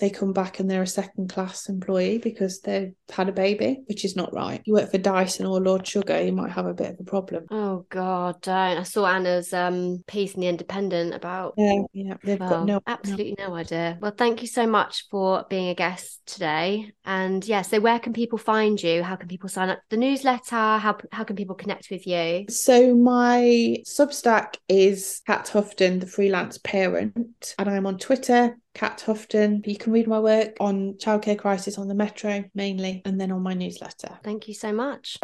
they 0.00 0.10
come 0.10 0.32
back 0.32 0.58
and 0.58 0.68
they're 0.68 0.82
a 0.82 0.86
second 0.86 1.28
class 1.28 1.68
employee 1.68 2.18
because 2.18 2.60
they've 2.60 2.92
had 3.10 3.28
a 3.28 3.32
baby, 3.32 3.80
which 3.86 4.04
is 4.04 4.16
not 4.16 4.34
right. 4.34 4.60
You 4.64 4.74
work 4.74 4.90
for 4.90 4.98
Dyson 4.98 5.46
or 5.46 5.60
Lord 5.60 5.86
Sugar, 5.86 6.20
you 6.20 6.32
might 6.32 6.50
have 6.50 6.66
a 6.66 6.74
bit 6.74 6.92
of 6.92 7.00
a 7.00 7.04
problem. 7.04 7.46
Oh 7.50 7.86
God, 7.90 8.40
don't. 8.42 8.78
I 8.78 8.82
saw 8.82 9.06
Anna's 9.06 9.52
um 9.52 10.02
piece 10.06 10.34
in 10.34 10.40
the 10.40 10.48
Independent 10.48 11.14
about 11.14 11.54
Yeah, 11.56 11.82
yeah. 11.92 12.14
They've 12.22 12.40
well, 12.40 12.50
got 12.50 12.66
no 12.66 12.80
absolutely 12.86 13.36
no. 13.38 13.48
no 13.48 13.54
idea. 13.54 13.98
Well, 14.00 14.14
thank 14.16 14.42
you 14.42 14.48
so 14.48 14.66
much 14.66 15.06
for 15.10 15.46
being 15.48 15.68
a 15.68 15.74
guest 15.74 16.20
today. 16.26 16.92
And 17.04 17.46
yeah, 17.46 17.62
so 17.62 17.80
where 17.80 17.98
can 18.00 18.12
people 18.12 18.38
find 18.38 18.82
you? 18.82 19.02
How 19.02 19.16
can 19.16 19.28
people 19.28 19.48
sign 19.48 19.70
up 19.70 19.78
to 19.78 19.84
the 19.90 19.96
newsletter? 19.96 20.56
How 20.56 20.96
how 21.12 21.24
can 21.24 21.36
people 21.36 21.54
connect 21.54 21.88
with 21.90 22.06
you? 22.06 22.46
So 22.48 22.96
my 22.96 23.78
Substack 23.86 24.56
is 24.68 25.22
Cat 25.26 25.50
Hufton, 25.52 26.00
the 26.00 26.06
freelance 26.06 26.58
parent, 26.58 27.54
and 27.58 27.68
I'm 27.68 27.86
on 27.86 27.98
Twitter 27.98 28.56
Cat 28.74 29.02
Hufton. 29.06 29.66
You 29.66 29.76
can 29.76 29.92
read 29.92 30.06
my 30.06 30.18
work 30.18 30.56
on 30.60 30.94
childcare 30.94 31.38
crisis 31.38 31.78
on 31.78 31.88
the 31.88 31.94
Metro 31.94 32.44
mainly, 32.54 33.02
and 33.04 33.20
then 33.20 33.32
on 33.32 33.42
my 33.42 33.54
newsletter. 33.54 34.18
Thank 34.22 34.48
you 34.48 34.54
so 34.54 34.72
much. 34.72 35.18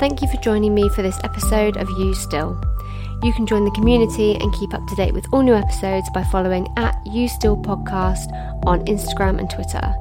Thank 0.00 0.22
you 0.22 0.28
for 0.28 0.36
joining 0.38 0.74
me 0.74 0.88
for 0.88 1.02
this 1.02 1.18
episode 1.24 1.76
of 1.76 1.88
You 1.90 2.14
Still. 2.14 2.60
You 3.22 3.32
can 3.32 3.46
join 3.46 3.64
the 3.64 3.70
community 3.70 4.34
and 4.34 4.52
keep 4.52 4.74
up 4.74 4.86
to 4.86 4.96
date 4.96 5.14
with 5.14 5.26
all 5.32 5.42
new 5.42 5.54
episodes 5.54 6.08
by 6.10 6.24
following 6.24 6.68
at 6.76 6.94
You 7.06 7.28
Still 7.28 7.56
Podcast 7.56 8.30
on 8.66 8.84
Instagram 8.86 9.38
and 9.38 9.48
Twitter. 9.48 9.94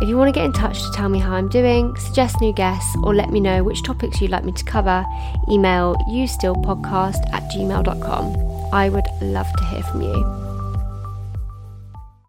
If 0.00 0.08
you 0.08 0.16
want 0.16 0.28
to 0.28 0.38
get 0.38 0.44
in 0.44 0.52
touch 0.52 0.82
to 0.82 0.90
tell 0.92 1.08
me 1.08 1.18
how 1.18 1.32
I'm 1.32 1.48
doing, 1.48 1.94
suggest 1.96 2.40
new 2.40 2.52
guests, 2.52 2.94
or 3.02 3.14
let 3.14 3.30
me 3.30 3.40
know 3.40 3.62
which 3.62 3.82
topics 3.82 4.20
you'd 4.20 4.30
like 4.30 4.44
me 4.44 4.52
to 4.52 4.64
cover, 4.64 5.04
email 5.50 5.96
youstillpodcast 6.08 7.32
at 7.32 7.42
gmail.com. 7.52 8.74
I 8.74 8.88
would 8.88 9.06
love 9.22 9.50
to 9.56 9.64
hear 9.66 9.82
from 9.84 10.02
you. 10.02 10.45